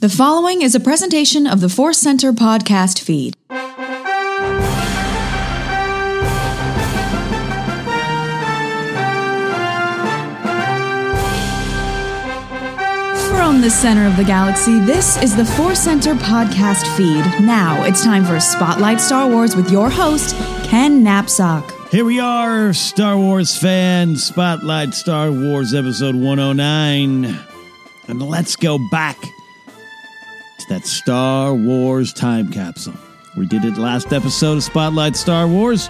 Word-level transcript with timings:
The 0.00 0.10
following 0.10 0.62
is 0.62 0.74
a 0.74 0.80
presentation 0.80 1.46
of 1.46 1.60
the 1.60 1.68
Force 1.68 1.98
Center 1.98 2.32
podcast 2.32 3.00
feed. 3.00 3.36
From 13.30 13.60
the 13.62 13.70
center 13.70 14.06
of 14.06 14.16
the 14.16 14.24
galaxy, 14.24 14.78
this 14.80 15.20
is 15.22 15.34
the 15.34 15.44
Force 15.44 15.80
Center 15.80 16.14
podcast 16.14 16.86
feed. 16.96 17.24
Now 17.44 17.82
it's 17.84 18.04
time 18.04 18.24
for 18.24 18.38
Spotlight 18.38 19.00
Star 19.00 19.28
Wars 19.28 19.56
with 19.56 19.72
your 19.72 19.88
host, 19.88 20.36
Ken 20.64 21.02
Napzok. 21.02 21.75
Here 21.96 22.04
we 22.04 22.20
are, 22.20 22.74
Star 22.74 23.16
Wars 23.16 23.56
fans, 23.56 24.22
Spotlight 24.22 24.92
Star 24.92 25.32
Wars 25.32 25.72
episode 25.72 26.14
109. 26.14 27.24
And 28.08 28.22
let's 28.22 28.54
go 28.54 28.78
back 28.90 29.18
to 29.18 30.66
that 30.68 30.84
Star 30.84 31.54
Wars 31.54 32.12
time 32.12 32.52
capsule. 32.52 32.92
We 33.38 33.46
did 33.46 33.64
it 33.64 33.78
last 33.78 34.12
episode 34.12 34.58
of 34.58 34.62
Spotlight 34.64 35.16
Star 35.16 35.48
Wars. 35.48 35.88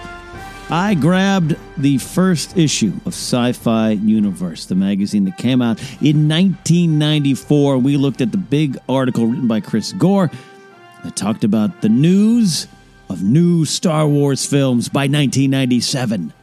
I 0.69 0.93
grabbed 0.93 1.57
the 1.75 1.97
first 1.97 2.55
issue 2.55 2.93
of 3.05 3.07
Sci 3.07 3.51
Fi 3.51 3.89
Universe, 3.89 4.67
the 4.67 4.75
magazine 4.75 5.25
that 5.25 5.37
came 5.37 5.61
out 5.61 5.77
in 6.01 6.29
1994. 6.29 7.79
We 7.79 7.97
looked 7.97 8.21
at 8.21 8.31
the 8.31 8.37
big 8.37 8.77
article 8.87 9.27
written 9.27 9.49
by 9.49 9.59
Chris 9.59 9.91
Gore 9.91 10.31
that 11.03 11.17
talked 11.17 11.43
about 11.43 11.81
the 11.81 11.89
news 11.89 12.65
of 13.09 13.23
new 13.23 13.65
Star 13.65 14.07
Wars 14.07 14.45
films 14.45 14.89
by 14.89 15.01
1997. 15.01 16.33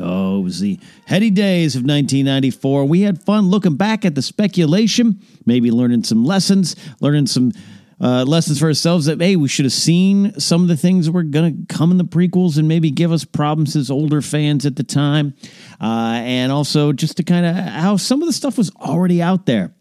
Oh, 0.00 0.40
it 0.40 0.42
was 0.42 0.60
the 0.60 0.78
heady 1.06 1.30
days 1.30 1.76
of 1.76 1.82
1994. 1.82 2.84
We 2.86 3.02
had 3.02 3.22
fun 3.22 3.48
looking 3.48 3.76
back 3.76 4.04
at 4.04 4.14
the 4.14 4.22
speculation, 4.22 5.20
maybe 5.46 5.70
learning 5.70 6.04
some 6.04 6.24
lessons, 6.24 6.74
learning 7.00 7.26
some 7.26 7.52
uh, 8.00 8.24
lessons 8.24 8.58
for 8.58 8.66
ourselves 8.66 9.06
that, 9.06 9.20
hey, 9.20 9.36
we 9.36 9.48
should 9.48 9.64
have 9.64 9.72
seen 9.72 10.38
some 10.40 10.62
of 10.62 10.68
the 10.68 10.76
things 10.76 11.06
that 11.06 11.12
were 11.12 11.22
going 11.22 11.66
to 11.66 11.74
come 11.74 11.92
in 11.92 11.98
the 11.98 12.04
prequels 12.04 12.58
and 12.58 12.66
maybe 12.66 12.90
give 12.90 13.12
us 13.12 13.24
problems 13.24 13.76
as 13.76 13.90
older 13.90 14.20
fans 14.20 14.66
at 14.66 14.76
the 14.76 14.82
time. 14.82 15.34
Uh, 15.80 16.20
and 16.24 16.50
also 16.50 16.92
just 16.92 17.16
to 17.18 17.22
kind 17.22 17.46
of 17.46 17.54
how 17.54 17.96
some 17.96 18.20
of 18.20 18.26
the 18.26 18.32
stuff 18.32 18.58
was 18.58 18.70
already 18.76 19.22
out 19.22 19.46
there. 19.46 19.72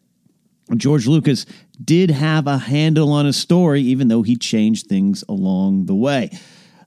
George 0.77 1.07
Lucas 1.07 1.45
did 1.83 2.11
have 2.11 2.47
a 2.47 2.57
handle 2.57 3.11
on 3.11 3.25
his 3.25 3.37
story, 3.37 3.81
even 3.81 4.07
though 4.07 4.21
he 4.21 4.35
changed 4.35 4.87
things 4.87 5.23
along 5.27 5.85
the 5.85 5.95
way. 5.95 6.29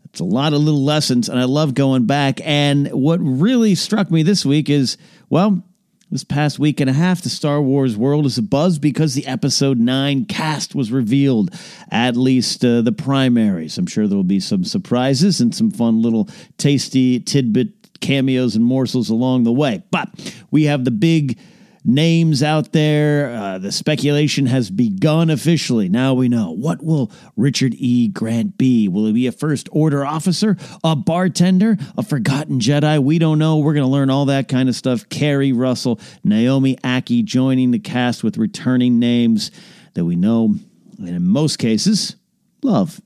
It's 0.04 0.20
a 0.20 0.24
lot 0.24 0.52
of 0.54 0.60
little 0.60 0.84
lessons, 0.84 1.28
and 1.28 1.38
I 1.38 1.44
love 1.44 1.74
going 1.74 2.06
back. 2.06 2.40
And 2.42 2.88
what 2.88 3.18
really 3.20 3.74
struck 3.74 4.10
me 4.10 4.22
this 4.22 4.46
week 4.46 4.70
is, 4.70 4.96
well, 5.28 5.62
This 6.08 6.22
past 6.22 6.60
week 6.60 6.78
and 6.78 6.88
a 6.88 6.92
half, 6.92 7.22
the 7.22 7.28
Star 7.28 7.60
Wars 7.60 7.96
world 7.96 8.26
is 8.26 8.38
abuzz 8.38 8.80
because 8.80 9.14
the 9.14 9.26
episode 9.26 9.76
9 9.78 10.26
cast 10.26 10.72
was 10.72 10.92
revealed, 10.92 11.50
at 11.90 12.16
least 12.16 12.64
uh, 12.64 12.80
the 12.80 12.92
primaries. 12.92 13.76
I'm 13.76 13.88
sure 13.88 14.06
there 14.06 14.16
will 14.16 14.22
be 14.22 14.38
some 14.38 14.62
surprises 14.62 15.40
and 15.40 15.52
some 15.52 15.72
fun 15.72 16.00
little 16.00 16.28
tasty 16.58 17.18
tidbit 17.18 18.00
cameos 18.00 18.54
and 18.54 18.64
morsels 18.64 19.10
along 19.10 19.42
the 19.42 19.52
way. 19.52 19.82
But 19.90 20.08
we 20.52 20.64
have 20.64 20.84
the 20.84 20.92
big 20.92 21.40
names 21.86 22.42
out 22.42 22.72
there. 22.72 23.30
Uh, 23.30 23.58
the 23.58 23.70
speculation 23.70 24.46
has 24.46 24.70
begun 24.70 25.30
officially. 25.30 25.88
Now 25.88 26.14
we 26.14 26.28
know. 26.28 26.50
What 26.50 26.82
will 26.82 27.10
Richard 27.36 27.74
E. 27.78 28.08
Grant 28.08 28.58
be? 28.58 28.88
Will 28.88 29.06
he 29.06 29.12
be 29.12 29.26
a 29.26 29.32
First 29.32 29.68
Order 29.72 30.04
officer, 30.04 30.56
a 30.82 30.96
bartender, 30.96 31.78
a 31.96 32.02
forgotten 32.02 32.58
Jedi? 32.58 33.02
We 33.02 33.18
don't 33.18 33.38
know. 33.38 33.58
We're 33.58 33.74
going 33.74 33.86
to 33.86 33.90
learn 33.90 34.10
all 34.10 34.26
that 34.26 34.48
kind 34.48 34.68
of 34.68 34.74
stuff. 34.74 35.08
Keri 35.08 35.52
Russell, 35.52 36.00
Naomi 36.24 36.76
Ackie 36.76 37.24
joining 37.24 37.70
the 37.70 37.78
cast 37.78 38.24
with 38.24 38.36
returning 38.36 38.98
names 38.98 39.50
that 39.94 40.04
we 40.04 40.16
know, 40.16 40.56
and 40.98 41.08
in 41.08 41.26
most 41.26 41.58
cases, 41.58 42.16
love. 42.62 43.00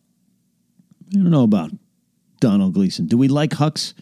I 1.13 1.17
don't 1.17 1.31
know 1.31 1.45
about 1.45 1.71
Domhnall 2.41 2.71
Gleeson. 2.71 3.07
Do 3.07 3.19
we 3.19 3.29
like 3.29 3.51
Hux? 3.51 3.95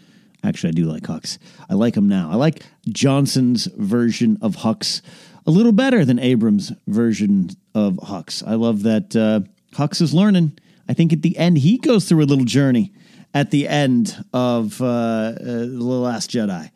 Actually, 0.44 0.68
I 0.68 0.72
do 0.72 0.84
like 0.84 1.02
Hux. 1.02 1.38
I 1.68 1.74
like 1.74 1.96
him 1.96 2.08
now. 2.08 2.30
I 2.30 2.36
like 2.36 2.62
Johnson's 2.88 3.66
version 3.66 4.38
of 4.40 4.56
Hux 4.56 5.02
a 5.46 5.50
little 5.50 5.72
better 5.72 6.04
than 6.04 6.18
Abrams' 6.18 6.72
version 6.86 7.48
of 7.74 7.94
Hux. 7.94 8.46
I 8.46 8.54
love 8.54 8.82
that 8.82 9.16
uh, 9.16 9.40
Hux 9.72 10.02
is 10.02 10.12
learning. 10.12 10.58
I 10.88 10.92
think 10.92 11.12
at 11.12 11.22
the 11.22 11.36
end, 11.38 11.58
he 11.58 11.78
goes 11.78 12.06
through 12.06 12.22
a 12.22 12.26
little 12.26 12.44
journey 12.44 12.92
at 13.32 13.50
the 13.50 13.66
end 13.66 14.24
of 14.32 14.80
uh, 14.80 14.84
uh, 14.84 15.32
The 15.40 15.82
Last 15.82 16.30
Jedi. 16.30 16.70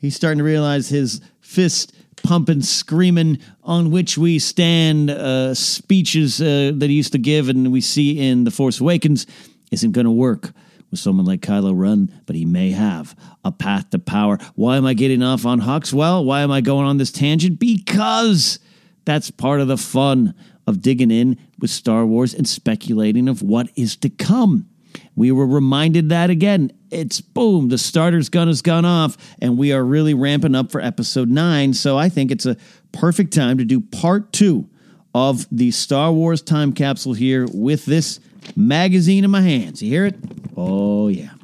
He's 0.00 0.14
starting 0.14 0.38
to 0.38 0.44
realize 0.44 0.88
his 0.88 1.20
fist 1.40 1.92
pumping, 2.22 2.62
screaming, 2.62 3.38
on 3.64 3.90
which 3.90 4.16
we 4.16 4.38
stand 4.38 5.10
uh, 5.10 5.54
speeches 5.54 6.40
uh, 6.40 6.72
that 6.76 6.88
he 6.88 6.94
used 6.94 7.12
to 7.12 7.18
give 7.18 7.48
and 7.48 7.72
we 7.72 7.80
see 7.80 8.18
in 8.18 8.44
The 8.44 8.50
Force 8.50 8.80
Awakens 8.80 9.26
isn't 9.70 9.92
going 9.92 10.04
to 10.04 10.10
work 10.10 10.52
with 10.90 11.00
someone 11.00 11.26
like 11.26 11.40
Kylo 11.40 11.72
Ren, 11.76 12.12
but 12.26 12.36
he 12.36 12.44
may 12.44 12.70
have 12.70 13.16
a 13.44 13.52
path 13.52 13.90
to 13.90 13.98
power. 13.98 14.38
Why 14.54 14.76
am 14.76 14.86
I 14.86 14.94
getting 14.94 15.22
off 15.22 15.46
on 15.46 15.60
Hux? 15.60 15.92
Well, 15.92 16.24
why 16.24 16.40
am 16.40 16.50
I 16.50 16.60
going 16.60 16.86
on 16.86 16.96
this 16.96 17.12
tangent? 17.12 17.58
Because 17.58 18.58
that's 19.04 19.30
part 19.30 19.60
of 19.60 19.68
the 19.68 19.76
fun 19.76 20.34
of 20.66 20.82
digging 20.82 21.10
in 21.10 21.38
with 21.58 21.70
Star 21.70 22.04
Wars 22.04 22.34
and 22.34 22.48
speculating 22.48 23.28
of 23.28 23.42
what 23.42 23.70
is 23.74 23.96
to 23.96 24.10
come. 24.10 24.68
We 25.16 25.32
were 25.32 25.46
reminded 25.46 26.08
that 26.10 26.30
again. 26.30 26.72
It's 26.90 27.20
boom, 27.20 27.68
the 27.68 27.78
starter's 27.78 28.28
gun 28.28 28.48
has 28.48 28.62
gone 28.62 28.84
off, 28.84 29.16
and 29.40 29.58
we 29.58 29.72
are 29.72 29.84
really 29.84 30.14
ramping 30.14 30.54
up 30.54 30.70
for 30.70 30.80
episode 30.80 31.28
nine. 31.28 31.74
So 31.74 31.98
I 31.98 32.08
think 32.08 32.30
it's 32.30 32.46
a 32.46 32.56
perfect 32.92 33.32
time 33.34 33.58
to 33.58 33.64
do 33.64 33.80
part 33.80 34.32
two 34.32 34.68
of 35.14 35.46
the 35.50 35.70
Star 35.70 36.12
Wars 36.12 36.42
time 36.42 36.72
capsule 36.72 37.14
here 37.14 37.46
with 37.52 37.84
this 37.84 38.20
magazine 38.56 39.24
in 39.24 39.30
my 39.30 39.42
hands. 39.42 39.82
You 39.82 39.90
hear 39.90 40.06
it? 40.06 40.37
Oh, 40.58 41.06
yeah. 41.06 41.34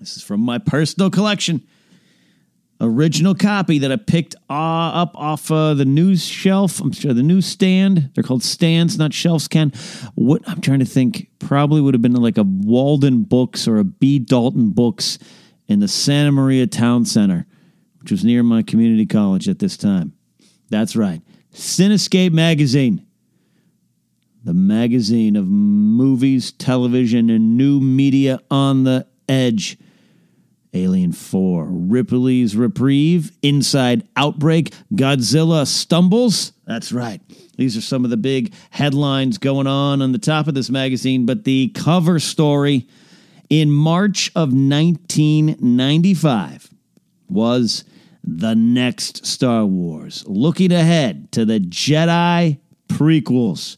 This 0.00 0.16
is 0.16 0.22
from 0.22 0.40
my 0.40 0.56
personal 0.56 1.10
collection. 1.10 1.62
Original 2.80 3.34
copy 3.34 3.78
that 3.78 3.92
I 3.92 3.96
picked 3.96 4.34
uh, 4.48 4.52
up 4.52 5.12
off 5.14 5.50
uh, 5.50 5.74
the 5.74 5.84
news 5.84 6.24
shelf. 6.24 6.80
I'm 6.80 6.90
sure 6.90 7.12
the 7.12 7.22
newsstand. 7.22 8.10
They're 8.14 8.24
called 8.24 8.42
stands, 8.42 8.96
not 8.96 9.12
shelves. 9.12 9.46
Ken, 9.46 9.72
what 10.14 10.42
I'm 10.48 10.62
trying 10.62 10.78
to 10.78 10.86
think 10.86 11.28
probably 11.38 11.82
would 11.82 11.92
have 11.92 12.00
been 12.00 12.14
like 12.14 12.38
a 12.38 12.42
Walden 12.42 13.24
Books 13.24 13.68
or 13.68 13.76
a 13.76 13.84
B. 13.84 14.18
Dalton 14.18 14.70
Books 14.70 15.18
in 15.68 15.80
the 15.80 15.88
Santa 15.88 16.32
Maria 16.32 16.66
Town 16.66 17.04
Center, 17.04 17.46
which 18.00 18.10
was 18.10 18.24
near 18.24 18.42
my 18.42 18.62
community 18.62 19.06
college 19.06 19.50
at 19.50 19.58
this 19.58 19.76
time. 19.76 20.14
That's 20.70 20.96
right, 20.96 21.20
Cinescape 21.52 22.32
magazine 22.32 23.03
the 24.44 24.54
magazine 24.54 25.36
of 25.36 25.46
movies, 25.48 26.52
television, 26.52 27.30
and 27.30 27.56
new 27.56 27.80
media 27.80 28.38
on 28.50 28.84
the 28.84 29.06
edge. 29.28 29.78
Alien 30.74 31.12
4, 31.12 31.66
Ripley's 31.70 32.54
Reprieve, 32.56 33.32
Inside 33.42 34.06
Outbreak, 34.16 34.74
Godzilla 34.92 35.66
Stumbles. 35.66 36.52
That's 36.66 36.92
right. 36.92 37.20
These 37.56 37.76
are 37.76 37.80
some 37.80 38.04
of 38.04 38.10
the 38.10 38.16
big 38.16 38.52
headlines 38.70 39.38
going 39.38 39.68
on 39.68 40.02
on 40.02 40.12
the 40.12 40.18
top 40.18 40.48
of 40.48 40.54
this 40.54 40.70
magazine, 40.70 41.26
but 41.26 41.44
the 41.44 41.68
cover 41.68 42.18
story 42.18 42.88
in 43.48 43.70
March 43.70 44.30
of 44.30 44.52
1995 44.52 46.70
was 47.28 47.84
the 48.24 48.54
next 48.54 49.24
Star 49.24 49.64
Wars, 49.64 50.24
looking 50.26 50.72
ahead 50.72 51.30
to 51.32 51.44
the 51.44 51.60
Jedi 51.60 52.58
prequels. 52.88 53.76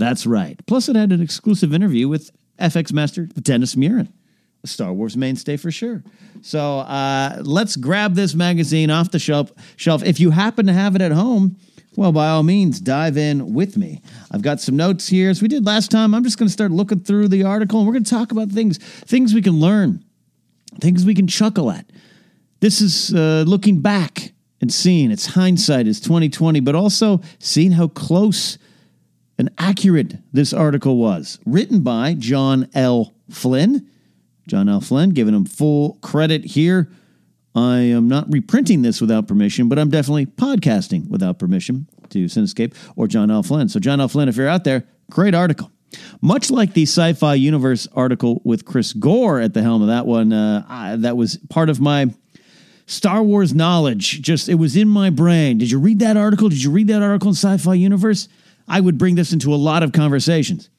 That's 0.00 0.24
right. 0.24 0.58
Plus, 0.66 0.88
it 0.88 0.96
had 0.96 1.12
an 1.12 1.20
exclusive 1.20 1.74
interview 1.74 2.08
with 2.08 2.30
FX 2.58 2.90
Master 2.90 3.26
Dennis 3.26 3.74
Muren, 3.74 4.10
a 4.64 4.66
Star 4.66 4.94
Wars 4.94 5.14
mainstay 5.14 5.58
for 5.58 5.70
sure. 5.70 6.02
So 6.40 6.78
uh, 6.78 7.42
let's 7.42 7.76
grab 7.76 8.14
this 8.14 8.34
magazine 8.34 8.90
off 8.90 9.10
the 9.10 9.18
shelf. 9.18 9.52
Shelf. 9.76 10.02
If 10.02 10.18
you 10.18 10.30
happen 10.30 10.66
to 10.68 10.72
have 10.72 10.96
it 10.96 11.02
at 11.02 11.12
home, 11.12 11.58
well, 11.96 12.12
by 12.12 12.30
all 12.30 12.42
means, 12.42 12.80
dive 12.80 13.18
in 13.18 13.52
with 13.52 13.76
me. 13.76 14.00
I've 14.30 14.40
got 14.40 14.58
some 14.58 14.74
notes 14.74 15.06
here, 15.06 15.28
as 15.28 15.42
we 15.42 15.48
did 15.48 15.66
last 15.66 15.90
time. 15.90 16.14
I'm 16.14 16.24
just 16.24 16.38
going 16.38 16.46
to 16.46 16.52
start 16.52 16.70
looking 16.70 17.00
through 17.00 17.28
the 17.28 17.44
article, 17.44 17.80
and 17.80 17.86
we're 17.86 17.92
going 17.92 18.04
to 18.04 18.10
talk 18.10 18.32
about 18.32 18.48
things, 18.48 18.78
things 18.78 19.34
we 19.34 19.42
can 19.42 19.60
learn, 19.60 20.02
things 20.80 21.04
we 21.04 21.14
can 21.14 21.26
chuckle 21.26 21.70
at. 21.70 21.84
This 22.60 22.80
is 22.80 23.12
uh, 23.14 23.44
looking 23.46 23.80
back 23.80 24.32
and 24.62 24.72
seeing. 24.72 25.10
It's 25.10 25.26
hindsight. 25.26 25.86
It's 25.86 26.00
2020, 26.00 26.60
but 26.60 26.74
also 26.74 27.20
seeing 27.38 27.72
how 27.72 27.88
close 27.88 28.56
and 29.40 29.50
accurate 29.56 30.18
this 30.34 30.52
article 30.52 30.98
was. 30.98 31.38
Written 31.46 31.80
by 31.80 32.12
John 32.12 32.68
L. 32.74 33.14
Flynn. 33.30 33.88
John 34.46 34.68
L. 34.68 34.82
Flynn, 34.82 35.10
giving 35.10 35.34
him 35.34 35.46
full 35.46 35.94
credit 36.02 36.44
here. 36.44 36.92
I 37.54 37.78
am 37.78 38.06
not 38.06 38.30
reprinting 38.30 38.82
this 38.82 39.00
without 39.00 39.26
permission, 39.26 39.70
but 39.70 39.78
I'm 39.78 39.88
definitely 39.88 40.26
podcasting 40.26 41.08
without 41.08 41.38
permission 41.38 41.88
to 42.10 42.26
Cinescape 42.26 42.74
or 42.96 43.08
John 43.08 43.30
L. 43.30 43.42
Flynn. 43.42 43.70
So, 43.70 43.80
John 43.80 43.98
L. 43.98 44.08
Flynn, 44.08 44.28
if 44.28 44.36
you're 44.36 44.46
out 44.46 44.64
there, 44.64 44.84
great 45.10 45.34
article. 45.34 45.72
Much 46.20 46.50
like 46.50 46.74
the 46.74 46.82
Sci 46.82 47.14
Fi 47.14 47.34
Universe 47.34 47.88
article 47.94 48.42
with 48.44 48.66
Chris 48.66 48.92
Gore 48.92 49.40
at 49.40 49.54
the 49.54 49.62
helm 49.62 49.80
of 49.80 49.88
that 49.88 50.06
one, 50.06 50.34
uh, 50.34 50.66
I, 50.68 50.96
that 50.96 51.16
was 51.16 51.38
part 51.48 51.70
of 51.70 51.80
my 51.80 52.12
Star 52.84 53.22
Wars 53.22 53.54
knowledge. 53.54 54.20
Just, 54.20 54.50
it 54.50 54.56
was 54.56 54.76
in 54.76 54.86
my 54.86 55.08
brain. 55.08 55.56
Did 55.56 55.70
you 55.70 55.78
read 55.80 56.00
that 56.00 56.18
article? 56.18 56.50
Did 56.50 56.62
you 56.62 56.70
read 56.70 56.88
that 56.88 57.02
article 57.02 57.28
in 57.28 57.34
Sci 57.34 57.56
Fi 57.56 57.74
Universe? 57.74 58.28
I 58.70 58.80
would 58.80 58.98
bring 58.98 59.16
this 59.16 59.32
into 59.32 59.52
a 59.52 59.56
lot 59.56 59.82
of 59.82 59.90
conversations. 59.90 60.70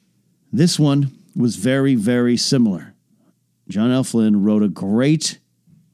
This 0.50 0.78
one 0.78 1.12
was 1.36 1.56
very, 1.56 1.94
very 1.94 2.38
similar. 2.38 2.94
John 3.68 3.90
L. 3.90 4.02
Flynn 4.02 4.42
wrote 4.42 4.62
a 4.62 4.68
great 4.68 5.38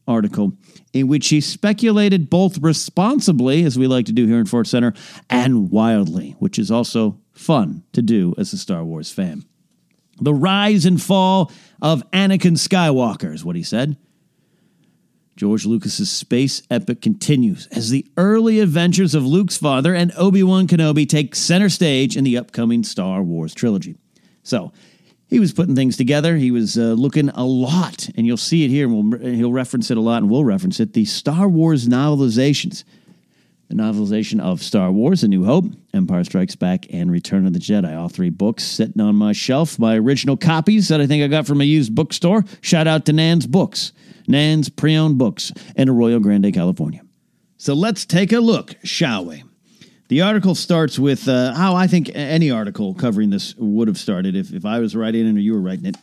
article 0.07 0.53
in 0.93 1.09
which 1.09 1.29
he 1.29 1.41
speculated 1.41 2.31
both 2.31 2.59
responsibly, 2.59 3.65
as 3.65 3.77
we 3.77 3.89
like 3.89 4.07
to 4.07 4.13
do 4.13 4.27
here 4.27 4.39
in 4.39 4.47
Force 4.47 4.71
Center, 4.71 4.95
and 5.29 5.73
wildly, 5.73 6.37
which 6.39 6.57
is 6.57 6.71
also 6.71 7.21
fun 7.33 7.83
to 7.93 8.01
do 8.01 8.33
as 8.39 8.53
a 8.53 8.59
Star 8.59 8.85
Wars 8.85 9.11
fan. 9.11 9.45
The 10.21 10.33
rise 10.33 10.87
and 10.87 11.03
fall 11.03 11.51
of 11.83 12.09
Anakin 12.13 12.57
Skywalker 12.57 13.35
is 13.35 13.45
what 13.45 13.57
he 13.57 13.65
said. 13.65 13.97
George 15.39 15.65
Lucas's 15.65 16.11
space 16.11 16.63
epic 16.69 17.01
continues 17.01 17.69
as 17.69 17.91
the 17.91 18.05
early 18.17 18.59
adventures 18.59 19.15
of 19.15 19.25
Luke's 19.25 19.57
father 19.57 19.95
and 19.95 20.13
Obi-Wan 20.17 20.67
Kenobi 20.67 21.09
take 21.09 21.37
center 21.37 21.69
stage 21.69 22.17
in 22.17 22.25
the 22.25 22.37
upcoming 22.37 22.83
Star 22.83 23.23
Wars 23.23 23.55
trilogy. 23.55 23.97
So, 24.43 24.73
he 25.29 25.39
was 25.39 25.53
putting 25.53 25.77
things 25.77 25.97
together. 25.97 26.37
He 26.37 26.51
was 26.51 26.77
uh, 26.77 26.95
looking 26.95 27.29
a 27.29 27.45
lot, 27.45 28.09
and 28.17 28.27
you'll 28.27 28.37
see 28.37 28.65
it 28.65 28.69
here. 28.69 28.89
And 28.89 29.13
we'll, 29.13 29.21
he'll 29.21 29.53
reference 29.53 29.93
it 29.93 29.97
a 29.97 30.01
lot, 30.01 30.23
and 30.23 30.31
we'll 30.31 30.45
reference 30.45 30.81
it. 30.81 30.95
The 30.95 31.05
Star 31.05 31.47
Wars 31.47 31.87
novelizations, 31.87 32.83
the 33.69 33.77
novelization 33.77 34.41
of 34.41 34.61
Star 34.61 34.91
Wars: 34.91 35.23
A 35.23 35.29
New 35.29 35.45
Hope, 35.45 35.67
Empire 35.95 36.25
Strikes 36.25 36.57
Back, 36.57 36.87
and 36.93 37.13
Return 37.13 37.47
of 37.47 37.53
the 37.53 37.61
Jedi. 37.61 37.97
All 37.97 38.09
three 38.09 38.31
books 38.31 38.65
sitting 38.65 39.01
on 39.01 39.15
my 39.15 39.33
shelf. 39.33 39.79
My 39.79 39.97
original 39.99 40.37
copies 40.37 40.89
that 40.89 41.01
I 41.01 41.07
think 41.07 41.23
I 41.23 41.29
got 41.29 41.47
from 41.47 41.61
a 41.61 41.65
used 41.65 41.95
bookstore. 41.95 42.45
Shout 42.61 42.89
out 42.89 43.05
to 43.07 43.13
Nan's 43.13 43.47
Books. 43.47 43.93
Nan's 44.29 44.69
Pre-Owned 44.69 45.19
Books 45.19 45.53
in 45.75 45.89
Arroyo 45.89 46.21
Grande, 46.21 46.53
California. 46.53 47.01
So 47.57 47.75
let's 47.75 48.05
take 48.05 48.33
a 48.33 48.39
look, 48.39 48.77
shall 48.85 49.25
we? 49.25 49.43
The 50.09 50.23
article 50.23 50.55
starts 50.55 50.99
with 50.99 51.29
uh, 51.29 51.55
how 51.55 51.75
I 51.75 51.87
think 51.87 52.11
any 52.15 52.51
article 52.51 52.95
covering 52.95 53.31
this 53.31 53.55
would 53.57 53.89
have 53.89 53.99
started 53.99 54.37
if, 54.37 54.53
if 54.53 54.65
I 54.65 54.79
was 54.79 54.95
writing 54.95 55.27
it 55.27 55.37
or 55.37 55.41
you 55.41 55.53
were 55.53 55.61
writing 55.61 55.87
it. 55.87 55.97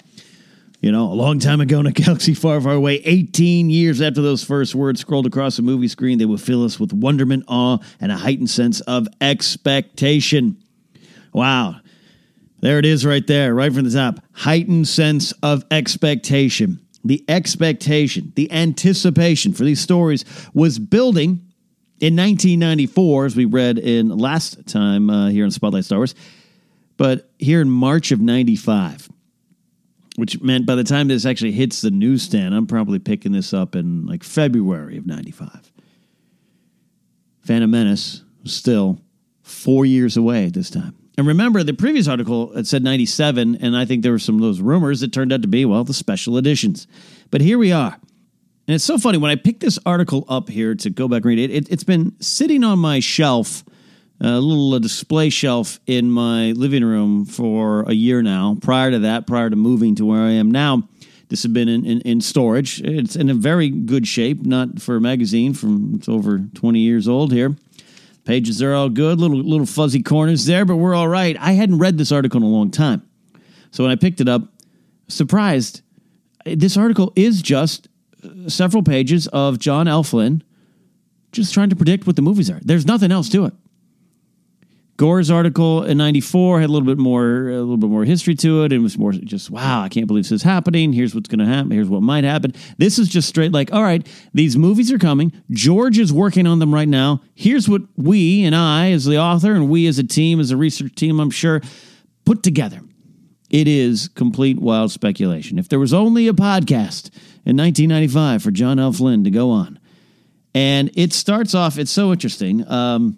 You 0.82 0.92
know, 0.92 1.12
a 1.12 1.16
long 1.16 1.40
time 1.40 1.62
ago 1.62 1.80
in 1.80 1.88
a 1.88 1.92
galaxy 1.92 2.34
far, 2.34 2.62
far 2.62 2.74
away, 2.74 2.96
18 3.06 3.70
years 3.70 4.02
after 4.02 4.22
those 4.22 4.44
first 4.44 4.76
words 4.76 5.02
scrolled 5.02 5.26
across 5.26 5.58
a 5.58 5.64
movie 5.64 5.88
screen, 5.88 6.20
they 6.20 6.26
would 6.26 6.42
fill 6.42 6.64
us 6.64 6.80
with 6.80 6.94
wonderment, 6.94 7.46
awe, 7.48 7.80
and 8.00 8.12
a 8.12 8.18
heightened 8.18 8.50
sense 8.50 8.82
of 8.82 9.08
expectation. 9.22 10.58
Wow. 11.34 11.78
There 12.60 12.78
it 12.78 12.86
is 12.86 13.06
right 13.06 13.26
there, 13.26 13.56
right 13.56 13.74
from 13.74 13.86
the 13.86 13.92
top. 13.92 14.20
Heightened 14.34 14.88
sense 14.88 15.32
of 15.42 15.64
expectation 15.72 16.85
the 17.06 17.24
expectation, 17.28 18.34
the 18.36 18.52
anticipation 18.52 19.54
for 19.54 19.64
these 19.64 19.80
stories 19.80 20.26
was 20.54 20.80
building 20.80 21.46
in 22.00 22.16
1994, 22.16 23.26
as 23.26 23.36
we 23.36 23.46
read 23.46 23.78
in 23.78 24.10
last 24.10 24.68
time 24.68 25.10
uh, 25.10 25.30
here 25.30 25.46
on 25.46 25.52
Spotlight 25.52 25.86
Star 25.86 26.00
Wars, 26.00 26.16
but 26.98 27.30
here 27.40 27.62
in 27.62 27.70
March 27.70 28.12
of 28.12 28.20
95, 28.20 29.10
which 30.16 30.42
meant 30.42 30.66
by 30.66 30.76
the 30.76 30.84
time 30.84 31.08
this 31.08 31.26
actually 31.26 31.52
hits 31.52 31.82
the 31.82 31.92
newsstand, 31.92 32.56
I'm 32.56 32.68
probably 32.68 33.00
picking 33.00 33.32
this 33.32 33.54
up 33.54 33.76
in 33.76 34.06
like 34.06 34.24
February 34.24 34.98
of 34.98 35.06
95. 35.06 35.72
Phantom 37.42 37.70
Menace 37.70 38.24
was 38.42 38.54
still 38.54 39.00
four 39.44 39.86
years 39.86 40.18
away 40.18 40.48
at 40.48 40.54
this 40.54 40.72
time. 40.72 40.96
And 41.18 41.28
remember, 41.28 41.64
the 41.64 41.74
previous 41.74 42.08
article 42.08 42.52
it 42.58 42.68
said 42.68 42.84
97, 42.84 43.58
and 43.62 43.78
I 43.78 43.86
think 43.86 44.04
there 44.04 44.12
were 44.12 44.20
some 44.20 44.36
of 44.36 44.42
those 44.42 44.60
rumors 44.60 45.00
that 45.00 45.14
turned 45.14 45.32
out 45.32 45.42
to 45.44 45.48
be, 45.48 45.64
well, 45.64 45.84
the 45.84 45.94
special 45.94 46.38
editions. 46.38 46.88
But 47.32 47.42
here 47.42 47.58
we 47.58 47.72
are. 47.72 47.98
And 48.68 48.74
it's 48.74 48.84
so 48.84 48.98
funny 48.98 49.18
when 49.18 49.32
I 49.32 49.36
picked 49.36 49.62
this 49.62 49.80
article 49.86 50.26
up 50.28 50.50
here 50.50 50.76
to 50.76 50.90
go 50.90 51.08
back 51.08 51.18
and 51.18 51.26
read 51.26 51.40
it, 51.40 51.52
it 51.52 51.70
has 51.70 51.84
been 51.84 52.16
sitting 52.20 52.64
on 52.64 52.80
my 52.80 53.00
shelf, 53.00 53.64
a 54.20 54.40
little 54.40 54.78
display 54.80 55.30
shelf 55.30 55.80
in 55.86 56.10
my 56.10 56.52
living 56.52 56.84
room 56.84 57.26
for 57.26 57.84
a 57.84 57.94
year 57.94 58.22
now. 58.22 58.58
Prior 58.62 58.92
to 58.92 59.00
that, 59.00 59.28
prior 59.28 59.50
to 59.50 59.56
moving 59.56 59.96
to 59.96 60.06
where 60.06 60.22
I 60.22 60.32
am 60.32 60.50
now, 60.50 60.90
this 61.30 61.44
had 61.44 61.54
been 61.54 61.70
in, 61.70 61.86
in, 61.86 62.02
in 62.02 62.22
storage. 62.22 62.82
It's 62.82 63.16
in 63.16 63.30
a 63.30 63.34
very 63.34 63.70
good 63.70 64.08
shape, 64.08 64.46
not 64.46 64.82
for 64.82 64.96
a 64.96 65.02
magazine 65.02 65.54
from 65.54 65.96
it's 65.96 66.10
over 66.10 66.40
20 66.40 66.80
years 66.80 67.08
old 67.08 67.32
here. 67.32 67.56
Pages 68.26 68.62
are 68.62 68.74
all 68.74 68.90
good, 68.90 69.20
little 69.20 69.38
little 69.38 69.68
fuzzy 69.68 70.02
corners 70.02 70.46
there, 70.46 70.66
but 70.66 70.78
we're 70.78 70.96
all 70.96 71.08
right. 71.08 71.38
I 71.40 71.54
hadn't 71.54 71.78
read 71.78 71.98
this 71.98 72.12
article 72.12 72.38
in 72.40 72.44
a 72.44 72.50
long 72.50 72.72
time. 72.72 73.08
So 73.70 73.84
when 73.84 73.92
I 73.92 73.96
picked 73.96 74.20
it 74.20 74.28
up, 74.28 74.42
surprised, 75.08 75.82
this 76.46 76.76
article 76.76 77.14
is 77.16 77.42
just 77.42 77.88
uh, 78.24 78.50
several 78.50 78.82
pages 78.82 79.28
of 79.28 79.60
John 79.60 79.88
L. 79.88 80.04
Flynn 80.04 80.44
just 81.32 81.54
trying 81.54 81.70
to 81.70 81.76
predict 81.76 82.08
what 82.08 82.16
the 82.16 82.22
movies 82.22 82.50
are. 82.50 82.60
There's 82.64 82.86
nothing 82.86 83.12
else 83.12 83.30
to 83.30 83.46
it. 83.46 83.54
Gore's 84.98 85.30
article 85.30 85.84
in 85.84 85.98
'94 85.98 86.62
had 86.62 86.70
a 86.70 86.72
little 86.72 86.86
bit 86.86 86.98
more, 86.98 87.50
a 87.50 87.60
little 87.60 87.78
bit 87.78 87.90
more 87.90 88.06
history 88.06 88.34
to 88.36 88.64
it. 88.64 88.72
It 88.72 88.80
was 88.80 88.98
more 88.98 89.12
just, 89.12 89.50
wow, 89.52 89.82
I 89.82 89.90
can't 89.90 90.08
believe 90.08 90.24
this 90.24 90.32
is 90.32 90.44
happening. 90.44 90.94
Here's 90.94 91.14
what's 91.14 91.28
going 91.28 91.40
to 91.40 91.46
happen. 91.46 91.72
Here's 91.72 91.90
what 91.90 92.02
might 92.02 92.24
happen. 92.24 92.54
This 92.78 92.98
is 92.98 93.10
just 93.10 93.28
straight 93.28 93.52
like, 93.52 93.74
all 93.74 93.84
right, 93.84 94.08
these 94.34 94.56
movies 94.58 94.94
are 94.94 94.98
coming. 94.98 95.34
George 95.52 96.00
is 96.00 96.14
working 96.14 96.48
on 96.48 96.60
them 96.60 96.74
right 96.74 96.88
now. 96.88 97.22
Here's 97.34 97.68
what 97.68 97.82
we 97.98 98.46
and 98.46 98.56
I, 98.56 98.92
as 98.92 99.04
the 99.04 99.18
author, 99.18 99.54
and 99.54 99.70
we 99.70 99.86
as 99.88 100.00
a 100.00 100.04
team, 100.04 100.40
as 100.40 100.52
a 100.52 100.58
research 100.58 100.96
team, 100.96 101.20
I'm 101.20 101.32
sure, 101.32 101.62
put 102.24 102.42
together. 102.42 102.80
It 103.50 103.68
is 103.68 104.08
complete 104.08 104.60
wild 104.60 104.92
speculation. 104.92 105.60
If 105.60 105.68
there 105.68 105.80
was 105.80 105.94
only 105.94 106.28
a 106.28 106.34
podcast 106.34 107.10
in 107.46 107.58
1995 107.58 108.44
for 108.44 108.52
John 108.52 108.80
L. 108.80 108.92
Flynn 108.92 109.24
to 109.26 109.30
go 109.30 109.52
on, 109.52 109.78
and 110.54 110.90
it 110.96 111.12
starts 111.12 111.54
off, 111.54 111.78
it's 111.78 111.92
so 111.92 112.14
interesting. 112.14 112.66
Um, 112.70 113.18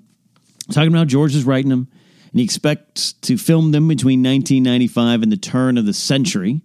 talking 0.72 0.90
about 0.90 1.00
how 1.00 1.06
George 1.06 1.36
is 1.36 1.44
writing 1.44 1.70
them, 1.70 1.88
and 2.32 2.40
he 2.40 2.44
expects 2.44 3.14
to 3.14 3.38
film 3.38 3.72
them 3.72 3.88
between 3.88 4.20
1995 4.22 5.24
and 5.24 5.32
the 5.32 5.38
turn 5.38 5.78
of 5.78 5.86
the 5.86 5.94
century, 5.94 6.62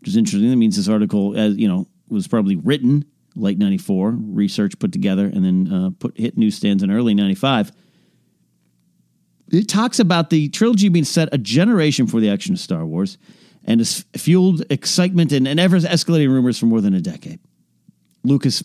which 0.00 0.08
is 0.08 0.16
interesting. 0.16 0.50
That 0.50 0.56
means 0.56 0.76
this 0.76 0.88
article, 0.88 1.36
as 1.36 1.56
you 1.56 1.68
know, 1.68 1.86
was 2.08 2.28
probably 2.28 2.56
written 2.56 3.04
late 3.36 3.58
94, 3.58 4.16
research 4.18 4.78
put 4.78 4.92
together, 4.92 5.26
and 5.26 5.44
then 5.44 5.72
uh, 5.72 5.90
put 5.98 6.18
hit 6.18 6.36
newsstands 6.36 6.82
in 6.82 6.90
early 6.90 7.14
95 7.14 7.72
it 9.50 9.68
talks 9.68 9.98
about 9.98 10.30
the 10.30 10.48
trilogy 10.48 10.88
being 10.88 11.04
set 11.04 11.28
a 11.32 11.38
generation 11.38 12.06
for 12.06 12.20
the 12.20 12.30
action 12.30 12.54
of 12.54 12.60
Star 12.60 12.84
Wars 12.84 13.18
and 13.64 13.80
has 13.80 14.04
fueled 14.16 14.64
excitement 14.70 15.32
and, 15.32 15.46
and 15.48 15.58
ever 15.58 15.78
escalating 15.78 16.30
rumors 16.30 16.58
for 16.58 16.66
more 16.66 16.80
than 16.80 16.94
a 16.94 17.00
decade. 17.00 17.40
Lucas 18.24 18.62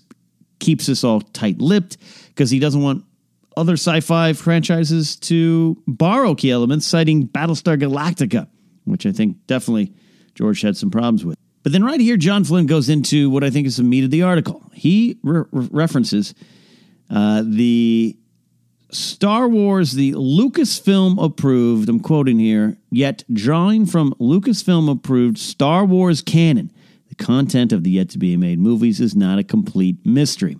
keeps 0.59 0.87
this 0.87 1.03
all 1.03 1.21
tight 1.21 1.59
lipped 1.59 1.97
because 2.29 2.49
he 2.49 2.59
doesn't 2.59 2.81
want 2.81 3.05
other 3.57 3.73
sci 3.73 3.99
fi 4.01 4.33
franchises 4.33 5.15
to 5.17 5.81
borrow 5.87 6.35
key 6.35 6.51
elements, 6.51 6.85
citing 6.85 7.27
Battlestar 7.27 7.79
Galactica, 7.79 8.47
which 8.85 9.05
I 9.05 9.11
think 9.11 9.37
definitely 9.47 9.93
George 10.35 10.61
had 10.61 10.77
some 10.77 10.91
problems 10.91 11.25
with. 11.25 11.37
But 11.63 11.71
then 11.71 11.83
right 11.83 11.99
here, 11.99 12.17
John 12.17 12.43
Flynn 12.43 12.65
goes 12.65 12.89
into 12.89 13.29
what 13.29 13.43
I 13.43 13.49
think 13.49 13.67
is 13.67 13.77
the 13.77 13.83
meat 13.83 14.03
of 14.03 14.11
the 14.11 14.23
article. 14.23 14.69
He 14.73 15.17
re- 15.23 15.45
references 15.51 16.33
uh, 17.09 17.43
the 17.45 18.17
Star 18.91 19.47
Wars, 19.47 19.93
the 19.93 20.13
Lucasfilm 20.13 21.23
approved, 21.23 21.89
I'm 21.89 21.99
quoting 21.99 22.39
here, 22.39 22.77
yet 22.91 23.23
drawing 23.31 23.85
from 23.85 24.13
Lucasfilm 24.19 24.91
approved 24.91 25.37
Star 25.37 25.85
Wars 25.85 26.21
canon. 26.21 26.71
The 27.09 27.15
content 27.15 27.71
of 27.71 27.83
the 27.83 27.91
yet 27.91 28.09
to 28.09 28.17
be 28.17 28.35
made 28.37 28.59
movies 28.59 28.99
is 28.99 29.15
not 29.15 29.39
a 29.39 29.43
complete 29.43 30.05
mystery, 30.05 30.57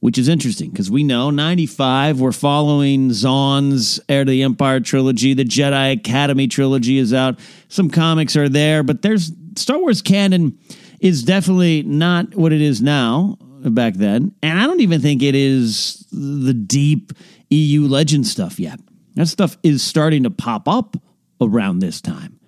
which 0.00 0.18
is 0.18 0.28
interesting 0.28 0.70
because 0.70 0.90
we 0.90 1.02
know 1.02 1.30
95, 1.30 2.20
we're 2.20 2.32
following 2.32 3.12
Zahn's 3.12 3.98
Heir 4.08 4.24
to 4.24 4.30
the 4.30 4.42
Empire 4.42 4.80
trilogy. 4.80 5.34
The 5.34 5.44
Jedi 5.44 5.92
Academy 5.92 6.46
trilogy 6.46 6.98
is 6.98 7.12
out. 7.12 7.38
Some 7.68 7.90
comics 7.90 8.36
are 8.36 8.48
there, 8.48 8.82
but 8.82 9.02
there's 9.02 9.32
Star 9.56 9.78
Wars 9.78 10.02
canon 10.02 10.58
is 11.00 11.22
definitely 11.22 11.82
not 11.82 12.34
what 12.34 12.52
it 12.52 12.60
is 12.60 12.80
now 12.80 13.38
back 13.40 13.94
then. 13.94 14.34
And 14.42 14.58
I 14.58 14.66
don't 14.66 14.80
even 14.80 15.00
think 15.00 15.22
it 15.22 15.34
is 15.34 16.06
the 16.12 16.54
deep 16.54 17.12
EU 17.50 17.86
legend 17.86 18.26
stuff 18.26 18.60
yet. 18.60 18.80
That 19.14 19.26
stuff 19.26 19.58
is 19.62 19.82
starting 19.82 20.22
to 20.24 20.30
pop 20.30 20.68
up 20.68 20.96
around 21.40 21.80
this 21.80 22.00
time. 22.00 22.38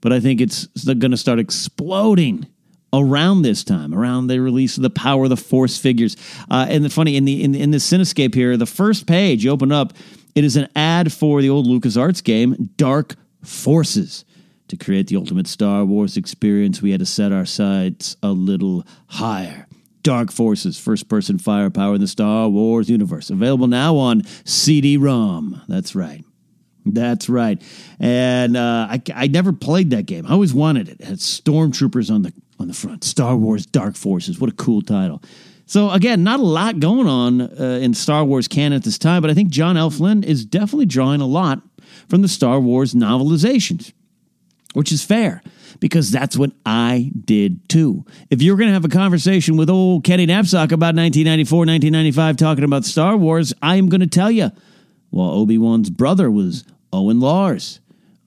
But 0.00 0.12
I 0.12 0.20
think 0.20 0.40
it's 0.40 0.66
going 0.84 1.12
to 1.12 1.16
start 1.16 1.38
exploding 1.38 2.46
around 2.92 3.42
this 3.42 3.64
time, 3.64 3.94
around 3.94 4.26
the 4.26 4.40
release 4.40 4.76
of 4.76 4.82
the 4.82 4.90
Power 4.90 5.24
of 5.24 5.30
the 5.30 5.36
Force 5.36 5.78
figures. 5.78 6.16
Uh, 6.50 6.66
and 6.68 6.84
the 6.84 6.90
funny 6.90 7.16
in 7.16 7.24
the 7.24 7.42
in, 7.42 7.54
in 7.54 7.70
the 7.70 7.78
Cinescape 7.78 8.34
here, 8.34 8.56
the 8.56 8.66
first 8.66 9.06
page 9.06 9.44
you 9.44 9.50
open 9.50 9.72
up, 9.72 9.92
it 10.34 10.44
is 10.44 10.56
an 10.56 10.68
ad 10.76 11.12
for 11.12 11.40
the 11.40 11.50
old 11.50 11.66
LucasArts 11.66 12.22
game 12.22 12.70
Dark 12.76 13.16
Forces. 13.42 14.24
To 14.68 14.76
create 14.78 15.08
the 15.08 15.16
ultimate 15.16 15.46
Star 15.48 15.84
Wars 15.84 16.16
experience, 16.16 16.80
we 16.80 16.92
had 16.92 17.00
to 17.00 17.06
set 17.06 17.30
our 17.30 17.44
sights 17.44 18.16
a 18.22 18.30
little 18.30 18.86
higher. 19.06 19.66
Dark 20.02 20.32
Forces, 20.32 20.78
first 20.78 21.08
person 21.08 21.36
firepower 21.36 21.96
in 21.96 22.00
the 22.00 22.08
Star 22.08 22.48
Wars 22.48 22.88
universe. 22.88 23.28
Available 23.28 23.66
now 23.66 23.96
on 23.96 24.22
CD 24.44 24.96
ROM. 24.96 25.60
That's 25.68 25.94
right. 25.94 26.24
That's 26.84 27.28
right. 27.28 27.62
And 28.00 28.56
uh, 28.56 28.88
I, 28.90 29.02
I 29.14 29.26
never 29.28 29.52
played 29.52 29.90
that 29.90 30.06
game. 30.06 30.26
I 30.26 30.32
always 30.32 30.54
wanted 30.54 30.88
it. 30.88 31.00
It 31.00 31.06
had 31.06 31.18
stormtroopers 31.18 32.10
on 32.10 32.22
the 32.22 32.32
on 32.62 32.68
the 32.68 32.74
front. 32.74 33.04
Star 33.04 33.36
Wars 33.36 33.66
Dark 33.66 33.96
Forces. 33.96 34.40
What 34.40 34.50
a 34.50 34.54
cool 34.54 34.80
title. 34.80 35.22
So 35.66 35.90
again, 35.90 36.22
not 36.22 36.40
a 36.40 36.44
lot 36.44 36.80
going 36.80 37.06
on 37.06 37.40
uh, 37.40 37.78
in 37.82 37.94
Star 37.94 38.24
Wars 38.24 38.48
canon 38.48 38.74
at 38.74 38.84
this 38.84 38.98
time, 38.98 39.22
but 39.22 39.30
I 39.30 39.34
think 39.34 39.50
John 39.50 39.76
L. 39.76 39.90
Flynn 39.90 40.22
is 40.22 40.44
definitely 40.44 40.86
drawing 40.86 41.20
a 41.20 41.26
lot 41.26 41.62
from 42.08 42.22
the 42.22 42.28
Star 42.28 42.60
Wars 42.60 42.94
novelizations, 42.94 43.92
which 44.74 44.92
is 44.92 45.04
fair 45.04 45.42
because 45.80 46.10
that's 46.10 46.36
what 46.36 46.52
I 46.66 47.10
did 47.24 47.68
too. 47.68 48.04
If 48.30 48.42
you're 48.42 48.56
going 48.56 48.68
to 48.68 48.74
have 48.74 48.84
a 48.84 48.88
conversation 48.88 49.56
with 49.56 49.70
old 49.70 50.04
Kenny 50.04 50.26
Napzok 50.26 50.72
about 50.72 50.94
1994, 50.94 51.58
1995, 51.58 52.36
talking 52.36 52.64
about 52.64 52.84
Star 52.84 53.16
Wars, 53.16 53.54
I 53.62 53.76
am 53.76 53.88
going 53.88 54.00
to 54.00 54.06
tell 54.06 54.30
you, 54.30 54.50
well, 55.10 55.30
Obi 55.30 55.58
Wan's 55.58 55.90
brother 55.90 56.30
was 56.30 56.64
Owen 56.92 57.20
Lars. 57.20 57.80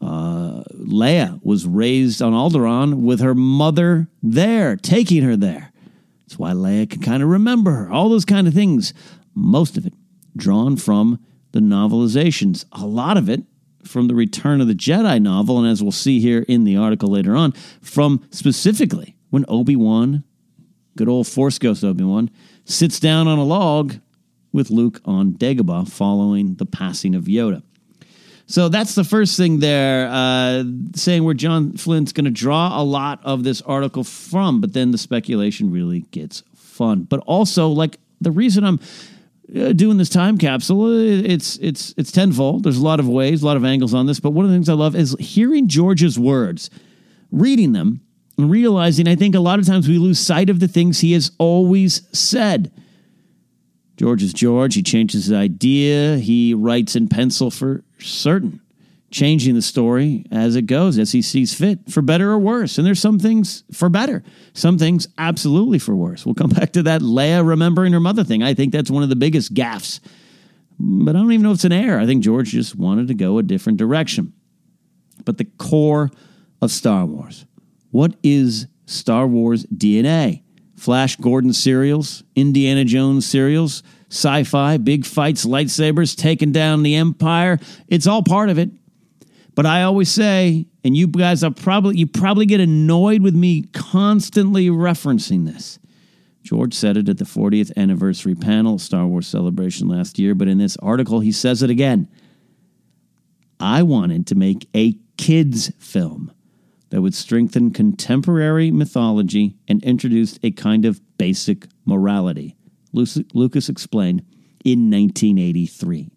Uh, 0.05 0.63
Leia 0.75 1.39
was 1.43 1.65
raised 1.65 2.21
on 2.21 2.33
Alderaan 2.33 3.01
with 3.01 3.19
her 3.21 3.33
mother 3.33 4.07
there, 4.21 4.75
taking 4.75 5.23
her 5.23 5.35
there. 5.35 5.71
That's 6.21 6.37
why 6.37 6.51
Leia 6.51 6.87
can 6.89 7.01
kind 7.01 7.23
of 7.23 7.29
remember 7.29 7.71
her. 7.71 7.91
All 7.91 8.09
those 8.09 8.25
kind 8.25 8.47
of 8.47 8.53
things. 8.53 8.93
Most 9.33 9.77
of 9.77 9.85
it 9.85 9.93
drawn 10.37 10.75
from 10.77 11.19
the 11.53 11.59
novelizations. 11.59 12.65
A 12.71 12.85
lot 12.85 13.17
of 13.17 13.29
it 13.29 13.43
from 13.83 14.07
the 14.07 14.15
Return 14.15 14.61
of 14.61 14.67
the 14.67 14.75
Jedi 14.75 15.21
novel, 15.21 15.57
and 15.57 15.67
as 15.67 15.81
we'll 15.81 15.91
see 15.91 16.19
here 16.19 16.45
in 16.47 16.65
the 16.65 16.77
article 16.77 17.09
later 17.09 17.35
on, 17.35 17.51
from 17.81 18.23
specifically 18.29 19.15
when 19.29 19.45
Obi 19.47 19.75
Wan, 19.75 20.23
good 20.95 21.09
old 21.09 21.27
Force 21.27 21.57
Ghost 21.57 21.83
Obi 21.83 22.03
Wan, 22.03 22.29
sits 22.63 22.99
down 22.99 23.27
on 23.27 23.39
a 23.39 23.43
log 23.43 23.95
with 24.51 24.69
Luke 24.69 25.01
on 25.05 25.33
Dagobah 25.33 25.89
following 25.89 26.55
the 26.55 26.65
passing 26.65 27.15
of 27.15 27.23
Yoda. 27.25 27.63
So 28.47 28.69
that's 28.69 28.93
the 28.93 29.03
first 29.03 29.37
thing 29.37 29.59
there, 29.59 30.07
uh, 30.07 30.63
saying 30.93 31.23
where 31.23 31.33
John 31.33 31.77
Flynn's 31.77 32.13
going 32.13 32.25
to 32.25 32.31
draw 32.31 32.79
a 32.79 32.83
lot 32.83 33.19
of 33.23 33.43
this 33.43 33.61
article 33.63 34.03
from, 34.03 34.61
but 34.61 34.73
then 34.73 34.91
the 34.91 34.99
speculation 34.99 35.71
really 35.71 36.01
gets 36.11 36.43
fun. 36.55 37.03
But 37.03 37.21
also, 37.21 37.69
like, 37.69 37.97
the 38.21 38.31
reason 38.31 38.63
I'm 38.63 38.79
uh, 39.55 39.73
doing 39.73 39.97
this 39.97 40.09
time 40.09 40.37
capsule, 40.37 40.91
it's 40.95 41.57
it's 41.57 41.93
it's 41.97 42.11
tenfold. 42.11 42.63
There's 42.63 42.77
a 42.77 42.83
lot 42.83 42.99
of 42.99 43.07
ways, 43.07 43.41
a 43.41 43.45
lot 43.45 43.57
of 43.57 43.65
angles 43.65 43.93
on 43.95 44.05
this, 44.05 44.19
but 44.19 44.31
one 44.31 44.45
of 44.45 44.51
the 44.51 44.55
things 44.57 44.69
I 44.69 44.73
love 44.73 44.95
is 44.95 45.15
hearing 45.19 45.67
George's 45.67 46.19
words, 46.19 46.69
reading 47.31 47.71
them, 47.71 48.01
and 48.37 48.51
realizing 48.51 49.07
I 49.07 49.15
think 49.15 49.33
a 49.33 49.39
lot 49.39 49.57
of 49.57 49.65
times 49.65 49.87
we 49.87 49.97
lose 49.97 50.19
sight 50.19 50.51
of 50.51 50.59
the 50.59 50.67
things 50.67 50.99
he 50.99 51.13
has 51.13 51.31
always 51.39 52.07
said. 52.17 52.71
George 53.97 54.21
is 54.21 54.33
George. 54.33 54.75
He 54.75 54.83
changes 54.83 55.25
his 55.25 55.33
idea. 55.33 56.17
He 56.17 56.53
writes 56.53 56.95
in 56.95 57.07
pencil 57.07 57.49
for 57.49 57.84
certain. 57.99 58.61
changing 59.11 59.55
the 59.55 59.61
story 59.61 60.25
as 60.29 60.57
it 60.57 60.63
goes, 60.63 60.99
as 60.99 61.13
he 61.13 61.21
sees 61.21 61.53
fit, 61.53 61.79
for 61.89 62.01
better 62.01 62.31
or 62.31 62.37
worse. 62.37 62.77
And 62.77 62.85
there's 62.85 62.99
some 62.99 63.17
things 63.17 63.63
for 63.71 63.87
better, 63.87 64.23
some 64.53 64.77
things 64.77 65.07
absolutely 65.17 65.79
for 65.79 65.95
worse. 65.95 66.25
We'll 66.25 66.35
come 66.35 66.49
back 66.59 66.73
to 66.73 66.83
that 66.83 67.01
Leia 67.01 67.47
remembering 67.47 67.93
her 67.93 68.01
mother 68.01 68.25
thing. 68.25 68.43
I 68.43 68.53
think 68.53 68.73
that's 68.73 68.91
one 68.91 69.03
of 69.03 69.09
the 69.09 69.15
biggest 69.15 69.53
gaffes. 69.53 70.01
But 70.77 71.15
I 71.15 71.19
don't 71.19 71.31
even 71.31 71.43
know 71.43 71.51
if 71.51 71.55
it's 71.55 71.63
an 71.63 71.71
error. 71.71 71.99
I 71.99 72.05
think 72.05 72.23
George 72.23 72.49
just 72.49 72.75
wanted 72.75 73.07
to 73.07 73.13
go 73.13 73.37
a 73.37 73.43
different 73.43 73.77
direction. 73.77 74.33
But 75.23 75.37
the 75.37 75.45
core 75.45 76.11
of 76.61 76.71
Star 76.71 77.05
Wars 77.05 77.45
what 77.95 78.13
is 78.23 78.67
Star 78.87 79.25
Wars 79.25 79.65
DNA? 79.67 80.43
Flash 80.75 81.15
Gordon 81.15 81.53
serials, 81.53 82.23
Indiana 82.35 82.83
Jones 82.83 83.25
serials, 83.25 83.83
sci 84.15 84.43
fi, 84.43 84.77
big 84.77 85.05
fights, 85.05 85.45
lightsabers, 85.45 86.15
taking 86.15 86.51
down 86.51 86.83
the 86.83 86.95
Empire. 86.95 87.59
It's 87.87 88.07
all 88.07 88.23
part 88.23 88.49
of 88.49 88.57
it. 88.57 88.69
But 89.53 89.65
I 89.65 89.83
always 89.83 90.09
say, 90.09 90.67
and 90.83 90.95
you 90.95 91.07
guys 91.07 91.43
are 91.43 91.51
probably 91.51 91.97
you 91.97 92.07
probably 92.07 92.45
get 92.45 92.59
annoyed 92.59 93.21
with 93.21 93.35
me 93.35 93.63
constantly 93.73 94.67
referencing 94.67 95.45
this. 95.45 95.79
George 96.43 96.73
said 96.73 96.97
it 96.97 97.09
at 97.09 97.17
the 97.17 97.25
40th 97.25 97.75
anniversary 97.75 98.35
panel, 98.35 98.77
Star 98.77 99.07
Wars 99.07 99.27
celebration 99.27 99.87
last 99.87 100.19
year, 100.19 100.35
but 100.35 100.47
in 100.47 100.59
this 100.59 100.77
article 100.77 101.21
he 101.21 101.31
says 101.31 101.63
it 101.63 101.69
again. 101.69 102.07
I 103.59 103.83
wanted 103.83 104.27
to 104.27 104.35
make 104.35 104.67
a 104.75 104.95
kids 105.17 105.71
film 105.79 106.31
that 106.89 107.01
would 107.01 107.15
strengthen 107.15 107.71
contemporary 107.71 108.69
mythology 108.71 109.55
and 109.67 109.83
introduce 109.83 110.37
a 110.43 110.51
kind 110.51 110.85
of 110.85 111.01
basic 111.17 111.65
morality. 111.85 112.55
Lucas 112.95 113.69
explained 113.69 114.21
in 114.63 114.89
1983. 114.89 116.09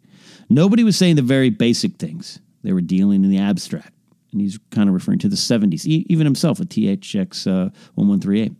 Nobody 0.48 0.84
was 0.84 0.96
saying 0.96 1.16
the 1.16 1.22
very 1.22 1.50
basic 1.50 1.96
things. 1.96 2.38
They 2.62 2.72
were 2.72 2.80
dealing 2.80 3.24
in 3.24 3.30
the 3.30 3.38
abstract. 3.38 3.92
And 4.32 4.40
he's 4.40 4.58
kind 4.70 4.88
of 4.88 4.94
referring 4.94 5.18
to 5.20 5.28
the 5.28 5.36
70s, 5.36 5.86
even 5.86 6.26
himself 6.26 6.58
with 6.58 6.68
THX 6.68 7.46
uh, 7.46 7.70
1138. 7.94 8.52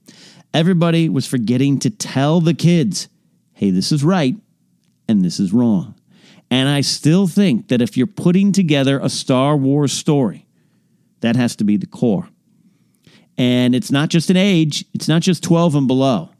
Everybody 0.54 1.08
was 1.08 1.26
forgetting 1.26 1.78
to 1.80 1.90
tell 1.90 2.40
the 2.40 2.54
kids, 2.54 3.08
hey, 3.52 3.70
this 3.70 3.92
is 3.92 4.02
right 4.02 4.34
and 5.08 5.24
this 5.24 5.38
is 5.38 5.52
wrong. 5.52 5.94
And 6.50 6.68
I 6.68 6.80
still 6.80 7.26
think 7.26 7.68
that 7.68 7.82
if 7.82 7.96
you're 7.96 8.06
putting 8.06 8.52
together 8.52 8.98
a 8.98 9.10
Star 9.10 9.56
Wars 9.56 9.92
story, 9.92 10.46
that 11.20 11.36
has 11.36 11.56
to 11.56 11.64
be 11.64 11.76
the 11.76 11.86
core. 11.86 12.28
And 13.36 13.74
it's 13.74 13.90
not 13.90 14.08
just 14.08 14.30
an 14.30 14.36
age, 14.36 14.84
it's 14.94 15.08
not 15.08 15.22
just 15.22 15.42
12 15.42 15.74
and 15.74 15.86
below. 15.86 16.30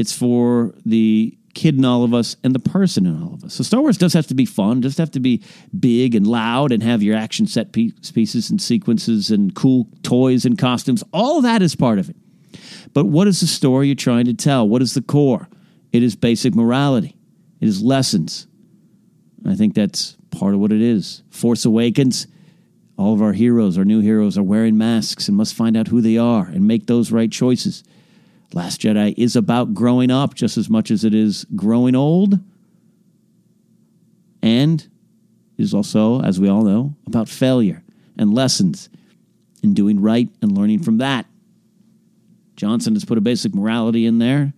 It's 0.00 0.16
for 0.16 0.74
the 0.86 1.36
kid 1.52 1.76
in 1.76 1.84
all 1.84 2.04
of 2.04 2.14
us 2.14 2.36
and 2.42 2.54
the 2.54 2.58
person 2.58 3.04
in 3.04 3.22
all 3.22 3.34
of 3.34 3.44
us. 3.44 3.54
So 3.54 3.62
Star 3.62 3.82
Wars 3.82 3.98
does 3.98 4.14
have 4.14 4.26
to 4.28 4.34
be 4.34 4.46
fun, 4.46 4.80
does 4.80 4.96
have 4.96 5.10
to 5.10 5.20
be 5.20 5.42
big 5.78 6.14
and 6.14 6.26
loud 6.26 6.72
and 6.72 6.82
have 6.82 7.02
your 7.02 7.14
action 7.14 7.46
set 7.46 7.72
pieces 7.72 8.48
and 8.48 8.62
sequences 8.62 9.30
and 9.30 9.54
cool 9.54 9.88
toys 10.02 10.46
and 10.46 10.56
costumes. 10.56 11.04
All 11.12 11.42
that 11.42 11.60
is 11.60 11.76
part 11.76 11.98
of 11.98 12.08
it. 12.08 12.16
But 12.94 13.04
what 13.04 13.28
is 13.28 13.40
the 13.40 13.46
story 13.46 13.88
you're 13.88 13.94
trying 13.94 14.24
to 14.24 14.34
tell? 14.34 14.66
What 14.66 14.80
is 14.80 14.94
the 14.94 15.02
core? 15.02 15.48
It 15.92 16.02
is 16.02 16.16
basic 16.16 16.54
morality. 16.54 17.14
It 17.60 17.68
is 17.68 17.82
lessons. 17.82 18.46
I 19.46 19.54
think 19.54 19.74
that's 19.74 20.16
part 20.30 20.54
of 20.54 20.60
what 20.60 20.72
it 20.72 20.80
is. 20.80 21.22
Force 21.30 21.66
Awakens 21.66 22.26
all 23.00 23.14
of 23.14 23.22
our 23.22 23.32
heroes, 23.32 23.78
our 23.78 23.84
new 23.86 24.00
heroes, 24.00 24.36
are 24.36 24.42
wearing 24.42 24.76
masks 24.76 25.26
and 25.26 25.34
must 25.34 25.54
find 25.54 25.74
out 25.74 25.88
who 25.88 26.02
they 26.02 26.18
are 26.18 26.44
and 26.44 26.68
make 26.68 26.86
those 26.86 27.10
right 27.10 27.32
choices. 27.32 27.82
Last 28.52 28.80
Jedi 28.80 29.14
is 29.16 29.36
about 29.36 29.74
growing 29.74 30.10
up 30.10 30.34
just 30.34 30.56
as 30.56 30.68
much 30.68 30.90
as 30.90 31.04
it 31.04 31.14
is 31.14 31.46
growing 31.54 31.94
old. 31.94 32.38
And 34.42 34.86
is 35.56 35.74
also, 35.74 36.22
as 36.22 36.40
we 36.40 36.48
all 36.48 36.62
know, 36.62 36.94
about 37.06 37.28
failure 37.28 37.82
and 38.16 38.34
lessons 38.34 38.88
and 39.62 39.76
doing 39.76 40.00
right 40.00 40.28
and 40.40 40.56
learning 40.56 40.82
from 40.82 40.98
that. 40.98 41.26
Johnson 42.56 42.94
has 42.94 43.04
put 43.04 43.18
a 43.18 43.20
basic 43.20 43.54
morality 43.54 44.06
in 44.06 44.18
there. 44.18 44.52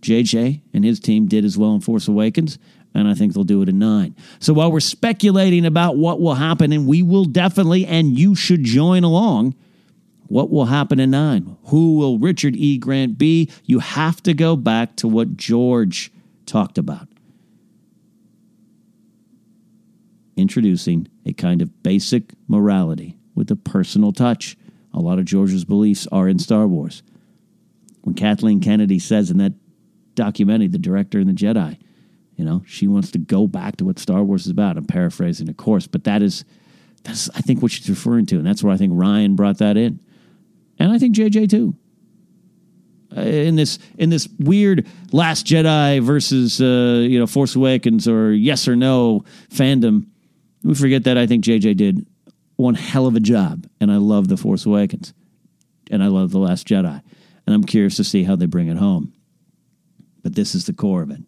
JJ 0.00 0.62
and 0.72 0.84
his 0.84 1.00
team 1.00 1.26
did 1.26 1.44
as 1.44 1.58
well 1.58 1.74
in 1.74 1.80
Force 1.80 2.08
Awakens 2.08 2.58
and 2.94 3.08
I 3.08 3.14
think 3.14 3.34
they'll 3.34 3.44
do 3.44 3.62
it 3.62 3.68
in 3.68 3.78
nine. 3.78 4.14
So 4.40 4.52
while 4.52 4.72
we're 4.72 4.80
speculating 4.80 5.66
about 5.66 5.96
what 5.96 6.20
will 6.20 6.34
happen, 6.34 6.72
and 6.72 6.86
we 6.86 7.02
will 7.02 7.24
definitely, 7.24 7.86
and 7.86 8.18
you 8.18 8.34
should 8.34 8.64
join 8.64 9.04
along, 9.04 9.54
what 10.28 10.50
will 10.50 10.66
happen 10.66 11.00
in 11.00 11.10
nine? 11.10 11.56
Who 11.64 11.96
will 11.96 12.18
Richard 12.18 12.54
E. 12.54 12.78
Grant 12.78 13.18
be? 13.18 13.50
You 13.64 13.80
have 13.80 14.22
to 14.24 14.34
go 14.34 14.56
back 14.56 14.96
to 14.96 15.08
what 15.08 15.36
George 15.36 16.12
talked 16.46 16.78
about. 16.78 17.08
Introducing 20.36 21.08
a 21.26 21.32
kind 21.32 21.62
of 21.62 21.82
basic 21.82 22.34
morality 22.46 23.16
with 23.34 23.50
a 23.50 23.56
personal 23.56 24.12
touch. 24.12 24.56
A 24.92 25.00
lot 25.00 25.18
of 25.18 25.24
George's 25.24 25.64
beliefs 25.64 26.06
are 26.12 26.28
in 26.28 26.38
Star 26.38 26.66
Wars. 26.66 27.02
When 28.02 28.14
Kathleen 28.14 28.60
Kennedy 28.60 28.98
says 28.98 29.30
in 29.30 29.38
that 29.38 29.54
documentary, 30.14 30.68
The 30.68 30.78
Director 30.78 31.18
and 31.18 31.28
the 31.28 31.32
Jedi, 31.32 31.78
you 32.36 32.44
know, 32.44 32.62
she 32.66 32.86
wants 32.86 33.10
to 33.12 33.18
go 33.18 33.46
back 33.46 33.76
to 33.76 33.84
what 33.84 33.98
Star 33.98 34.22
Wars 34.22 34.44
is 34.44 34.50
about. 34.50 34.76
I'm 34.76 34.84
paraphrasing, 34.84 35.48
of 35.48 35.56
course, 35.56 35.86
but 35.86 36.04
that 36.04 36.22
is 36.22 36.44
that's 37.02 37.28
I 37.30 37.40
think 37.40 37.62
what 37.62 37.72
she's 37.72 37.88
referring 37.90 38.26
to, 38.26 38.36
and 38.36 38.46
that's 38.46 38.62
where 38.62 38.72
I 38.72 38.76
think 38.76 38.92
Ryan 38.94 39.34
brought 39.34 39.58
that 39.58 39.76
in, 39.76 40.00
and 40.78 40.92
I 40.92 40.98
think 40.98 41.14
JJ 41.14 41.50
too. 41.50 41.74
Uh, 43.16 43.22
in 43.22 43.56
this 43.56 43.78
in 43.96 44.10
this 44.10 44.28
weird 44.38 44.86
Last 45.12 45.46
Jedi 45.46 46.00
versus 46.02 46.60
uh, 46.60 47.06
you 47.08 47.18
know 47.18 47.26
Force 47.26 47.56
Awakens 47.56 48.06
or 48.06 48.32
yes 48.32 48.68
or 48.68 48.76
no 48.76 49.24
fandom, 49.50 50.06
we 50.62 50.74
forget 50.74 51.04
that 51.04 51.16
I 51.16 51.26
think 51.26 51.44
JJ 51.44 51.76
did 51.76 52.06
one 52.56 52.74
hell 52.74 53.06
of 53.06 53.16
a 53.16 53.20
job, 53.20 53.66
and 53.80 53.90
I 53.90 53.96
love 53.96 54.28
the 54.28 54.36
Force 54.36 54.66
Awakens, 54.66 55.14
and 55.90 56.02
I 56.02 56.08
love 56.08 56.32
the 56.32 56.38
Last 56.38 56.66
Jedi, 56.66 57.02
and 57.46 57.54
I'm 57.54 57.64
curious 57.64 57.96
to 57.96 58.04
see 58.04 58.24
how 58.24 58.36
they 58.36 58.46
bring 58.46 58.68
it 58.68 58.76
home. 58.76 59.14
But 60.22 60.34
this 60.34 60.54
is 60.54 60.66
the 60.66 60.74
core 60.74 61.02
of 61.02 61.10
it. 61.10 61.20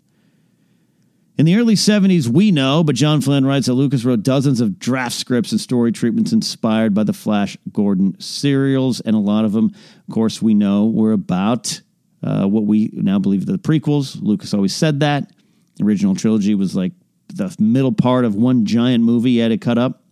In 1.40 1.46
the 1.46 1.56
early 1.56 1.74
70s, 1.74 2.28
we 2.28 2.52
know, 2.52 2.84
but 2.84 2.94
John 2.94 3.22
Flynn 3.22 3.46
writes 3.46 3.66
that 3.66 3.72
Lucas 3.72 4.04
wrote 4.04 4.22
dozens 4.22 4.60
of 4.60 4.78
draft 4.78 5.14
scripts 5.14 5.52
and 5.52 5.58
story 5.58 5.90
treatments 5.90 6.34
inspired 6.34 6.92
by 6.92 7.02
the 7.02 7.14
Flash 7.14 7.56
Gordon 7.72 8.20
serials, 8.20 9.00
and 9.00 9.16
a 9.16 9.20
lot 9.20 9.46
of 9.46 9.52
them, 9.52 9.72
of 10.06 10.14
course, 10.14 10.42
we 10.42 10.52
know 10.52 10.84
were 10.84 11.12
about 11.12 11.80
uh, 12.22 12.46
what 12.46 12.64
we 12.64 12.90
now 12.92 13.18
believe 13.18 13.46
the 13.46 13.56
prequels. 13.56 14.20
Lucas 14.20 14.52
always 14.52 14.76
said 14.76 15.00
that. 15.00 15.32
The 15.76 15.86
original 15.86 16.14
trilogy 16.14 16.54
was 16.54 16.76
like 16.76 16.92
the 17.28 17.56
middle 17.58 17.92
part 17.92 18.26
of 18.26 18.34
one 18.34 18.66
giant 18.66 19.02
movie 19.02 19.30
he 19.30 19.38
had 19.38 19.48
to 19.48 19.56
cut 19.56 19.78
up. 19.78 20.04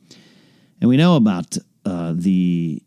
And 0.80 0.88
we 0.88 0.96
know 0.96 1.16
about 1.16 1.58
uh, 1.84 2.14
the 2.16 2.82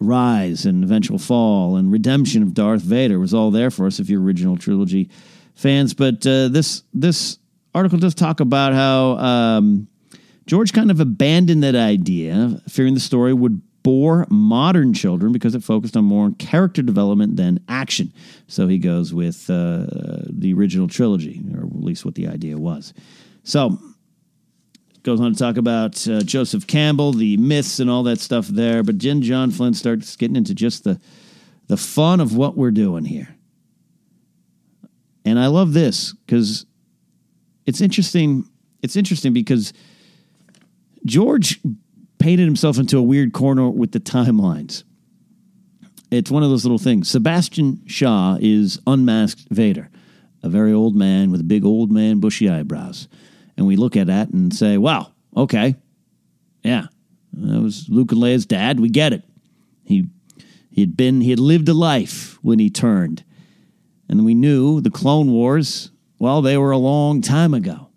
rise 0.00 0.66
and 0.66 0.82
eventual 0.82 1.20
fall 1.20 1.76
and 1.76 1.92
redemption 1.92 2.42
of 2.42 2.52
Darth 2.52 2.82
Vader 2.82 3.20
was 3.20 3.32
all 3.32 3.52
there 3.52 3.70
for 3.70 3.86
us 3.86 4.00
if 4.00 4.10
you're 4.10 4.20
original 4.20 4.56
trilogy 4.56 5.08
fans. 5.54 5.94
But 5.94 6.26
uh, 6.26 6.48
this 6.48 6.82
this 6.92 7.38
article 7.76 7.98
does 7.98 8.14
talk 8.14 8.40
about 8.40 8.72
how 8.72 9.18
um, 9.18 9.86
George 10.46 10.72
kind 10.72 10.90
of 10.90 10.98
abandoned 10.98 11.62
that 11.62 11.74
idea, 11.74 12.60
fearing 12.68 12.94
the 12.94 13.00
story 13.00 13.34
would 13.34 13.60
bore 13.82 14.26
modern 14.30 14.92
children 14.94 15.30
because 15.30 15.54
it 15.54 15.62
focused 15.62 15.96
on 15.96 16.04
more 16.04 16.32
character 16.38 16.82
development 16.82 17.36
than 17.36 17.60
action. 17.68 18.12
So 18.48 18.66
he 18.66 18.78
goes 18.78 19.14
with 19.14 19.48
uh, 19.50 19.86
the 20.28 20.54
original 20.56 20.88
trilogy, 20.88 21.40
or 21.54 21.66
at 21.66 21.84
least 21.84 22.04
what 22.04 22.14
the 22.14 22.26
idea 22.26 22.58
was. 22.58 22.94
So 23.44 23.78
goes 25.02 25.20
on 25.20 25.32
to 25.32 25.38
talk 25.38 25.56
about 25.56 26.08
uh, 26.08 26.20
Joseph 26.22 26.66
Campbell, 26.66 27.12
the 27.12 27.36
myths 27.36 27.78
and 27.78 27.88
all 27.88 28.02
that 28.04 28.18
stuff 28.18 28.48
there. 28.48 28.82
But 28.82 28.98
Jen 28.98 29.22
John 29.22 29.52
Flynn 29.52 29.74
starts 29.74 30.16
getting 30.16 30.36
into 30.36 30.54
just 30.54 30.82
the 30.82 31.00
the 31.68 31.76
fun 31.76 32.20
of 32.20 32.34
what 32.36 32.56
we're 32.56 32.70
doing 32.70 33.04
here. 33.04 33.36
And 35.24 35.38
I 35.38 35.48
love 35.48 35.74
this 35.74 36.12
because 36.12 36.64
it's 37.66 37.80
interesting. 37.80 38.48
It's 38.82 38.96
interesting 38.96 39.32
because 39.32 39.72
George 41.04 41.60
painted 42.18 42.44
himself 42.44 42.78
into 42.78 42.98
a 42.98 43.02
weird 43.02 43.32
corner 43.32 43.68
with 43.68 43.92
the 43.92 44.00
timelines. 44.00 44.84
It's 46.10 46.30
one 46.30 46.42
of 46.42 46.50
those 46.50 46.64
little 46.64 46.78
things. 46.78 47.10
Sebastian 47.10 47.82
Shaw 47.86 48.38
is 48.40 48.80
unmasked 48.86 49.48
Vader, 49.50 49.90
a 50.42 50.48
very 50.48 50.72
old 50.72 50.94
man 50.94 51.30
with 51.30 51.46
big 51.48 51.64
old 51.64 51.90
man 51.90 52.20
bushy 52.20 52.48
eyebrows. 52.48 53.08
And 53.56 53.66
we 53.66 53.76
look 53.76 53.96
at 53.96 54.06
that 54.06 54.30
and 54.30 54.54
say, 54.54 54.78
wow, 54.78 55.12
okay. 55.36 55.74
Yeah. 56.62 56.86
That 57.32 57.60
was 57.60 57.88
Luke 57.88 58.12
and 58.12 58.20
Leia's 58.20 58.46
dad. 58.46 58.80
We 58.80 58.88
get 58.88 59.12
it. 59.12 59.24
He 59.84 60.06
he 60.70 60.82
had 60.82 60.96
been 60.96 61.20
he 61.20 61.30
had 61.30 61.40
lived 61.40 61.68
a 61.68 61.74
life 61.74 62.38
when 62.42 62.58
he 62.58 62.70
turned. 62.70 63.24
And 64.08 64.24
we 64.24 64.34
knew 64.34 64.80
the 64.80 64.90
Clone 64.90 65.32
Wars 65.32 65.90
well, 66.18 66.42
they 66.42 66.56
were 66.56 66.70
a 66.70 66.78
long 66.78 67.20
time 67.20 67.54
ago. 67.54 67.88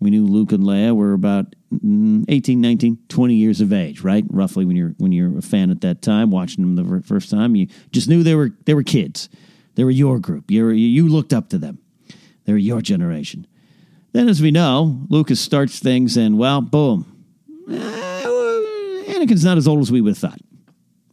We 0.00 0.10
knew 0.10 0.26
Luke 0.26 0.52
and 0.52 0.64
Leia 0.64 0.94
were 0.94 1.12
about 1.12 1.54
mm, 1.72 2.24
18, 2.28 2.60
19, 2.60 2.98
20 3.08 3.34
years 3.34 3.60
of 3.60 3.72
age, 3.72 4.02
right? 4.02 4.24
Roughly 4.28 4.64
when 4.64 4.76
you're 4.76 4.94
when 4.98 5.12
you're 5.12 5.38
a 5.38 5.42
fan 5.42 5.70
at 5.70 5.80
that 5.80 6.02
time, 6.02 6.30
watching 6.30 6.62
them 6.62 6.76
the 6.76 7.02
first 7.02 7.30
time, 7.30 7.56
you 7.56 7.68
just 7.90 8.08
knew 8.08 8.22
they 8.22 8.34
were 8.34 8.50
they 8.66 8.74
were 8.74 8.82
kids. 8.82 9.28
They 9.76 9.84
were 9.84 9.90
your 9.90 10.18
group. 10.18 10.50
You 10.50 10.68
you 10.70 11.08
looked 11.08 11.32
up 11.32 11.48
to 11.50 11.58
them. 11.58 11.78
They 12.44 12.52
were 12.52 12.58
your 12.58 12.82
generation. 12.82 13.46
Then, 14.12 14.28
as 14.28 14.40
we 14.40 14.50
know, 14.50 15.00
Lucas 15.08 15.40
starts 15.40 15.80
things 15.80 16.16
and 16.16 16.38
well, 16.38 16.60
boom, 16.60 17.24
eh, 17.68 18.22
Anakin's 19.08 19.44
not 19.44 19.58
as 19.58 19.66
old 19.66 19.80
as 19.80 19.90
we 19.90 20.00
would 20.00 20.10
have 20.10 20.18
thought. 20.18 20.40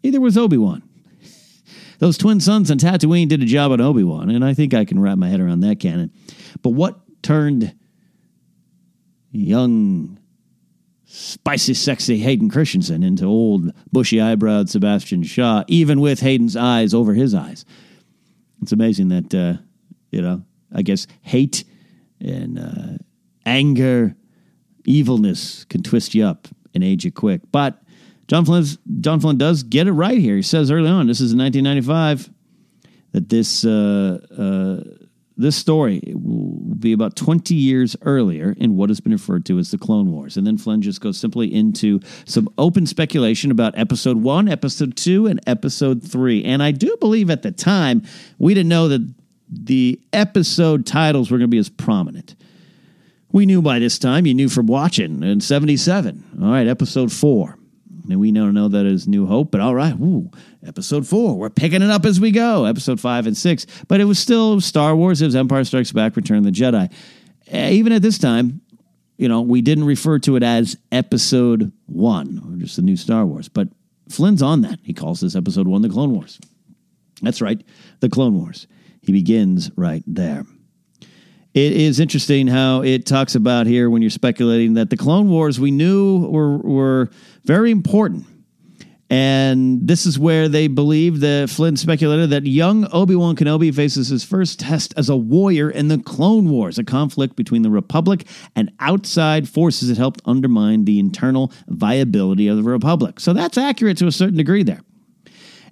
Neither 0.04 0.20
was 0.20 0.38
Obi 0.38 0.58
Wan. 0.58 0.84
Those 2.02 2.18
twin 2.18 2.40
sons 2.40 2.72
on 2.72 2.80
Tatooine 2.80 3.28
did 3.28 3.44
a 3.44 3.46
job 3.46 3.72
on 3.72 3.80
Obi 3.80 4.04
Wan, 4.04 4.32
and 4.32 4.44
I 4.44 4.56
think 4.56 4.74
I 4.74 4.86
can 4.86 5.00
wrap 5.00 5.20
my 5.20 5.30
head 5.30 5.40
around 5.40 5.60
that 5.60 5.80
canon. 5.80 6.12
But 6.64 6.72
what 6.72 7.00
turned 7.22 7.76
young, 9.30 10.18
spicy, 11.06 11.76
sexy 11.76 12.18
Hayden 12.18 12.50
Christensen 12.50 13.04
into 13.04 13.26
old, 13.26 13.72
bushy 13.92 14.18
eyebrowed 14.18 14.68
Sebastian 14.68 15.22
Shaw, 15.22 15.64
even 15.68 16.02
with 16.02 16.22
Hayden's 16.22 16.56
eyes 16.56 16.96
over 16.96 17.14
his 17.14 17.36
eyes? 17.36 17.66
It's 18.64 18.72
amazing 18.72 19.10
that, 19.10 19.36
uh, 19.36 19.62
you 20.10 20.24
know, 20.24 20.44
I 20.74 20.82
guess 20.82 21.06
hate 21.22 21.66
and 22.20 22.58
uh, 22.58 22.98
anger, 23.46 24.16
evilness 24.86 25.66
can 25.66 25.84
twist 25.84 26.16
you 26.16 26.26
up 26.26 26.48
and 26.74 26.84
age 26.84 27.06
you 27.06 27.12
quick. 27.12 27.42
But 27.52 27.80
John 28.32 28.46
Flynn, 28.46 28.64
John 29.02 29.20
Flynn 29.20 29.38
does 29.38 29.62
get 29.62 29.88
it 29.88 29.92
right 29.92 30.18
here. 30.18 30.38
He 30.38 30.42
says 30.42 30.72
early 30.72 30.88
on, 30.88 31.08
this 31.08 31.20
is 31.20 31.34
in 31.34 31.40
1995, 31.40 32.30
that 33.12 33.28
this 33.28 33.66
uh, 33.66 34.20
uh, 34.32 34.90
this 35.36 35.58
story 35.58 36.02
will 36.16 36.76
be 36.76 36.94
about 36.94 37.18
20 37.18 37.54
years 37.54 37.98
earlier 38.04 38.56
in 38.58 38.78
what 38.78 38.90
has 38.90 39.02
been 39.02 39.12
referred 39.12 39.46
to 39.48 39.60
as 39.60 39.72
the 39.72 39.78
Clone 39.78 40.14
Wars. 40.14 40.38
And 40.38 40.48
then 40.48 40.58
Flynn 40.58 40.82
just 40.82 41.02
goes 41.02 41.20
simply 41.20 41.54
into 41.54 42.00
some 42.24 42.48
open 42.58 42.86
speculation 42.86 43.52
about 43.52 43.78
episode 43.78 44.16
one, 44.16 44.48
episode 44.48 44.96
two, 44.96 45.28
and 45.28 45.42
episode 45.46 46.02
three. 46.02 46.42
And 46.46 46.64
I 46.64 46.72
do 46.72 46.96
believe 47.02 47.30
at 47.30 47.42
the 47.42 47.52
time 47.52 48.02
we 48.40 48.54
didn't 48.54 48.70
know 48.70 48.88
that 48.88 49.14
the 49.52 50.00
episode 50.14 50.86
titles 50.86 51.32
were 51.32 51.38
going 51.38 51.50
to 51.50 51.54
be 51.54 51.58
as 51.58 51.68
prominent. 51.68 52.36
We 53.34 53.46
knew 53.46 53.62
by 53.62 53.80
this 53.80 54.00
time, 54.00 54.26
you 54.26 54.34
knew 54.34 54.48
from 54.48 54.68
watching 54.68 55.22
in 55.22 55.42
77. 55.42 56.40
All 56.42 56.50
right, 56.50 56.68
episode 56.68 57.12
four. 57.12 57.58
And 58.12 58.20
we 58.20 58.32
now 58.32 58.52
know 58.52 58.68
that 58.68 58.86
is 58.86 59.08
New 59.08 59.26
Hope, 59.26 59.52
but 59.52 59.62
all 59.62 59.74
right, 59.74 59.94
ooh, 59.94 60.30
episode 60.66 61.08
four. 61.08 61.38
We're 61.38 61.50
picking 61.50 61.82
it 61.82 61.90
up 61.90 62.06
as 62.06 62.20
we 62.20 62.32
go. 62.32 62.66
Episode 62.66 63.00
five 63.00 63.26
and 63.26 63.38
six. 63.38 63.66
But 63.88 64.02
it 64.02 64.06
was 64.06 64.20
still 64.20 64.60
Star 64.60 64.96
Wars. 64.96 65.22
It 65.22 65.26
was 65.26 65.36
Empire 65.36 65.64
Strikes 65.64 65.92
Back, 65.92 66.16
Return 66.16 66.40
of 66.40 66.44
the 66.44 66.52
Jedi. 66.52 66.92
Eh, 67.48 67.72
even 67.72 67.94
at 67.94 68.02
this 68.02 68.18
time, 68.18 68.62
you 69.18 69.30
know, 69.30 69.42
we 69.42 69.62
didn't 69.62 69.86
refer 69.86 70.20
to 70.20 70.36
it 70.36 70.44
as 70.44 70.78
episode 70.92 71.72
one 71.86 72.42
or 72.46 72.58
just 72.58 72.76
the 72.76 72.82
new 72.82 72.98
Star 72.98 73.26
Wars. 73.26 73.48
But 73.48 73.70
Flynn's 74.10 74.42
on 74.42 74.62
that. 74.62 74.80
He 74.84 74.94
calls 74.94 75.22
this 75.22 75.36
episode 75.36 75.68
one 75.68 75.82
the 75.82 75.90
Clone 75.90 76.12
Wars. 76.12 76.40
That's 77.22 77.42
right, 77.42 77.64
the 78.00 78.10
Clone 78.10 78.36
Wars. 78.38 78.68
He 79.02 79.12
begins 79.12 79.72
right 79.76 80.04
there. 80.06 80.46
It 81.54 81.74
is 81.74 82.00
interesting 82.00 82.48
how 82.48 82.82
it 82.82 83.06
talks 83.06 83.36
about 83.36 83.68
here 83.68 83.90
when 83.90 84.02
you're 84.02 84.10
speculating 84.10 84.76
that 84.76 84.90
the 84.90 84.96
Clone 84.96 85.30
Wars 85.30 85.60
we 85.60 85.72
knew 85.72 86.28
were 86.28 86.58
were 86.58 87.10
very 87.44 87.72
important. 87.72 88.26
And 89.10 89.86
this 89.86 90.06
is 90.06 90.18
where 90.18 90.48
they 90.48 90.70
believe 90.70 91.20
that 91.20 91.50
Flynn 91.50 91.76
speculated 91.76 92.30
that 92.30 92.46
young 92.46 92.88
Obi 92.94 93.14
Wan 93.14 93.36
Kenobi 93.36 93.76
faces 93.76 94.08
his 94.08 94.24
first 94.24 94.62
test 94.62 94.94
as 94.96 95.10
a 95.10 95.18
warrior 95.18 95.70
in 95.70 95.90
the 95.90 95.98
Clone 95.98 96.48
Wars, 96.50 96.80
a 96.80 96.86
conflict 96.86 97.36
between 97.36 97.62
the 97.62 97.70
Republic 97.70 98.26
and 98.56 98.72
outside 98.80 99.50
forces 99.50 99.90
that 99.90 99.98
helped 99.98 100.22
undermine 100.24 100.86
the 100.86 100.98
internal 100.98 101.52
viability 101.68 102.48
of 102.48 102.56
the 102.56 102.64
Republic. 102.64 103.20
So 103.20 103.34
that's 103.34 103.58
accurate 103.58 103.98
to 103.98 104.08
a 104.08 104.14
certain 104.14 104.38
degree 104.38 104.64
there. 104.64 104.80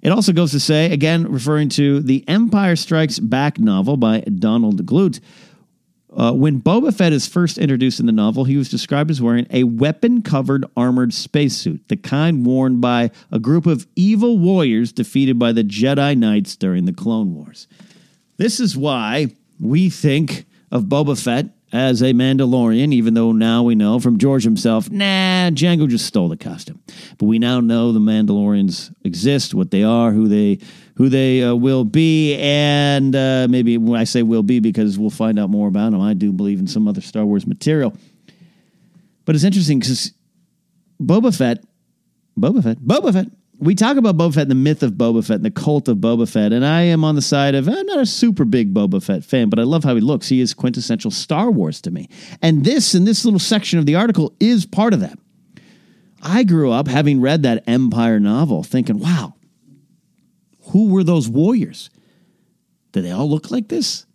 It 0.02 0.12
also 0.12 0.34
goes 0.34 0.50
to 0.52 0.60
say, 0.60 0.92
again, 0.92 1.26
referring 1.30 1.70
to 1.70 2.00
the 2.00 2.26
Empire 2.28 2.76
Strikes 2.76 3.18
Back 3.18 3.58
novel 3.58 3.96
by 3.96 4.20
Donald 4.20 4.84
Glut, 4.84 5.18
uh, 6.16 6.32
when 6.32 6.60
Boba 6.60 6.94
Fett 6.94 7.12
is 7.12 7.28
first 7.28 7.56
introduced 7.56 8.00
in 8.00 8.06
the 8.06 8.12
novel, 8.12 8.44
he 8.44 8.56
was 8.56 8.68
described 8.68 9.10
as 9.10 9.22
wearing 9.22 9.46
a 9.50 9.64
weapon 9.64 10.22
covered 10.22 10.66
armored 10.76 11.14
spacesuit, 11.14 11.86
the 11.88 11.96
kind 11.96 12.44
worn 12.44 12.80
by 12.80 13.10
a 13.30 13.38
group 13.38 13.66
of 13.66 13.86
evil 13.94 14.38
warriors 14.38 14.92
defeated 14.92 15.38
by 15.38 15.52
the 15.52 15.62
Jedi 15.62 16.16
Knights 16.16 16.56
during 16.56 16.84
the 16.84 16.92
Clone 16.92 17.34
Wars. 17.34 17.68
This 18.38 18.58
is 18.58 18.76
why 18.76 19.28
we 19.60 19.88
think 19.88 20.46
of 20.72 20.84
Boba 20.84 21.22
Fett 21.22 21.50
as 21.72 22.02
a 22.02 22.12
Mandalorian, 22.12 22.92
even 22.92 23.14
though 23.14 23.32
now 23.32 23.62
we 23.62 23.74
know 23.74 24.00
from 24.00 24.18
George 24.18 24.44
himself, 24.44 24.90
nah, 24.90 25.50
Django 25.50 25.88
just 25.88 26.06
stole 26.06 26.28
the 26.28 26.36
costume. 26.36 26.82
But 27.18 27.26
we 27.26 27.38
now 27.38 27.60
know 27.60 27.92
the 27.92 28.00
Mandalorians 28.00 28.92
exist, 29.04 29.54
what 29.54 29.70
they 29.70 29.82
are, 29.82 30.10
who 30.10 30.28
they 30.28 30.58
who 30.96 31.08
they 31.08 31.42
uh, 31.42 31.54
will 31.54 31.84
be, 31.84 32.36
and 32.36 33.16
uh, 33.16 33.46
maybe 33.48 33.78
when 33.78 33.98
I 33.98 34.04
say 34.04 34.22
will 34.22 34.42
be 34.42 34.60
because 34.60 34.98
we'll 34.98 35.10
find 35.10 35.38
out 35.38 35.48
more 35.48 35.68
about 35.68 35.92
them. 35.92 36.00
I 36.00 36.14
do 36.14 36.32
believe 36.32 36.58
in 36.58 36.66
some 36.66 36.86
other 36.86 37.00
Star 37.00 37.24
Wars 37.24 37.46
material, 37.46 37.96
but 39.24 39.34
it's 39.34 39.44
interesting 39.44 39.78
because 39.78 40.12
Boba 41.00 41.36
Fett, 41.36 41.64
Boba 42.38 42.62
Fett, 42.62 42.78
Boba 42.78 43.12
Fett. 43.12 43.28
We 43.60 43.74
talk 43.74 43.98
about 43.98 44.16
Boba 44.16 44.34
Fett, 44.34 44.48
the 44.48 44.54
myth 44.54 44.82
of 44.82 44.92
Boba 44.92 45.22
Fett, 45.22 45.36
and 45.36 45.44
the 45.44 45.50
cult 45.50 45.86
of 45.86 45.98
Boba 45.98 46.26
Fett, 46.26 46.50
and 46.50 46.64
I 46.64 46.80
am 46.80 47.04
on 47.04 47.14
the 47.14 47.20
side 47.20 47.54
of 47.54 47.68
I'm 47.68 47.84
not 47.86 47.98
a 47.98 48.06
super 48.06 48.46
big 48.46 48.72
Boba 48.72 49.02
Fett 49.02 49.22
fan, 49.22 49.50
but 49.50 49.58
I 49.58 49.64
love 49.64 49.84
how 49.84 49.94
he 49.94 50.00
looks. 50.00 50.30
He 50.30 50.40
is 50.40 50.54
quintessential 50.54 51.10
Star 51.10 51.50
Wars 51.50 51.82
to 51.82 51.90
me, 51.90 52.08
and 52.40 52.64
this 52.64 52.94
and 52.94 53.06
this 53.06 53.22
little 53.26 53.38
section 53.38 53.78
of 53.78 53.84
the 53.84 53.96
article 53.96 54.32
is 54.40 54.64
part 54.64 54.94
of 54.94 55.00
that. 55.00 55.18
I 56.22 56.42
grew 56.42 56.70
up 56.70 56.88
having 56.88 57.20
read 57.20 57.42
that 57.42 57.62
Empire 57.66 58.18
novel, 58.18 58.62
thinking, 58.62 58.98
"Wow, 58.98 59.34
who 60.68 60.88
were 60.88 61.04
those 61.04 61.28
warriors? 61.28 61.90
Did 62.92 63.04
they 63.04 63.10
all 63.10 63.28
look 63.28 63.50
like 63.50 63.68
this? 63.68 64.06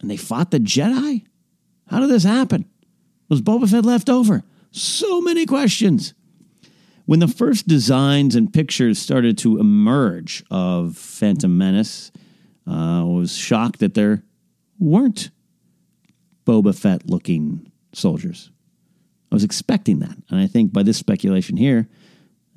And 0.00 0.10
they 0.10 0.16
fought 0.16 0.50
the 0.50 0.58
Jedi? 0.58 1.22
How 1.86 2.00
did 2.00 2.10
this 2.10 2.24
happen? 2.24 2.64
Was 3.28 3.42
Boba 3.42 3.70
Fett 3.70 3.84
left 3.84 4.10
over? 4.10 4.42
So 4.72 5.20
many 5.20 5.46
questions. 5.46 6.14
When 7.08 7.20
the 7.20 7.26
first 7.26 7.66
designs 7.66 8.36
and 8.36 8.52
pictures 8.52 8.98
started 8.98 9.38
to 9.38 9.58
emerge 9.58 10.44
of 10.50 10.98
Phantom 10.98 11.56
Menace, 11.56 12.12
uh, 12.66 13.00
I 13.00 13.02
was 13.02 13.34
shocked 13.34 13.78
that 13.78 13.94
there 13.94 14.24
weren't 14.78 15.30
Boba 16.44 16.78
Fett 16.78 17.08
looking 17.08 17.72
soldiers. 17.94 18.50
I 19.32 19.36
was 19.36 19.42
expecting 19.42 20.00
that. 20.00 20.18
And 20.28 20.38
I 20.38 20.46
think 20.46 20.74
by 20.74 20.82
this 20.82 20.98
speculation 20.98 21.56
here, 21.56 21.88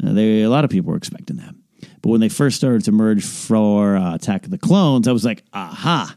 uh, 0.06 0.12
they, 0.12 0.42
a 0.42 0.50
lot 0.50 0.66
of 0.66 0.70
people 0.70 0.92
were 0.92 0.98
expecting 0.98 1.38
that. 1.38 1.56
But 2.02 2.10
when 2.10 2.20
they 2.20 2.28
first 2.28 2.58
started 2.58 2.84
to 2.84 2.92
merge 2.92 3.24
for 3.24 3.96
uh, 3.96 4.16
Attack 4.16 4.44
of 4.44 4.52
the 4.52 4.58
Clones, 4.58 5.08
I 5.08 5.14
was 5.14 5.24
like, 5.24 5.46
aha, 5.54 6.14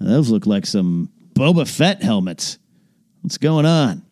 those 0.00 0.28
look 0.28 0.44
like 0.44 0.66
some 0.66 1.12
Boba 1.34 1.68
Fett 1.68 2.02
helmets. 2.02 2.58
What's 3.20 3.38
going 3.38 3.64
on? 3.64 4.04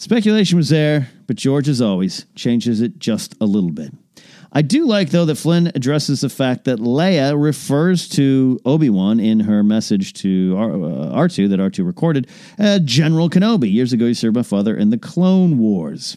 Speculation 0.00 0.56
was 0.56 0.70
there, 0.70 1.10
but 1.26 1.36
George, 1.36 1.68
as 1.68 1.82
always, 1.82 2.24
changes 2.34 2.80
it 2.80 2.98
just 2.98 3.34
a 3.38 3.44
little 3.44 3.68
bit. 3.68 3.92
I 4.50 4.62
do 4.62 4.86
like, 4.86 5.10
though, 5.10 5.26
that 5.26 5.34
Flynn 5.34 5.70
addresses 5.74 6.22
the 6.22 6.30
fact 6.30 6.64
that 6.64 6.78
Leia 6.78 7.38
refers 7.38 8.08
to 8.10 8.58
Obi 8.64 8.88
Wan 8.88 9.20
in 9.20 9.40
her 9.40 9.62
message 9.62 10.14
to 10.14 10.54
R- 10.56 10.72
uh, 10.72 11.26
R2 11.28 11.50
that 11.50 11.60
R2 11.60 11.84
recorded, 11.84 12.28
uh, 12.58 12.78
General 12.78 13.28
Kenobi. 13.28 13.70
Years 13.70 13.92
ago, 13.92 14.06
he 14.06 14.14
served 14.14 14.36
my 14.36 14.42
father 14.42 14.74
in 14.74 14.88
the 14.88 14.96
Clone 14.96 15.58
Wars 15.58 16.16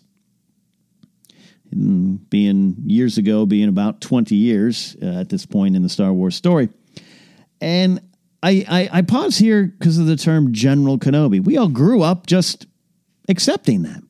being 1.69 2.77
years 2.85 3.17
ago, 3.17 3.45
being 3.45 3.67
about 3.67 3.99
20 3.99 4.33
years 4.33 4.95
uh, 5.01 5.07
at 5.07 5.27
this 5.27 5.45
point 5.45 5.75
in 5.75 5.83
the 5.83 5.89
Star 5.89 6.13
Wars 6.13 6.37
story. 6.37 6.69
And 7.59 7.99
I, 8.41 8.65
I, 8.69 8.99
I 8.99 9.01
pause 9.01 9.37
here 9.37 9.65
because 9.65 9.97
of 9.97 10.05
the 10.05 10.15
term 10.15 10.53
General 10.53 10.97
Kenobi. 10.97 11.43
We 11.43 11.57
all 11.57 11.67
grew 11.67 12.01
up 12.01 12.27
just 12.27 12.65
accepting 13.29 13.83
that. 13.83 14.03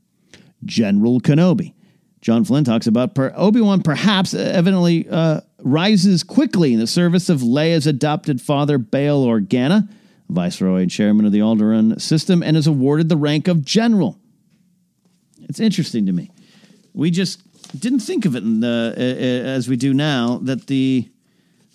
General 0.65 1.19
Kenobi. 1.19 1.73
John 2.21 2.45
Flynn 2.45 2.63
talks 2.63 2.87
about 2.87 3.15
per- 3.15 3.33
Obi 3.35 3.59
Wan 3.59 3.81
perhaps 3.81 4.33
evidently 4.33 5.07
uh, 5.09 5.41
rises 5.59 6.23
quickly 6.23 6.73
in 6.73 6.79
the 6.79 6.87
service 6.87 7.27
of 7.27 7.41
Leia's 7.41 7.85
adopted 7.85 8.41
father, 8.41 8.77
Bail 8.77 9.25
Organa, 9.25 9.89
viceroy 10.29 10.83
and 10.83 10.91
chairman 10.91 11.25
of 11.25 11.33
the 11.33 11.39
Alderaan 11.39 11.99
system, 11.99 12.41
and 12.41 12.55
is 12.55 12.65
awarded 12.65 13.09
the 13.09 13.17
rank 13.17 13.49
of 13.49 13.65
general. 13.65 14.17
It's 15.41 15.59
interesting 15.59 16.05
to 16.05 16.13
me. 16.13 16.31
We 16.93 17.11
just 17.11 17.41
didn't 17.77 17.99
think 17.99 18.25
of 18.25 18.37
it 18.37 18.43
the, 18.43 18.93
uh, 18.95 19.01
as 19.47 19.67
we 19.67 19.75
do 19.75 19.93
now 19.93 20.39
that 20.43 20.67
the 20.67 21.09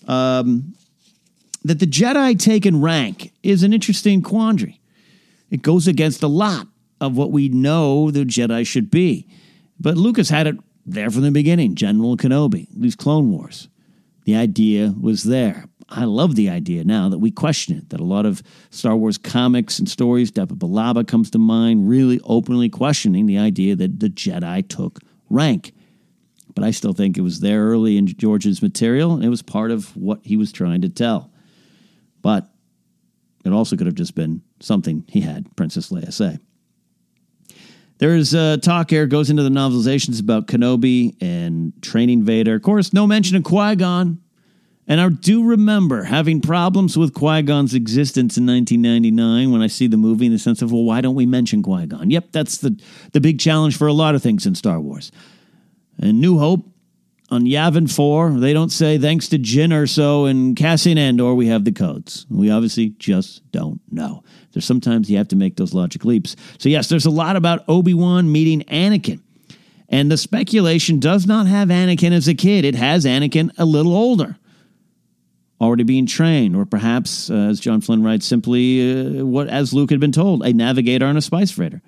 um, 0.06 0.74
that 1.64 1.80
the 1.80 1.86
Jedi 1.86 2.38
taken 2.38 2.80
rank 2.80 3.32
is 3.42 3.62
an 3.62 3.74
interesting 3.74 4.22
quandary. 4.22 4.80
It 5.50 5.60
goes 5.60 5.86
against 5.86 6.22
a 6.22 6.28
lot 6.28 6.68
of 7.00 7.16
what 7.16 7.30
we 7.30 7.48
know 7.48 8.10
the 8.10 8.24
Jedi 8.24 8.66
should 8.66 8.90
be. 8.90 9.26
But 9.78 9.96
Lucas 9.96 10.28
had 10.28 10.46
it 10.46 10.56
there 10.84 11.10
from 11.10 11.22
the 11.22 11.30
beginning. 11.30 11.74
General 11.74 12.16
Kenobi, 12.16 12.68
these 12.74 12.96
Clone 12.96 13.30
Wars. 13.30 13.68
The 14.24 14.36
idea 14.36 14.94
was 15.00 15.24
there. 15.24 15.66
I 15.88 16.04
love 16.04 16.34
the 16.34 16.50
idea 16.50 16.84
now 16.84 17.08
that 17.08 17.18
we 17.18 17.30
question 17.30 17.78
it, 17.78 17.88
that 17.90 18.00
a 18.00 18.04
lot 18.04 18.26
of 18.26 18.42
Star 18.70 18.94
Wars 18.94 19.16
comics 19.16 19.78
and 19.78 19.88
stories, 19.88 20.30
Depa 20.30 20.58
Billaba 20.58 21.06
comes 21.06 21.30
to 21.30 21.38
mind, 21.38 21.88
really 21.88 22.20
openly 22.24 22.68
questioning 22.68 23.24
the 23.24 23.38
idea 23.38 23.74
that 23.76 24.00
the 24.00 24.10
Jedi 24.10 24.68
took 24.68 24.98
rank 25.30 25.72
but 26.58 26.66
I 26.66 26.72
still 26.72 26.92
think 26.92 27.16
it 27.16 27.20
was 27.20 27.38
there 27.38 27.68
early 27.68 27.96
in 27.96 28.08
George's 28.08 28.62
material, 28.62 29.14
and 29.14 29.24
it 29.24 29.28
was 29.28 29.42
part 29.42 29.70
of 29.70 29.96
what 29.96 30.18
he 30.24 30.36
was 30.36 30.50
trying 30.50 30.80
to 30.80 30.88
tell. 30.88 31.30
But 32.20 32.48
it 33.44 33.52
also 33.52 33.76
could 33.76 33.86
have 33.86 33.94
just 33.94 34.16
been 34.16 34.42
something 34.58 35.04
he 35.06 35.20
had 35.20 35.54
Princess 35.54 35.90
Leia 35.90 36.12
say. 36.12 36.40
There's 37.98 38.34
uh, 38.34 38.58
talk 38.62 38.90
here 38.90 39.06
goes 39.06 39.28
into 39.28 39.42
the 39.42 39.48
novelizations 39.48 40.20
about 40.20 40.46
Kenobi 40.46 41.16
and 41.20 41.72
training 41.82 42.22
Vader. 42.22 42.54
Of 42.54 42.62
course, 42.62 42.92
no 42.92 43.06
mention 43.06 43.36
of 43.36 43.44
Qui 43.44 43.76
Gon. 43.76 44.20
And 44.86 45.02
I 45.02 45.08
do 45.10 45.44
remember 45.44 46.04
having 46.04 46.40
problems 46.40 46.96
with 46.96 47.12
Qui 47.12 47.42
Gon's 47.42 47.74
existence 47.74 48.38
in 48.38 48.46
1999 48.46 49.50
when 49.52 49.60
I 49.60 49.66
see 49.66 49.86
the 49.86 49.98
movie 49.98 50.26
in 50.26 50.32
the 50.32 50.38
sense 50.38 50.62
of, 50.62 50.72
well, 50.72 50.84
why 50.84 51.02
don't 51.02 51.14
we 51.14 51.26
mention 51.26 51.62
Qui 51.62 51.86
Gon? 51.86 52.10
Yep, 52.10 52.32
that's 52.32 52.58
the, 52.58 52.80
the 53.12 53.20
big 53.20 53.38
challenge 53.38 53.76
for 53.76 53.86
a 53.86 53.92
lot 53.92 54.14
of 54.14 54.22
things 54.22 54.46
in 54.46 54.54
Star 54.54 54.80
Wars. 54.80 55.12
And 55.98 56.20
New 56.20 56.38
Hope 56.38 56.64
on 57.30 57.42
Yavin 57.42 57.90
4, 57.90 58.40
they 58.40 58.52
don't 58.52 58.70
say 58.70 58.96
thanks 58.96 59.28
to 59.28 59.38
Jyn 59.38 59.68
Erso 59.68 60.28
and 60.28 60.56
Cassian 60.56 60.96
Andor, 60.96 61.34
we 61.34 61.48
have 61.48 61.64
the 61.64 61.72
codes. 61.72 62.26
We 62.30 62.50
obviously 62.50 62.90
just 62.98 63.50
don't 63.52 63.80
know. 63.90 64.24
There's 64.52 64.64
sometimes 64.64 65.10
you 65.10 65.18
have 65.18 65.28
to 65.28 65.36
make 65.36 65.56
those 65.56 65.74
logic 65.74 66.04
leaps. 66.04 66.36
So, 66.58 66.68
yes, 66.68 66.88
there's 66.88 67.06
a 67.06 67.10
lot 67.10 67.36
about 67.36 67.64
Obi 67.68 67.92
Wan 67.92 68.32
meeting 68.32 68.62
Anakin. 68.62 69.20
And 69.90 70.10
the 70.10 70.16
speculation 70.16 71.00
does 71.00 71.26
not 71.26 71.46
have 71.46 71.68
Anakin 71.68 72.12
as 72.12 72.28
a 72.28 72.34
kid, 72.34 72.64
it 72.64 72.74
has 72.74 73.04
Anakin 73.04 73.50
a 73.58 73.64
little 73.64 73.94
older 73.94 74.36
already 75.60 75.82
being 75.82 76.06
trained, 76.06 76.54
or 76.54 76.64
perhaps, 76.64 77.30
uh, 77.30 77.34
as 77.34 77.58
John 77.58 77.80
Flynn 77.80 78.04
writes, 78.04 78.24
simply 78.24 79.18
uh, 79.20 79.24
what 79.24 79.48
as 79.48 79.74
Luke 79.74 79.90
had 79.90 79.98
been 79.98 80.12
told, 80.12 80.44
a 80.44 80.52
navigator 80.52 81.04
on 81.04 81.16
a 81.16 81.20
spice 81.20 81.50
freighter, 81.50 81.82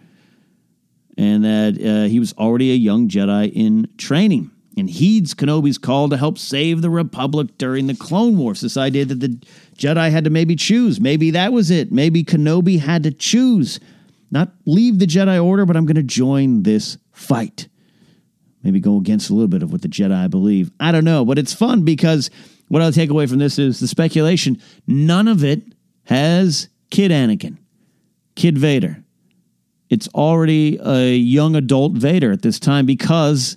and 1.16 1.44
that 1.44 1.78
uh, 1.80 2.08
he 2.08 2.18
was 2.18 2.32
already 2.34 2.72
a 2.72 2.74
young 2.74 3.08
Jedi 3.08 3.52
in 3.52 3.88
training 3.96 4.50
and 4.76 4.88
heeds 4.88 5.34
Kenobi's 5.34 5.78
call 5.78 6.08
to 6.08 6.16
help 6.16 6.38
save 6.38 6.82
the 6.82 6.90
Republic 6.90 7.58
during 7.58 7.86
the 7.86 7.94
Clone 7.94 8.38
Wars. 8.38 8.60
This 8.60 8.76
idea 8.76 9.04
that 9.04 9.20
the 9.20 9.38
Jedi 9.76 10.10
had 10.10 10.24
to 10.24 10.30
maybe 10.30 10.56
choose, 10.56 11.00
maybe 11.00 11.30
that 11.32 11.52
was 11.52 11.70
it. 11.70 11.90
Maybe 11.92 12.24
Kenobi 12.24 12.78
had 12.78 13.02
to 13.04 13.10
choose, 13.10 13.80
not 14.30 14.52
leave 14.66 14.98
the 14.98 15.06
Jedi 15.06 15.42
Order, 15.42 15.66
but 15.66 15.76
I'm 15.76 15.86
going 15.86 15.96
to 15.96 16.02
join 16.02 16.62
this 16.62 16.98
fight. 17.12 17.68
Maybe 18.62 18.80
go 18.80 18.98
against 18.98 19.30
a 19.30 19.32
little 19.32 19.48
bit 19.48 19.62
of 19.62 19.72
what 19.72 19.82
the 19.82 19.88
Jedi 19.88 20.30
believe. 20.30 20.70
I 20.78 20.92
don't 20.92 21.04
know, 21.04 21.24
but 21.24 21.38
it's 21.38 21.54
fun 21.54 21.84
because 21.84 22.30
what 22.68 22.82
I'll 22.82 22.92
take 22.92 23.10
away 23.10 23.26
from 23.26 23.38
this 23.38 23.58
is 23.58 23.80
the 23.80 23.88
speculation. 23.88 24.60
None 24.86 25.28
of 25.28 25.42
it 25.42 25.62
has 26.04 26.68
Kid 26.90 27.10
Anakin, 27.10 27.58
Kid 28.36 28.58
Vader. 28.58 29.02
It's 29.88 30.08
already 30.08 30.78
a 30.80 31.16
young 31.16 31.56
adult 31.56 31.94
Vader 31.94 32.30
at 32.30 32.42
this 32.42 32.60
time 32.60 32.86
because 32.86 33.56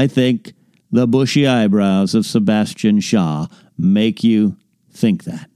I 0.00 0.06
think 0.06 0.54
the 0.90 1.06
bushy 1.06 1.46
eyebrows 1.46 2.14
of 2.14 2.24
Sebastian 2.24 3.00
Shaw 3.00 3.48
make 3.76 4.24
you 4.24 4.56
think 4.90 5.24
that. 5.24 5.50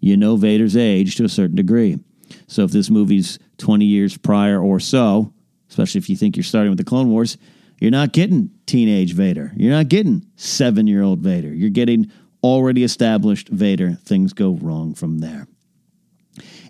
You 0.00 0.16
know 0.16 0.36
Vader's 0.36 0.78
age 0.78 1.16
to 1.16 1.24
a 1.24 1.28
certain 1.28 1.56
degree. 1.56 1.98
So 2.46 2.64
if 2.64 2.70
this 2.70 2.88
movie's 2.88 3.38
20 3.58 3.84
years 3.84 4.16
prior 4.16 4.58
or 4.58 4.80
so, 4.80 5.34
especially 5.68 5.98
if 5.98 6.08
you 6.08 6.16
think 6.16 6.38
you're 6.38 6.42
starting 6.42 6.70
with 6.70 6.78
the 6.78 6.84
Clone 6.84 7.10
Wars, 7.10 7.36
you're 7.78 7.90
not 7.90 8.12
getting 8.12 8.50
teenage 8.64 9.12
Vader. 9.12 9.52
You're 9.56 9.72
not 9.72 9.88
getting 9.88 10.24
seven 10.36 10.86
year 10.86 11.02
old 11.02 11.18
Vader. 11.18 11.52
You're 11.52 11.68
getting 11.68 12.10
already 12.42 12.82
established 12.82 13.50
Vader. 13.50 13.98
Things 14.06 14.32
go 14.32 14.52
wrong 14.54 14.94
from 14.94 15.18
there. 15.18 15.48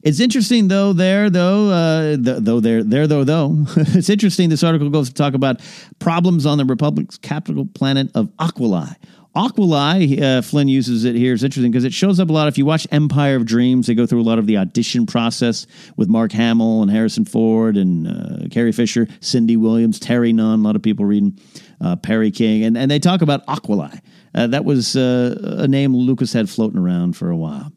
It's 0.03 0.19
interesting 0.19 0.69
though. 0.69 0.93
There 0.93 1.31
though, 1.31 1.71
uh, 1.71 2.17
th- 2.17 2.39
though 2.41 2.61
there 2.61 2.83
there 2.83 3.07
though 3.07 3.25
though. 3.25 3.65
it's 3.77 4.11
interesting. 4.11 4.49
This 4.49 4.65
article 4.65 4.91
goes 4.91 5.09
to 5.09 5.15
talk 5.15 5.35
about 5.35 5.61
problems 6.01 6.45
on 6.45 6.59
the 6.59 6.65
Republic's 6.65 7.17
capital 7.17 7.67
planet 7.67 8.11
of 8.15 8.27
Aquilae. 8.39 8.97
Aquilae, 9.35 10.21
uh, 10.21 10.43
Flynn 10.43 10.69
uses 10.69 11.05
it 11.05 11.15
here. 11.15 11.33
It's 11.33 11.43
interesting 11.43 11.71
because 11.71 11.85
it 11.85 11.93
shows 11.95 12.21
up 12.21 12.29
a 12.29 12.33
lot. 12.33 12.49
If 12.49 12.59
you 12.59 12.67
watch 12.67 12.87
Empire 12.91 13.37
of 13.37 13.47
Dreams, 13.47 13.87
they 13.87 13.95
go 13.95 14.05
through 14.05 14.21
a 14.21 14.25
lot 14.25 14.39
of 14.39 14.47
the 14.47 14.59
audition 14.59 15.07
process 15.07 15.67
with 15.97 16.09
Mark 16.09 16.33
Hamill 16.33 16.83
and 16.83 16.91
Harrison 16.91 17.25
Ford 17.25 17.79
and 17.79 18.09
uh, 18.09 18.49
Carrie 18.51 18.73
Fisher, 18.73 19.09
Cindy 19.21 19.57
Williams, 19.57 19.99
Terry 19.99 20.35
Nunn. 20.35 20.61
A 20.61 20.63
lot 20.63 20.77
of 20.77 20.83
people 20.83 21.07
reading 21.07 21.39
uh, 21.81 21.97
Perry 21.97 22.31
King, 22.31 22.65
and 22.65 22.77
and 22.77 22.91
they 22.91 22.99
talk 22.99 23.23
about 23.23 23.47
Aquilae. 23.47 24.01
Uh, 24.35 24.49
that 24.49 24.65
was 24.65 24.97
uh, 24.97 25.59
a 25.61 25.69
name 25.69 25.95
Lucas 25.95 26.33
had 26.33 26.51
floating 26.51 26.79
around 26.79 27.17
for 27.17 27.31
a 27.31 27.37
while. 27.37 27.73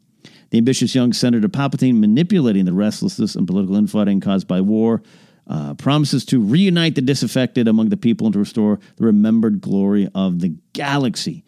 The 0.55 0.59
ambitious 0.59 0.95
young 0.95 1.11
Senator 1.11 1.49
Palpatine 1.49 1.99
manipulating 1.99 2.63
the 2.63 2.71
restlessness 2.71 3.35
and 3.35 3.45
political 3.45 3.75
infighting 3.75 4.21
caused 4.21 4.47
by 4.47 4.61
war. 4.61 5.03
Uh, 5.47 5.73
promises 5.73 6.23
to 6.27 6.39
reunite 6.39 6.95
the 6.95 7.01
disaffected 7.01 7.67
among 7.67 7.89
the 7.89 7.97
people 7.97 8.25
and 8.25 8.31
to 8.31 8.39
restore 8.39 8.79
the 8.95 9.03
remembered 9.03 9.59
glory 9.59 10.07
of 10.15 10.39
the 10.39 10.55
galaxy. 10.71 11.43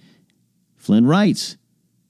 Flynn 0.75 1.05
writes, 1.05 1.55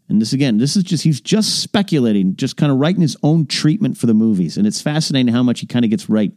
and 0.10 0.20
this 0.20 0.34
again, 0.34 0.58
this 0.58 0.76
is 0.76 0.84
just, 0.84 1.04
he's 1.04 1.22
just 1.22 1.62
speculating, 1.62 2.36
just 2.36 2.58
kind 2.58 2.72
of 2.72 2.80
writing 2.80 3.02
his 3.04 3.16
own 3.22 3.46
treatment 3.46 3.96
for 3.96 4.08
the 4.08 4.16
movies. 4.16 4.58
And 4.58 4.66
it's 4.66 4.82
fascinating 4.82 5.32
how 5.32 5.44
much 5.44 5.60
he 5.60 5.68
kind 5.68 5.86
of 5.86 5.92
gets 5.92 6.10
right 6.10 6.32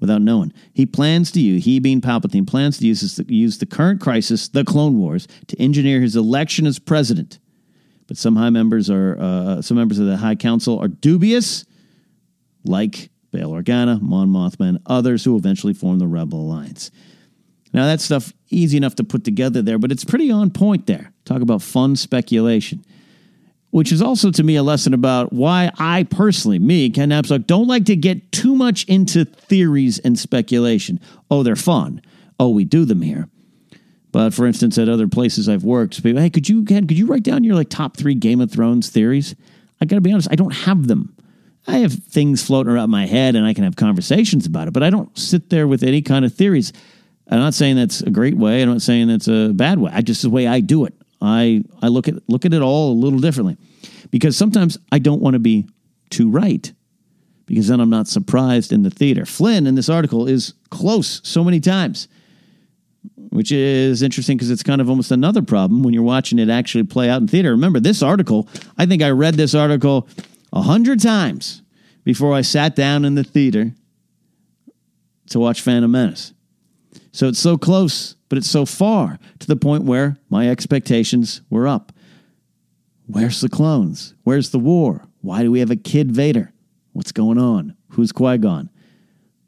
without 0.00 0.20
knowing. 0.20 0.52
He 0.72 0.84
plans 0.84 1.30
to 1.30 1.40
use, 1.40 1.64
he 1.64 1.78
being 1.78 2.00
Palpatine, 2.00 2.48
plans 2.48 2.78
to 2.78 2.86
use, 2.88 3.20
use 3.28 3.58
the 3.58 3.66
current 3.66 4.00
crisis, 4.00 4.48
the 4.48 4.64
Clone 4.64 4.98
Wars, 4.98 5.28
to 5.46 5.56
engineer 5.62 6.00
his 6.00 6.16
election 6.16 6.66
as 6.66 6.80
president. 6.80 7.38
But 8.12 8.18
some 8.18 8.36
high 8.36 8.50
members 8.50 8.90
are, 8.90 9.16
uh, 9.18 9.62
some 9.62 9.78
members 9.78 9.98
of 9.98 10.04
the 10.04 10.18
High 10.18 10.34
Council 10.34 10.78
are 10.78 10.88
dubious, 10.88 11.64
like 12.62 13.08
Bail 13.30 13.52
Organa, 13.52 14.02
Mon 14.02 14.28
Mothma, 14.28 14.68
and 14.68 14.80
others 14.84 15.24
who 15.24 15.34
eventually 15.34 15.72
form 15.72 15.98
the 15.98 16.06
Rebel 16.06 16.38
Alliance. 16.38 16.90
Now, 17.72 17.86
that 17.86 18.02
stuff 18.02 18.34
easy 18.50 18.76
enough 18.76 18.96
to 18.96 19.02
put 19.02 19.24
together 19.24 19.62
there, 19.62 19.78
but 19.78 19.90
it's 19.90 20.04
pretty 20.04 20.30
on 20.30 20.50
point 20.50 20.86
there. 20.86 21.10
Talk 21.24 21.40
about 21.40 21.62
fun 21.62 21.96
speculation, 21.96 22.84
which 23.70 23.90
is 23.90 24.02
also 24.02 24.30
to 24.30 24.42
me 24.42 24.56
a 24.56 24.62
lesson 24.62 24.92
about 24.92 25.32
why 25.32 25.70
I 25.78 26.02
personally, 26.02 26.58
me, 26.58 26.90
Ken 26.90 27.08
Napzok, 27.08 27.46
don't 27.46 27.66
like 27.66 27.86
to 27.86 27.96
get 27.96 28.30
too 28.30 28.54
much 28.54 28.84
into 28.84 29.24
theories 29.24 30.00
and 30.00 30.18
speculation. 30.18 31.00
Oh, 31.30 31.42
they're 31.42 31.56
fun. 31.56 32.02
Oh, 32.38 32.50
we 32.50 32.66
do 32.66 32.84
them 32.84 33.00
here. 33.00 33.30
But 34.12 34.34
for 34.34 34.46
instance, 34.46 34.76
at 34.76 34.90
other 34.90 35.08
places 35.08 35.48
I've 35.48 35.64
worked, 35.64 36.02
people, 36.02 36.20
hey, 36.20 36.30
could 36.30 36.48
you 36.48 36.64
could 36.64 36.92
you 36.92 37.06
write 37.06 37.22
down 37.22 37.44
your 37.44 37.54
like 37.54 37.70
top 37.70 37.96
three 37.96 38.14
Game 38.14 38.40
of 38.40 38.50
Thrones 38.50 38.90
theories? 38.90 39.34
I 39.80 39.86
got 39.86 39.96
to 39.96 40.02
be 40.02 40.12
honest, 40.12 40.28
I 40.30 40.36
don't 40.36 40.54
have 40.54 40.86
them. 40.86 41.16
I 41.66 41.78
have 41.78 41.92
things 41.92 42.44
floating 42.44 42.72
around 42.72 42.90
my 42.90 43.06
head 43.06 43.36
and 43.36 43.46
I 43.46 43.54
can 43.54 43.64
have 43.64 43.76
conversations 43.76 44.46
about 44.46 44.68
it, 44.68 44.72
but 44.72 44.82
I 44.82 44.90
don't 44.90 45.16
sit 45.16 45.48
there 45.48 45.66
with 45.66 45.82
any 45.82 46.02
kind 46.02 46.24
of 46.24 46.34
theories. 46.34 46.72
I'm 47.28 47.38
not 47.38 47.54
saying 47.54 47.76
that's 47.76 48.00
a 48.02 48.10
great 48.10 48.36
way. 48.36 48.62
I'm 48.62 48.68
not 48.68 48.82
saying 48.82 49.08
that's 49.08 49.28
a 49.28 49.52
bad 49.54 49.78
way. 49.78 49.90
I 49.94 50.02
just 50.02 50.22
the 50.22 50.30
way 50.30 50.46
I 50.46 50.60
do 50.60 50.84
it. 50.84 50.94
I 51.20 51.64
I 51.80 51.88
look 51.88 52.08
at 52.08 52.14
look 52.28 52.44
at 52.44 52.52
it 52.52 52.62
all 52.62 52.92
a 52.92 52.94
little 52.94 53.20
differently. 53.20 53.56
Because 54.10 54.36
sometimes 54.36 54.78
I 54.90 54.98
don't 54.98 55.22
want 55.22 55.34
to 55.34 55.40
be 55.40 55.66
too 56.10 56.30
right. 56.30 56.70
Because 57.46 57.68
then 57.68 57.80
I'm 57.80 57.90
not 57.90 58.08
surprised 58.08 58.72
in 58.72 58.82
the 58.82 58.90
theater. 58.90 59.24
Flynn 59.24 59.66
in 59.66 59.74
this 59.74 59.88
article 59.88 60.28
is 60.28 60.54
close 60.70 61.20
so 61.24 61.42
many 61.42 61.60
times. 61.60 62.08
Which 63.32 63.50
is 63.50 64.02
interesting 64.02 64.36
because 64.36 64.50
it's 64.50 64.62
kind 64.62 64.82
of 64.82 64.90
almost 64.90 65.10
another 65.10 65.40
problem 65.40 65.82
when 65.82 65.94
you're 65.94 66.02
watching 66.02 66.38
it 66.38 66.50
actually 66.50 66.84
play 66.84 67.08
out 67.08 67.22
in 67.22 67.28
theater. 67.28 67.52
Remember, 67.52 67.80
this 67.80 68.02
article, 68.02 68.46
I 68.76 68.84
think 68.84 69.02
I 69.02 69.08
read 69.08 69.34
this 69.36 69.54
article 69.54 70.06
a 70.52 70.60
hundred 70.60 71.00
times 71.00 71.62
before 72.04 72.34
I 72.34 72.42
sat 72.42 72.76
down 72.76 73.06
in 73.06 73.14
the 73.14 73.24
theater 73.24 73.72
to 75.30 75.38
watch 75.40 75.62
Phantom 75.62 75.90
Menace. 75.90 76.34
So 77.12 77.26
it's 77.26 77.38
so 77.38 77.56
close, 77.56 78.16
but 78.28 78.36
it's 78.36 78.50
so 78.50 78.66
far 78.66 79.18
to 79.38 79.46
the 79.46 79.56
point 79.56 79.84
where 79.84 80.18
my 80.28 80.50
expectations 80.50 81.40
were 81.48 81.66
up. 81.66 81.90
Where's 83.06 83.40
the 83.40 83.48
clones? 83.48 84.14
Where's 84.24 84.50
the 84.50 84.58
war? 84.58 85.06
Why 85.22 85.42
do 85.42 85.50
we 85.50 85.60
have 85.60 85.70
a 85.70 85.76
kid 85.76 86.12
Vader? 86.12 86.52
What's 86.92 87.12
going 87.12 87.38
on? 87.38 87.76
Who's 87.92 88.12
Qui 88.12 88.36
Gon? 88.36 88.68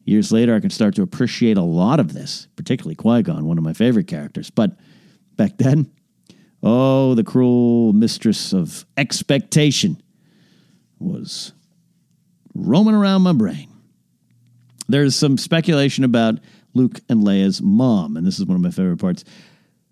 Years 0.05 0.31
later, 0.31 0.55
I 0.55 0.61
can 0.61 0.71
start 0.71 0.95
to 0.97 1.03
appreciate 1.03 1.57
a 1.57 1.63
lot 1.63 1.99
of 1.99 2.13
this, 2.13 2.49
particularly 2.57 2.95
Qui 2.95 3.23
Gon, 3.23 3.47
one 3.47 3.59
of 3.59 3.65
my 3.65 3.73
favorite 3.73 4.07
characters. 4.07 4.51
But 4.51 4.77
back 5.37 5.57
then, 5.57 5.91
oh, 6.63 7.15
the 7.15 7.25
cruel 7.25 7.93
mistress 7.93 8.53
of 8.53 8.85
expectation 8.97 10.03
was 10.99 11.53
roaming 12.55 12.95
around 12.95 13.23
my 13.23 13.33
brain. 13.33 13.69
There's 14.89 15.17
some 15.17 15.39
speculation 15.39 16.05
about 16.05 16.39
Luke 16.75 17.01
and 17.09 17.23
Leia's 17.23 17.63
mom, 17.63 18.17
and 18.17 18.27
this 18.27 18.39
is 18.39 18.45
one 18.45 18.57
of 18.57 18.63
my 18.63 18.71
favorite 18.71 18.99
parts. 18.99 19.25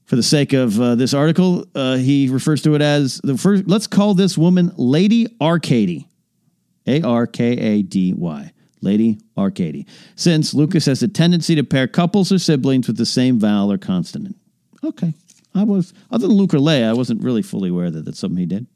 For 0.04 0.16
the 0.16 0.22
sake 0.22 0.52
of 0.52 0.78
uh, 0.78 0.94
this 0.94 1.14
article, 1.14 1.64
uh, 1.74 1.96
he 1.96 2.28
refers 2.28 2.60
to 2.62 2.74
it 2.74 2.82
as 2.82 3.18
the 3.24 3.38
first. 3.38 3.66
Let's 3.66 3.86
call 3.86 4.12
this 4.12 4.36
woman 4.36 4.72
Lady 4.76 5.26
Arkady, 5.40 6.06
A 6.86 7.00
R 7.00 7.26
K 7.26 7.52
A 7.52 7.82
D 7.82 8.12
Y, 8.12 8.51
Lady 8.82 9.18
Arkady. 9.36 9.86
Since 10.16 10.52
Lucas 10.52 10.86
has 10.86 11.02
a 11.02 11.08
tendency 11.08 11.54
to 11.54 11.64
pair 11.64 11.86
couples 11.86 12.30
or 12.32 12.38
siblings 12.38 12.86
with 12.86 12.96
the 12.96 13.06
same 13.06 13.38
vowel 13.38 13.72
or 13.72 13.78
consonant. 13.78 14.36
Okay, 14.84 15.14
I 15.54 15.64
was 15.64 15.94
other 16.10 16.26
than 16.26 16.36
Luke 16.36 16.52
or 16.52 16.58
Leia, 16.58 16.88
I 16.88 16.92
wasn't 16.92 17.22
really 17.22 17.42
fully 17.42 17.70
aware 17.70 17.90
that 17.90 18.04
that's 18.04 18.18
something 18.18 18.38
he 18.38 18.46
did. 18.46 18.66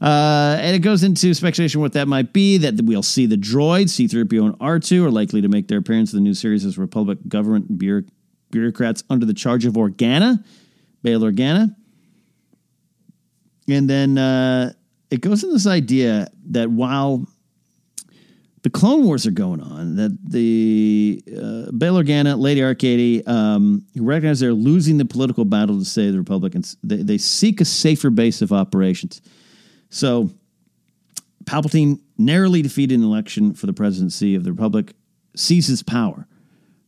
Uh, 0.00 0.56
and 0.60 0.76
it 0.76 0.80
goes 0.80 1.02
into 1.02 1.34
speculation 1.34 1.80
what 1.80 1.94
that 1.94 2.06
might 2.06 2.32
be. 2.32 2.58
That 2.58 2.80
we'll 2.82 3.02
see 3.02 3.26
the 3.26 3.36
droids, 3.36 3.90
C3PO 3.90 4.44
and 4.44 4.58
R2, 4.58 5.04
are 5.04 5.10
likely 5.10 5.40
to 5.40 5.48
make 5.48 5.66
their 5.68 5.78
appearance 5.78 6.12
in 6.12 6.18
the 6.18 6.22
new 6.22 6.34
series 6.34 6.64
as 6.64 6.78
Republic 6.78 7.18
government 7.26 7.78
bureau- 7.78 8.04
bureaucrats 8.50 9.02
under 9.10 9.26
the 9.26 9.34
charge 9.34 9.64
of 9.64 9.74
Organa, 9.74 10.44
Bail 11.02 11.20
Organa. 11.20 11.74
And 13.66 13.90
then 13.90 14.18
uh, 14.18 14.72
it 15.10 15.20
goes 15.20 15.42
in 15.42 15.52
this 15.52 15.66
idea 15.66 16.30
that 16.50 16.70
while 16.70 17.26
the 18.62 18.70
Clone 18.70 19.04
Wars 19.04 19.26
are 19.26 19.32
going 19.32 19.60
on. 19.60 19.96
That 19.96 20.18
the 20.24 21.22
uh, 21.28 21.70
Bail 21.72 21.96
Organa, 21.96 22.38
Lady 22.38 22.62
Arkady, 22.62 23.26
um, 23.26 23.86
recognize 23.96 24.40
they're 24.40 24.52
losing 24.52 24.98
the 24.98 25.04
political 25.04 25.44
battle 25.44 25.78
to 25.78 25.84
save 25.84 26.12
the 26.12 26.18
Republicans. 26.18 26.76
They, 26.82 26.96
they 26.96 27.18
seek 27.18 27.60
a 27.60 27.64
safer 27.64 28.10
base 28.10 28.42
of 28.42 28.52
operations. 28.52 29.20
So, 29.90 30.30
Palpatine 31.44 32.00
narrowly 32.18 32.62
defeated 32.62 32.98
an 32.98 33.04
election 33.04 33.54
for 33.54 33.66
the 33.66 33.72
presidency 33.72 34.34
of 34.34 34.44
the 34.44 34.52
Republic, 34.52 34.92
seizes 35.34 35.82
power 35.82 36.26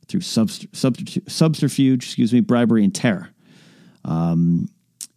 through 0.06 0.20
subterfuge, 0.20 2.04
excuse 2.04 2.33
me, 2.33 2.40
bribery 2.40 2.85
and 2.85 2.94
terror. 2.94 3.30
Um, 4.04 4.68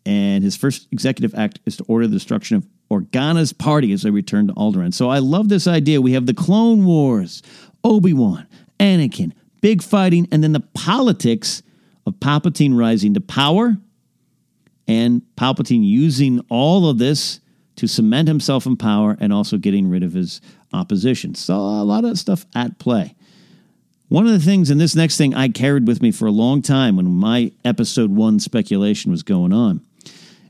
and 0.06 0.44
his 0.44 0.56
first 0.56 0.88
executive 0.92 1.34
act 1.36 1.60
is 1.66 1.78
to 1.78 1.84
order 1.86 2.08
the 2.08 2.14
destruction 2.14 2.58
of 2.58 2.66
Organa's 2.90 3.54
party 3.54 3.92
as 3.92 4.04
they 4.04 4.10
return 4.10 4.48
to 4.48 4.54
Alderaan. 4.54 4.94
So 4.94 5.10
I 5.10 5.20
love 5.20 5.50
this 5.50 5.68
idea. 5.68 6.02
We 6.02 6.14
have 6.14 6.26
the 6.26 6.34
Clone 6.34 6.86
Wars, 6.86 7.42
Obi 7.84 8.14
Wan, 8.14 8.48
Anakin, 8.80 9.34
big 9.62 9.82
fighting, 9.82 10.28
and 10.32 10.44
then 10.44 10.52
the 10.52 10.60
politics 10.60 11.64
of 12.06 12.16
Palpatine 12.16 12.78
rising 12.78 13.14
to 13.14 13.22
power 13.22 13.78
and 14.88 15.22
Palpatine 15.38 15.84
using 15.86 16.42
all 16.50 16.90
of 16.90 16.98
this 16.98 17.40
to 17.78 17.88
cement 17.88 18.28
himself 18.28 18.66
in 18.66 18.78
power 18.78 19.18
and 19.20 19.34
also 19.34 19.58
getting 19.58 19.90
rid 19.90 20.04
of 20.04 20.14
his 20.14 20.42
opposition. 20.74 21.34
So 21.36 21.56
a 21.56 21.84
lot 21.84 22.06
of 22.06 22.20
stuff 22.20 22.46
at 22.56 22.78
play. 22.80 23.16
One 24.10 24.28
of 24.28 24.34
the 24.34 24.40
things, 24.40 24.70
and 24.70 24.80
this 24.80 24.96
next 24.96 25.18
thing 25.18 25.34
I 25.34 25.48
carried 25.48 25.88
with 25.88 26.02
me 26.02 26.12
for 26.12 26.28
a 26.28 26.32
long 26.32 26.62
time 26.62 26.98
when 26.98 27.08
my 27.08 27.52
episode 27.66 28.12
one 28.12 28.40
speculation 28.40 29.10
was 29.10 29.24
going 29.24 29.54
on, 29.54 29.82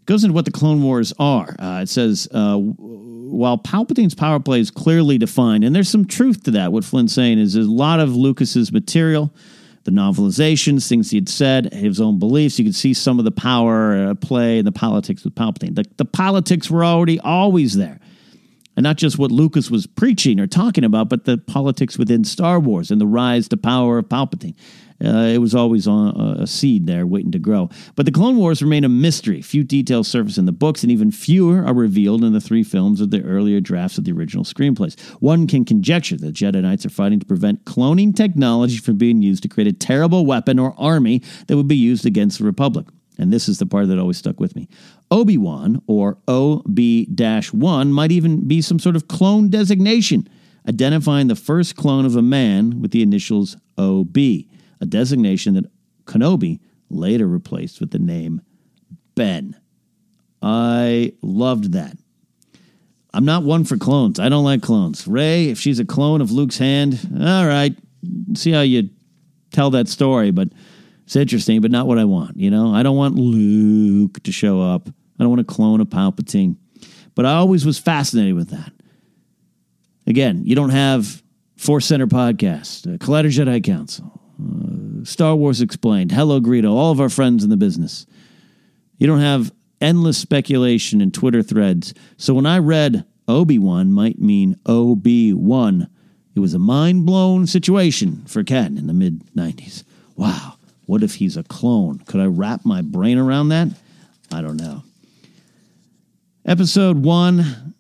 goes 0.06 0.24
into 0.24 0.34
what 0.34 0.46
the 0.46 0.52
Clone 0.52 0.82
Wars 0.84 1.14
are. 1.20 1.56
Uh, 1.60 1.82
it 1.82 1.90
says, 1.90 2.28
uh, 2.34 2.58
while 2.58 3.58
Palpatine's 3.58 4.16
power 4.16 4.40
play 4.40 4.60
is 4.60 4.72
clearly 4.72 5.18
defined, 5.18 5.64
and 5.64 5.76
there's 5.76 5.90
some 5.90 6.06
truth 6.06 6.44
to 6.44 6.52
that, 6.52 6.72
what 6.72 6.84
Flynn's 6.84 7.14
saying 7.14 7.40
is 7.40 7.54
there's 7.54 7.66
a 7.66 7.72
lot 7.72 8.00
of 8.00 8.16
Lucas's 8.16 8.72
material, 8.72 9.34
the 9.84 9.92
novelizations, 9.92 10.88
things 10.88 11.10
he 11.10 11.18
had 11.18 11.30
said, 11.30 11.74
his 11.74 12.00
own 12.00 12.20
beliefs. 12.20 12.60
You 12.60 12.66
could 12.66 12.76
see 12.76 12.94
some 12.94 13.20
of 13.20 13.26
the 13.26 13.32
power 13.32 14.10
uh, 14.10 14.16
play 14.16 14.60
and 14.60 14.68
the 14.68 14.72
politics 14.72 15.24
with 15.24 15.36
Palpatine. 15.36 15.76
The, 15.76 15.86
the 15.98 16.06
politics 16.06 16.70
were 16.70 16.86
already 16.86 17.20
always 17.20 17.76
there 17.76 18.00
and 18.76 18.84
not 18.84 18.98
just 18.98 19.18
what 19.18 19.32
Lucas 19.32 19.70
was 19.70 19.86
preaching 19.86 20.40
or 20.40 20.48
talking 20.48 20.84
about, 20.84 21.10
but 21.10 21.26
the 21.26 21.38
politics 21.38 21.98
within 21.98 22.24
Star 22.24 22.60
Wars 22.60 22.92
and 22.92 23.00
the 23.00 23.06
rise 23.06 23.48
to 23.50 23.58
power 23.58 24.00
of 24.00 24.10
Palpatine. 24.10 24.56
Uh, 25.04 25.28
it 25.28 25.40
was 25.40 25.54
always 25.54 25.88
on 25.88 26.16
a 26.40 26.48
seed 26.48 26.88
there 26.88 27.06
waiting 27.06 27.32
to 27.32 27.40
grow. 27.40 27.70
But 27.96 28.06
the 28.06 28.12
Clone 28.12 28.38
Wars 28.38 28.62
remain 28.62 28.84
a 28.84 28.90
mystery. 28.90 29.42
Few 29.42 29.64
details 29.64 30.08
surface 30.08 30.38
in 30.38 30.46
the 30.46 30.52
books, 30.52 30.84
and 30.84 30.92
even 30.92 31.12
fewer 31.12 31.66
are 31.66 31.74
revealed 31.74 32.24
in 32.24 32.34
the 32.34 32.42
three 32.42 32.64
films 32.64 33.02
of 33.02 33.12
the 33.12 33.22
earlier 33.24 33.60
drafts 33.60 33.98
of 33.98 34.06
the 34.06 34.12
original 34.12 34.46
screenplays. 34.46 35.00
One 35.22 35.48
can 35.48 35.66
conjecture 35.66 36.18
that 36.18 36.36
Jedi 36.36 36.62
Knights 36.62 36.86
are 36.86 36.90
fighting 36.90 37.20
to 37.20 37.26
prevent 37.26 37.66
cloning 37.66 38.16
technology 38.16 38.78
from 38.78 38.98
being 38.98 39.22
used 39.22 39.44
to 39.44 39.50
create 39.50 39.68
a 39.68 39.74
terrible 39.74 40.26
weapon 40.26 40.60
or 40.60 40.74
army 40.78 41.22
that 41.48 41.58
would 41.58 41.68
be 41.68 41.76
used 41.76 42.06
against 42.06 42.40
the 42.40 42.46
Republic. 42.46 42.88
And 43.18 43.32
this 43.32 43.48
is 43.48 43.60
the 43.60 43.66
part 43.66 43.88
that 43.90 44.00
always 44.00 44.18
stuck 44.18 44.40
with 44.40 44.56
me. 44.56 44.68
Obi 45.12 45.38
Wan, 45.38 45.82
or 45.86 46.18
OB 46.28 46.80
1, 47.52 47.94
might 47.94 48.12
even 48.12 48.48
be 48.48 48.62
some 48.62 48.80
sort 48.80 48.96
of 48.96 49.08
clone 49.08 49.50
designation, 49.50 50.28
identifying 50.68 51.28
the 51.28 51.36
first 51.36 51.76
clone 51.76 52.06
of 52.06 52.16
a 52.16 52.22
man 52.22 52.82
with 52.82 52.92
the 52.92 53.04
initials 53.04 53.56
OB, 53.78 54.18
a 54.84 54.86
designation 54.86 55.56
that 55.56 55.66
Kenobi 56.06 56.60
later 56.90 57.28
replaced 57.28 57.80
with 57.80 57.92
the 57.92 58.00
name 58.00 58.42
Ben. 59.16 59.56
I 60.42 61.14
loved 61.22 61.72
that. 61.72 61.98
I'm 63.14 63.26
not 63.26 63.44
one 63.44 63.64
for 63.64 63.78
clones. 63.78 64.20
I 64.20 64.30
don't 64.30 64.44
like 64.44 64.62
clones. 64.62 65.08
Rey, 65.08 65.50
if 65.50 65.60
she's 65.60 65.80
a 65.80 65.86
clone 65.86 66.20
of 66.20 66.32
Luke's 66.32 66.58
hand, 66.58 67.00
all 67.14 67.46
right, 67.46 67.76
see 68.34 68.52
how 68.52 68.62
you 68.62 68.90
tell 69.52 69.70
that 69.72 69.88
story, 69.88 70.32
but 70.32 70.50
it's 71.06 71.16
interesting, 71.16 71.62
but 71.62 71.72
not 71.72 71.88
what 71.88 72.00
I 72.00 72.06
want. 72.06 72.38
You 72.38 72.50
know, 72.50 72.74
I 72.74 72.84
don't 72.84 72.98
want 72.98 73.16
Luke 73.16 74.22
to 74.24 74.32
show 74.32 74.62
up. 74.62 74.90
I 74.90 75.24
don't 75.24 75.30
want 75.30 75.48
to 75.48 75.54
clone 75.54 75.80
a 75.80 75.86
Palpatine. 75.86 76.58
But 77.16 77.26
I 77.26 77.36
always 77.36 77.66
was 77.66 77.78
fascinated 77.78 78.34
with 78.34 78.50
that. 78.50 78.74
Again, 80.08 80.42
you 80.44 80.56
don't 80.56 80.72
have 80.72 81.22
Force 81.56 81.86
Center 81.86 82.08
podcast, 82.08 82.92
uh, 82.92 82.98
Collider 82.98 83.28
Jedi 83.28 83.64
Council, 83.64 84.20
uh, 84.42 85.04
Star 85.06 85.36
Wars 85.36 85.62
Explained, 85.62 86.12
Hello 86.12 86.40
Greedo, 86.40 86.72
all 86.72 86.92
of 86.92 87.00
our 87.00 87.10
friends 87.10 87.44
in 87.44 87.50
the 87.50 87.58
business. 87.58 88.06
You 88.98 89.08
don't 89.08 89.20
have 89.20 89.52
endless 89.82 90.18
speculation 90.18 91.02
in 91.02 91.12
Twitter 91.12 91.44
threads. 91.44 91.94
So 92.18 92.34
when 92.34 92.46
I 92.46 92.60
read 92.60 93.06
Obi 93.28 93.60
Wan 93.60 93.92
might 93.92 94.20
mean 94.20 94.60
OB 94.66 95.06
1, 95.06 95.88
it 96.36 96.40
was 96.40 96.54
a 96.54 96.60
mind 96.60 97.06
blown 97.06 97.46
situation 97.48 98.24
for 98.26 98.44
Ken 98.44 98.78
in 98.78 98.88
the 98.88 98.94
mid 98.94 99.24
90s. 99.36 99.84
Wow. 100.16 100.56
What 100.86 101.04
if 101.04 101.16
he's 101.16 101.38
a 101.38 101.44
clone? 101.44 102.00
Could 102.00 102.22
I 102.22 102.26
wrap 102.26 102.66
my 102.66 102.82
brain 102.82 103.18
around 103.18 103.50
that? 103.50 103.70
I 104.32 104.42
don't 104.42 104.58
know. 104.58 104.84
Episode 106.46 107.04
one, 107.04 107.74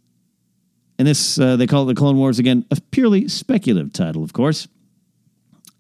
and 0.98 1.08
this, 1.08 1.38
uh, 1.38 1.58
they 1.58 1.68
call 1.68 1.84
it 1.84 1.94
the 1.94 2.00
Clone 2.00 2.18
Wars 2.18 2.40
again, 2.40 2.66
a 2.72 2.78
purely 2.92 3.28
speculative 3.28 3.92
title, 3.92 4.24
of 4.24 4.32
course, 4.32 4.70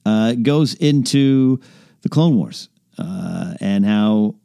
uh, 0.05 0.33
goes 0.33 0.73
into 0.75 1.59
the 2.01 2.09
Clone 2.09 2.35
Wars 2.35 2.69
uh, 2.97 3.55
and 3.59 3.85
how 3.85 4.35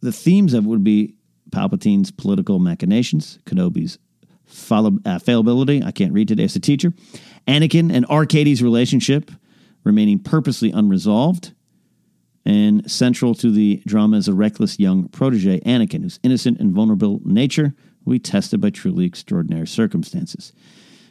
the 0.00 0.12
themes 0.12 0.54
of 0.54 0.64
it 0.64 0.68
would 0.68 0.84
be 0.84 1.14
Palpatine's 1.50 2.10
political 2.10 2.58
machinations, 2.58 3.38
Kenobi's 3.44 3.98
fall- 4.46 4.98
uh. 5.04 5.18
I 5.26 5.90
can't 5.92 6.12
read 6.12 6.28
today 6.28 6.44
as 6.44 6.56
a 6.56 6.60
teacher. 6.60 6.92
Anakin 7.46 7.92
and 7.92 8.06
Arkady's 8.08 8.62
relationship 8.62 9.30
remaining 9.84 10.18
purposely 10.18 10.70
unresolved 10.70 11.52
and 12.44 12.90
central 12.90 13.34
to 13.34 13.50
the 13.50 13.82
drama 13.86 14.16
is 14.16 14.26
a 14.26 14.32
reckless 14.32 14.78
young 14.78 15.08
protege, 15.08 15.60
Anakin, 15.60 16.02
whose 16.02 16.18
innocent 16.22 16.58
and 16.58 16.72
vulnerable 16.72 17.20
nature 17.24 17.74
will 18.04 18.12
be 18.12 18.18
tested 18.18 18.60
by 18.60 18.70
truly 18.70 19.04
extraordinary 19.04 19.66
circumstances. 19.66 20.52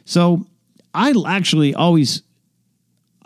So 0.04 0.46
I 0.94 1.14
actually 1.26 1.74
always, 1.74 2.22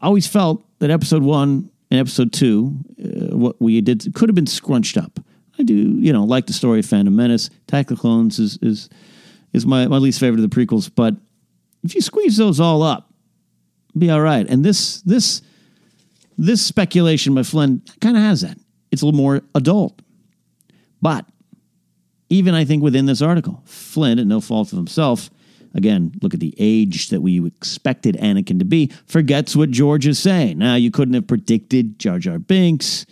always 0.06 0.26
felt 0.26 0.64
that 0.78 0.90
episode 0.90 1.22
one 1.22 1.70
and 1.90 2.00
episode 2.00 2.32
two, 2.32 2.76
uh, 3.02 3.36
what 3.36 3.60
we 3.60 3.80
did, 3.80 4.14
could 4.14 4.28
have 4.28 4.34
been 4.34 4.46
scrunched 4.46 4.96
up. 4.96 5.20
I 5.58 5.62
do, 5.62 5.74
you 5.74 6.12
know, 6.12 6.24
like 6.24 6.46
the 6.46 6.52
story 6.52 6.80
of 6.80 6.86
Phantom 6.86 7.14
Menace. 7.14 7.50
Attack 7.68 7.90
of 7.90 7.98
Clones 7.98 8.38
is 8.38 8.58
is 8.62 8.88
is 9.52 9.66
my, 9.66 9.86
my 9.86 9.98
least 9.98 10.18
favorite 10.18 10.42
of 10.42 10.48
the 10.48 10.54
prequels, 10.54 10.90
but 10.94 11.14
if 11.84 11.94
you 11.94 12.00
squeeze 12.00 12.36
those 12.36 12.58
all 12.58 12.82
up, 12.82 13.12
be 13.96 14.10
all 14.10 14.20
right. 14.20 14.48
And 14.48 14.64
this 14.64 15.02
this 15.02 15.42
this 16.38 16.64
speculation 16.64 17.34
by 17.34 17.42
Flynn 17.42 17.82
kind 18.00 18.16
of 18.16 18.22
has 18.22 18.40
that. 18.40 18.58
It's 18.90 19.02
a 19.02 19.06
little 19.06 19.20
more 19.20 19.42
adult. 19.54 20.00
But 21.00 21.26
even 22.28 22.54
I 22.54 22.64
think 22.64 22.82
within 22.82 23.06
this 23.06 23.20
article, 23.20 23.62
Flynn, 23.66 24.18
at 24.18 24.26
no 24.26 24.40
fault 24.40 24.72
of 24.72 24.78
himself, 24.78 25.30
again, 25.74 26.12
look 26.22 26.34
at 26.34 26.40
the 26.40 26.54
age 26.58 27.08
that 27.08 27.20
we 27.20 27.44
expected 27.46 28.16
Anakin 28.16 28.58
to 28.58 28.64
be, 28.64 28.90
forgets 29.06 29.56
what 29.56 29.70
George 29.70 30.06
is 30.06 30.18
saying. 30.18 30.58
Now, 30.58 30.74
you 30.74 30.90
couldn't 30.90 31.14
have 31.14 31.26
predicted 31.26 31.98
Jar 31.98 32.18
Jar 32.18 32.38
Binks, 32.38 33.06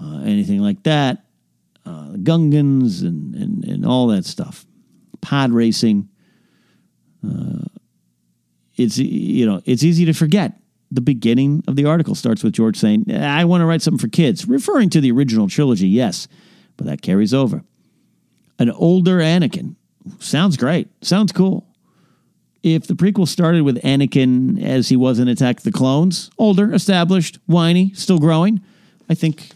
uh, 0.00 0.20
anything 0.20 0.60
like 0.60 0.82
that, 0.84 1.24
uh, 1.84 2.12
Gungans, 2.16 3.02
and, 3.02 3.34
and, 3.34 3.64
and 3.64 3.86
all 3.86 4.08
that 4.08 4.24
stuff. 4.24 4.66
Pod 5.20 5.52
racing. 5.52 6.08
Uh, 7.26 7.64
it's 8.76 8.96
you 8.96 9.44
know 9.44 9.60
it's 9.64 9.82
easy 9.82 10.04
to 10.04 10.12
forget 10.12 10.58
the 10.90 11.00
beginning 11.00 11.62
of 11.68 11.76
the 11.76 11.84
article 11.84 12.14
starts 12.14 12.42
with 12.42 12.54
George 12.54 12.76
saying, 12.76 13.12
I 13.12 13.44
want 13.44 13.60
to 13.60 13.66
write 13.66 13.82
something 13.82 13.98
for 13.98 14.08
kids, 14.08 14.48
referring 14.48 14.90
to 14.90 15.00
the 15.00 15.10
original 15.10 15.48
trilogy, 15.48 15.88
yes, 15.88 16.28
but 16.76 16.86
that 16.86 17.02
carries 17.02 17.34
over. 17.34 17.62
An 18.58 18.70
older 18.70 19.18
Anakin 19.18 19.76
sounds 20.18 20.56
great, 20.56 20.88
sounds 21.04 21.32
cool. 21.32 21.67
If 22.74 22.86
the 22.86 22.94
prequel 22.94 23.28
started 23.28 23.62
with 23.62 23.82
Anakin 23.82 24.62
as 24.62 24.88
he 24.88 24.96
was 24.96 25.18
in 25.18 25.28
Attack 25.28 25.60
the 25.62 25.72
Clones, 25.72 26.30
older, 26.38 26.72
established, 26.72 27.38
whiny, 27.46 27.92
still 27.94 28.18
growing, 28.18 28.60
I 29.08 29.14
think 29.14 29.50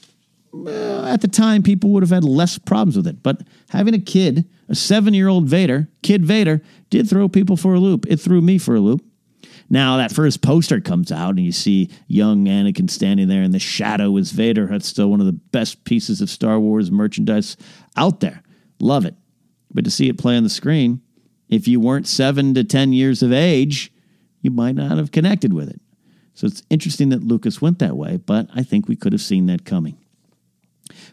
uh, 0.54 1.04
at 1.04 1.20
the 1.20 1.28
time 1.28 1.62
people 1.62 1.90
would 1.90 2.02
have 2.02 2.10
had 2.10 2.24
less 2.24 2.58
problems 2.58 2.96
with 2.96 3.06
it. 3.06 3.22
But 3.22 3.42
having 3.70 3.94
a 3.94 3.98
kid, 3.98 4.48
a 4.68 4.74
seven 4.74 5.14
year 5.14 5.28
old 5.28 5.46
Vader, 5.46 5.88
Kid 6.02 6.24
Vader, 6.24 6.62
did 6.90 7.08
throw 7.08 7.28
people 7.28 7.56
for 7.56 7.74
a 7.74 7.80
loop. 7.80 8.06
It 8.08 8.16
threw 8.16 8.40
me 8.40 8.58
for 8.58 8.74
a 8.74 8.80
loop. 8.80 9.04
Now, 9.70 9.96
that 9.96 10.12
first 10.12 10.42
poster 10.42 10.80
comes 10.80 11.10
out, 11.10 11.30
and 11.30 11.40
you 11.40 11.52
see 11.52 11.88
young 12.06 12.44
Anakin 12.44 12.90
standing 12.90 13.28
there, 13.28 13.42
and 13.42 13.54
the 13.54 13.58
shadow 13.58 14.14
is 14.18 14.30
Vader. 14.30 14.66
That's 14.66 14.86
still 14.86 15.10
one 15.10 15.20
of 15.20 15.26
the 15.26 15.32
best 15.32 15.84
pieces 15.84 16.20
of 16.20 16.28
Star 16.28 16.60
Wars 16.60 16.90
merchandise 16.90 17.56
out 17.96 18.20
there. 18.20 18.42
Love 18.80 19.06
it. 19.06 19.14
But 19.72 19.84
to 19.84 19.90
see 19.90 20.10
it 20.10 20.18
play 20.18 20.36
on 20.36 20.42
the 20.42 20.50
screen, 20.50 21.00
if 21.52 21.68
you 21.68 21.78
weren't 21.78 22.08
seven 22.08 22.54
to 22.54 22.64
10 22.64 22.94
years 22.94 23.22
of 23.22 23.30
age, 23.30 23.92
you 24.40 24.50
might 24.50 24.74
not 24.74 24.96
have 24.96 25.12
connected 25.12 25.52
with 25.52 25.68
it. 25.68 25.82
So 26.32 26.46
it's 26.46 26.62
interesting 26.70 27.10
that 27.10 27.22
Lucas 27.22 27.60
went 27.60 27.78
that 27.80 27.94
way, 27.94 28.16
but 28.16 28.48
I 28.54 28.62
think 28.62 28.88
we 28.88 28.96
could 28.96 29.12
have 29.12 29.20
seen 29.20 29.46
that 29.46 29.66
coming. 29.66 29.98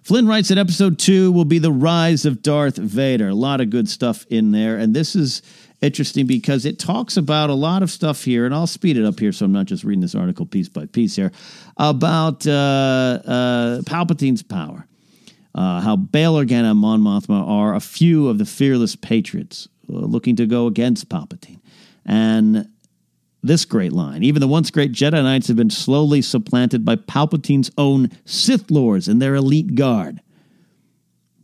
Flynn 0.02 0.28
writes 0.28 0.48
that 0.48 0.58
episode 0.58 0.98
two 0.98 1.30
will 1.34 1.44
be 1.44 1.60
the 1.60 1.74
rise 1.74 2.26
of 2.26 2.42
Darth 2.42 2.78
Vader. 2.78 3.28
A 3.28 3.36
lot 3.36 3.60
of 3.60 3.70
good 3.70 3.90
stuff 3.90 4.26
in 4.30 4.52
there. 4.52 4.78
And 4.78 4.96
this 4.96 5.14
is 5.14 5.42
interesting 5.82 6.26
because 6.26 6.66
it 6.66 6.80
talks 6.80 7.18
about 7.18 7.50
a 7.50 7.54
lot 7.54 7.84
of 7.84 7.92
stuff 7.92 8.24
here, 8.24 8.46
and 8.46 8.56
I'll 8.56 8.66
speed 8.66 8.96
it 8.96 9.04
up 9.04 9.20
here 9.20 9.34
so 9.34 9.44
I'm 9.46 9.52
not 9.52 9.66
just 9.66 9.84
reading 9.84 10.02
this 10.02 10.16
article 10.16 10.46
piece 10.46 10.70
by 10.70 10.86
piece 10.86 11.18
here, 11.18 11.34
about 11.76 12.48
uh, 12.48 13.20
uh, 13.26 13.82
Palpatine's 13.82 14.42
power. 14.44 14.86
Uh, 15.54 15.82
how 15.82 15.98
Bail 15.98 16.36
Organa 16.36 16.72
and 16.72 16.80
Mon 16.80 17.02
Mothma 17.02 17.46
are 17.46 17.76
a 17.76 17.82
few 17.82 18.30
of 18.30 18.38
the 18.38 18.46
fearless 18.46 18.96
patriots 18.96 19.68
looking 19.90 20.36
to 20.38 20.46
go 20.46 20.68
against 20.68 21.10
Palpatine. 21.10 21.60
And 22.06 22.70
this 23.42 23.66
great 23.66 23.94
line 23.94 24.24
even 24.24 24.42
the 24.42 24.48
once 24.48 24.70
great 24.70 24.92
Jedi 24.92 25.24
Knights 25.24 25.48
have 25.48 25.58
been 25.58 25.70
slowly 25.70 26.22
supplanted 26.22 26.84
by 26.84 26.96
Palpatine's 26.96 27.72
own 27.78 28.10
Sith 28.26 28.70
Lords 28.70 29.08
and 29.08 29.22
their 29.22 29.36
elite 29.36 29.76
guard. 29.76 30.22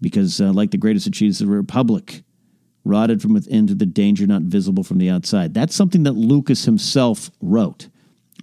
Because, 0.02 0.42
uh, 0.42 0.52
like 0.52 0.72
the 0.72 0.78
greatest 0.78 1.08
achievements 1.08 1.42
of 1.42 1.48
the 1.48 1.54
Republic, 1.54 2.24
rotted 2.84 3.22
from 3.22 3.34
within 3.34 3.66
to 3.68 3.74
the 3.74 3.86
danger 3.86 4.28
not 4.28 4.44
visible 4.44 4.84
from 4.84 5.00
the 5.00 5.10
outside. 5.10 5.54
That's 5.54 5.76
something 5.76 6.04
that 6.04 6.12
Lucas 6.14 6.66
himself 6.66 7.32
wrote. 7.42 7.88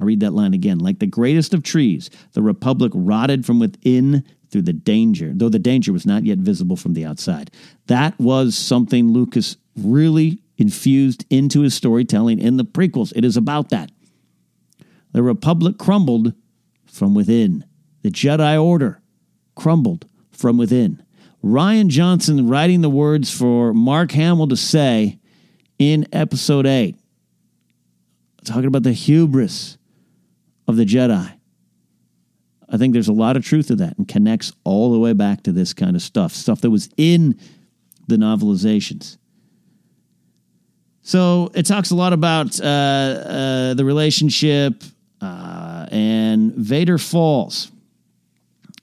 I'll 0.01 0.07
read 0.07 0.21
that 0.21 0.33
line 0.33 0.55
again. 0.55 0.79
Like 0.79 0.99
the 0.99 1.07
greatest 1.07 1.55
of 1.55 1.63
trees, 1.63 2.11
the 2.33 2.43
Republic 2.43 2.91
rotted 2.95 3.47
from 3.47 3.61
within 3.61 4.25
through 4.51 4.63
the 4.63 4.73
danger, 4.73 5.33
though 5.35 5.49
the 5.49 5.59
danger 5.59 5.93
was 5.93 6.05
not 6.05 6.25
yet 6.25 6.39
visible 6.39 6.77
from 6.77 6.95
the 6.95 7.07
outside. 7.07 7.51
That 7.87 8.19
was 8.19 8.57
something 8.57 9.13
Lucas 9.13 9.57
really 9.77 10.43
infused 10.59 11.25
into 11.31 11.63
his 11.63 11.75
storytelling 11.75 12.39
in 12.39 12.57
the 12.57 12.65
prequels. 12.65 13.13
It 13.17 13.25
is 13.25 13.37
about 13.37 13.71
that. 13.71 13.91
The 15.13 15.23
Republic 15.23 15.79
crumbled 15.79 16.35
from 16.87 17.15
within. 17.15 17.65
The 18.03 18.11
Jedi 18.11 18.63
Order 18.63 19.01
crumbled 19.55 20.07
from 20.31 20.59
within. 20.59 21.03
Rian 21.45 21.89
Johnson 21.89 22.49
writing 22.49 22.81
the 22.81 22.91
words 22.91 23.37
for 23.37 23.75
Mark 23.75 24.13
Hamill 24.13 24.49
to 24.49 24.57
say 24.57 25.19
in 25.79 26.07
episode 26.13 26.67
8, 26.67 26.97
talking 28.45 28.67
about 28.67 28.85
the 28.85 28.93
hubris 28.93 29.79
of 30.69 30.77
the 30.77 30.85
Jedi. 30.85 31.33
I 32.69 32.77
think 32.77 32.93
there's 32.93 33.09
a 33.09 33.13
lot 33.13 33.37
of 33.37 33.45
truth 33.45 33.67
to 33.69 33.77
that 33.77 33.99
and 33.99 34.09
connects 34.09 34.53
all 34.65 34.93
the 34.93 34.99
way 34.99 35.13
back 35.13 35.43
to 35.43 35.53
this 35.53 35.75
kind 35.75 35.97
of 35.97 36.03
stuff, 36.03 36.33
stuff 36.33 36.61
that 36.63 36.71
was 36.71 36.89
in 36.97 37.39
the 38.07 38.17
novelizations. 38.17 39.19
So 41.03 41.51
it 41.55 41.67
talks 41.67 41.91
a 41.91 41.97
lot 41.97 42.13
about 42.13 42.61
uh, 42.61 42.65
uh, 42.65 43.75
the 43.75 43.85
relationship 43.85 44.83
uh, 45.21 45.87
and 45.91 46.55
Vader 46.55 46.97
falls. 46.97 47.71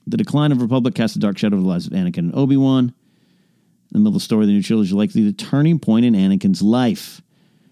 The 0.06 0.16
decline 0.16 0.52
of 0.52 0.60
Republic 0.60 0.94
casts 0.94 1.16
a 1.16 1.18
dark 1.18 1.38
shadow 1.38 1.56
over 1.56 1.62
the 1.62 1.68
lives 1.68 1.86
of 1.86 1.92
Anakin 1.92 2.18
and 2.18 2.34
Obi 2.34 2.56
Wan. 2.56 2.84
In 2.88 2.94
the 3.92 3.98
middle 4.00 4.08
of 4.08 4.14
the 4.14 4.20
story, 4.20 4.44
of 4.44 4.48
the 4.48 4.52
new 4.52 4.62
trilogy 4.62 4.90
is 4.90 4.92
likely 4.92 5.24
the 5.24 5.32
turning 5.32 5.78
point 5.78 6.04
in 6.04 6.14
Anakin's 6.14 6.62
life. 6.62 7.22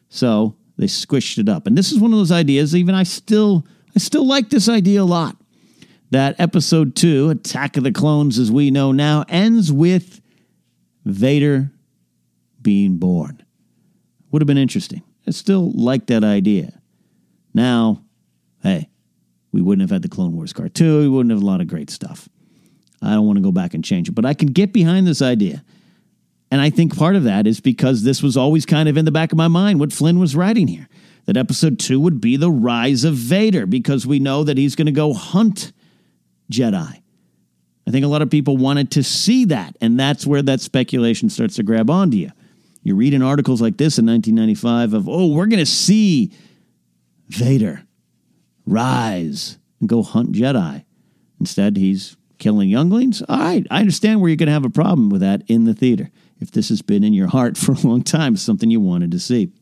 So 0.09 0.57
they 0.77 0.87
squished 0.87 1.39
it 1.39 1.49
up, 1.49 1.67
and 1.67 1.77
this 1.77 1.93
is 1.93 1.99
one 1.99 2.13
of 2.13 2.19
those 2.19 2.33
ideas. 2.33 2.75
Even 2.75 2.95
I 2.95 3.03
still, 3.03 3.67
I 3.95 3.99
still 3.99 4.27
like 4.27 4.51
this 4.51 4.69
idea 4.69 5.03
a 5.03 5.05
lot. 5.05 5.37
That 6.11 6.41
episode 6.41 6.97
two, 6.97 7.29
Attack 7.29 7.77
of 7.77 7.85
the 7.85 7.93
Clones, 7.93 8.39
as 8.39 8.51
we 8.51 8.71
know 8.71 8.93
now, 8.93 9.25
ends 9.29 9.71
with 9.71 10.21
Vader 11.05 11.71
being 12.63 12.97
born. 12.97 13.45
Would 14.31 14.43
have 14.43 14.47
been 14.47 14.59
interesting. 14.59 15.03
I 15.27 15.31
still 15.31 15.73
like 15.73 16.07
that 16.07 16.25
idea. 16.25 16.81
Now, 17.55 18.03
hey, 18.63 18.89
we 19.53 19.63
wouldn't 19.63 19.83
have 19.83 19.91
had 19.91 20.03
the 20.03 20.09
Clone 20.09 20.35
Wars 20.35 20.53
cartoon. 20.53 21.01
We 21.01 21.09
wouldn't 21.09 21.33
have 21.33 21.43
a 21.43 21.47
lot 21.47 21.61
of 21.61 21.69
great 21.69 21.91
stuff. 21.91 22.29
I 23.01 23.13
don't 23.13 23.27
want 23.27 23.37
to 23.37 23.43
go 23.43 23.53
back 23.53 23.75
and 23.75 23.85
change 23.85 24.09
it, 24.09 24.13
but 24.13 24.27
I 24.27 24.35
can 24.35 24.49
get 24.49 24.73
behind 24.73 25.07
this 25.07 25.23
idea. 25.23 25.65
And 26.51 26.61
I 26.61 26.71
think 26.71 26.97
part 26.97 27.17
of 27.17 27.25
that 27.25 27.47
is 27.47 27.61
because 27.61 28.03
this 28.03 28.23
was 28.23 28.37
always 28.37 28.67
kind 28.67 28.89
of 28.89 28.97
in 28.97 29.05
the 29.05 29.11
back 29.11 29.33
of 29.33 29.39
my 29.39 29.49
mind 29.49 29.81
what 29.81 29.93
Flynn 29.93 30.19
was 30.19 30.35
writing 30.35 30.67
here. 30.67 30.89
That 31.27 31.37
episode 31.37 31.79
two 31.79 32.01
would 32.01 32.21
be 32.21 32.37
the 32.37 32.51
rise 32.51 33.05
of 33.05 33.15
Vader 33.15 33.67
because 33.67 34.07
we 34.07 34.19
know 34.19 34.45
that 34.45 34.57
he's 34.57 34.75
going 34.75 34.87
to 34.87 34.93
go 34.93 35.13
hunt 35.13 35.73
Jedi. 36.51 37.03
I 37.87 37.91
think 37.91 38.05
a 38.05 38.09
lot 38.09 38.23
of 38.23 38.31
people 38.31 38.57
wanted 38.57 38.91
to 38.93 39.03
see 39.03 39.45
that, 39.47 39.77
and 39.81 39.99
that's 39.99 40.27
where 40.27 40.43
that 40.43 40.61
speculation 40.61 41.31
starts 41.31 41.57
to 41.57 41.63
grab 41.63 41.91
onto 41.91 42.17
you. 42.17 42.31
You 42.89 42.95
read 42.95 43.13
in 43.13 43.21
articles 43.21 43.61
like 43.61 43.77
this 43.77 43.99
in 43.99 44.07
1995 44.07 44.95
of, 44.95 45.09
oh, 45.11 45.27
we're 45.27 45.45
going 45.45 45.59
to 45.59 45.67
see 45.67 46.33
Vader 47.29 47.83
rise 48.65 49.59
and 49.79 49.91
go 49.91 50.03
hunt 50.03 50.33
Jedi. 50.33 50.87
Instead, 51.39 51.77
he's 51.77 52.17
killing 52.39 52.71
younglings. 52.71 53.21
All 53.29 53.39
right, 53.39 53.67
I 53.71 53.81
understand 53.81 54.23
where 54.23 54.31
you're 54.31 54.39
going 54.39 54.47
to 54.47 54.55
have 54.55 54.65
a 54.65 54.71
problem 54.71 55.11
with 55.11 55.21
that 55.21 55.43
in 55.49 55.65
the 55.65 55.75
theater. 55.75 56.11
If 56.41 56.51
this 56.53 56.71
has 56.71 56.81
been 56.81 57.05
in 57.05 57.13
your 57.13 57.29
heart 57.29 57.57
for 57.59 57.73
a 57.73 57.81
long 57.81 58.03
time, 58.03 58.39
something 58.39 58.71
you 58.71 58.81
wanted 58.81 59.11
to 59.11 59.21
see. 59.21 59.53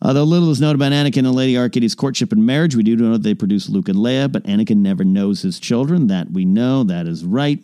Uh, 0.00 0.06
Although 0.06 0.22
little 0.22 0.52
is 0.52 0.60
known 0.60 0.76
about 0.76 0.92
Anakin 0.92 1.26
and 1.26 1.34
Lady 1.34 1.54
Arkady's 1.54 1.96
courtship 1.96 2.30
and 2.30 2.46
marriage, 2.46 2.76
we 2.76 2.84
do 2.84 2.94
know 2.94 3.14
that 3.14 3.24
they 3.24 3.34
produce 3.34 3.68
Luke 3.68 3.88
and 3.88 3.98
Leia, 3.98 4.30
but 4.30 4.44
Anakin 4.44 4.76
never 4.76 5.02
knows 5.02 5.42
his 5.42 5.58
children. 5.58 6.06
That 6.06 6.30
we 6.30 6.44
know, 6.44 6.84
that 6.84 7.08
is 7.08 7.24
right. 7.24 7.58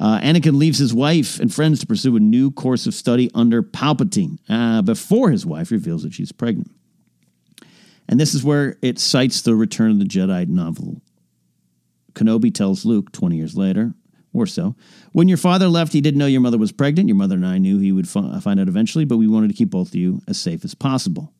Uh, 0.00 0.18
Anakin 0.20 0.56
leaves 0.56 0.78
his 0.78 0.94
wife 0.94 1.38
and 1.38 1.52
friends 1.52 1.78
to 1.80 1.86
pursue 1.86 2.16
a 2.16 2.20
new 2.20 2.50
course 2.50 2.86
of 2.86 2.94
study 2.94 3.30
under 3.34 3.62
Palpatine 3.62 4.38
uh, 4.48 4.80
before 4.80 5.30
his 5.30 5.44
wife 5.44 5.70
reveals 5.70 6.02
that 6.04 6.14
she's 6.14 6.32
pregnant. 6.32 6.70
And 8.08 8.18
this 8.18 8.34
is 8.34 8.42
where 8.42 8.78
it 8.80 8.98
cites 8.98 9.42
the 9.42 9.54
Return 9.54 9.90
of 9.90 9.98
the 9.98 10.06
Jedi 10.06 10.48
novel. 10.48 11.02
Kenobi 12.14 12.52
tells 12.52 12.86
Luke 12.86 13.12
20 13.12 13.36
years 13.36 13.56
later, 13.56 13.92
or 14.32 14.46
so, 14.46 14.74
when 15.12 15.28
your 15.28 15.36
father 15.36 15.68
left, 15.68 15.92
he 15.92 16.00
didn't 16.00 16.18
know 16.18 16.26
your 16.26 16.40
mother 16.40 16.58
was 16.58 16.72
pregnant. 16.72 17.08
Your 17.08 17.16
mother 17.16 17.34
and 17.34 17.46
I 17.46 17.58
knew 17.58 17.78
he 17.78 17.92
would 17.92 18.08
find 18.08 18.60
out 18.60 18.68
eventually, 18.68 19.04
but 19.04 19.18
we 19.18 19.28
wanted 19.28 19.48
to 19.48 19.54
keep 19.54 19.70
both 19.70 19.88
of 19.88 19.96
you 19.96 20.22
as 20.26 20.40
safe 20.40 20.64
as 20.64 20.74
possible. 20.74 21.32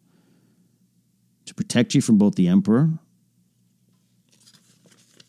To 1.47 1.55
protect 1.55 1.95
you 1.95 2.03
from 2.03 2.19
both 2.19 2.35
the 2.35 2.49
Emperor, 2.49 2.91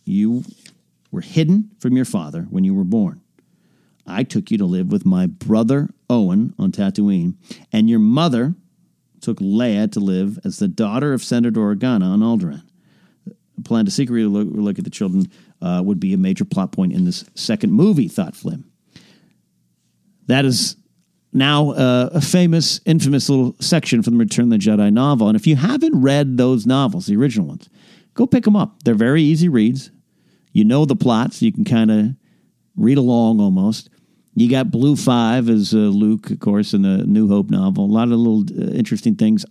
you 0.03 0.43
were 1.11 1.21
hidden 1.21 1.71
from 1.79 1.95
your 1.95 2.05
father 2.05 2.47
when 2.49 2.63
you 2.63 2.73
were 2.73 2.84
born. 2.84 3.20
I 4.06 4.24
took 4.24 4.52
you 4.52 4.58
to 4.58 4.66
live 4.66 4.91
with 4.91 5.06
my 5.06 5.28
brother 5.28 5.89
Owen 6.10 6.54
on 6.58 6.72
Tatooine, 6.72 7.36
and 7.72 7.89
your 7.89 7.99
mother 7.99 8.56
took 9.22 9.38
Leia 9.39 9.91
to 9.91 9.99
live 9.99 10.39
as 10.43 10.60
the 10.60 10.68
daughter 10.68 11.14
of 11.14 11.24
Senator 11.24 11.60
Organa 11.60 12.06
on 12.06 12.20
Alderaan. 12.20 12.64
The 13.26 13.64
plan 13.64 13.86
to 13.86 13.91
secretly 13.91 14.26
look, 14.26 14.47
look 14.52 14.80
at 14.80 14.84
the 14.84 14.89
children 14.89 15.30
uh, 15.62 15.82
would 15.86 15.99
be 15.99 16.14
a 16.14 16.18
major 16.18 16.45
plot 16.45 16.72
point 16.72 16.93
in 16.93 17.06
this 17.06 17.24
second 17.36 17.72
movie, 17.72 18.08
thought 18.08 18.36
Flynn. 18.36 18.66
That 20.28 20.45
is 20.45 20.76
now 21.34 21.72
uh, 21.72 22.10
a 22.14 22.22
famous, 22.22 22.82
infamous 22.86 23.30
little 23.30 23.56
section 23.60 24.02
from 24.02 24.14
the 24.14 24.20
Return 24.20 24.52
of 24.52 24.60
the 24.60 24.66
Jedi 24.66 24.91
novel. 24.91 25.28
And 25.28 25.36
if 25.36 25.47
you 25.47 25.56
haven't 25.56 26.02
read 26.02 26.38
those 26.38 26.66
novels, 26.66 27.06
the 27.06 27.16
original 27.16 27.47
ones, 27.47 27.70
go 28.14 28.26
pick 28.26 28.43
them 28.43 28.56
up. 28.56 28.84
They're 28.84 28.95
very 28.95 29.22
easy 29.22 29.47
reads. 29.47 29.91
You 30.54 30.66
know 30.66 30.86
the 30.86 30.95
plots, 30.95 31.41
you 31.41 31.52
can 31.52 31.64
kind 31.64 31.91
of 31.91 32.16
read 32.76 32.97
along 32.97 33.39
almost. 33.39 33.89
You 34.36 34.49
got 34.49 34.72
Blue 34.72 34.95
Five 34.95 35.49
as 35.49 35.74
uh, 35.74 35.78
Luke, 35.78 36.32
of 36.32 36.39
course, 36.39 36.74
in 36.74 36.84
the 36.84 37.03
New 37.05 37.28
Hope 37.28 37.49
novel. 37.49 37.86
A 37.86 37.88
lot 37.88 38.05
of 38.05 38.11
little 38.11 38.43
uh, 38.57 38.72
interesting 38.72 39.15
things. 39.15 39.45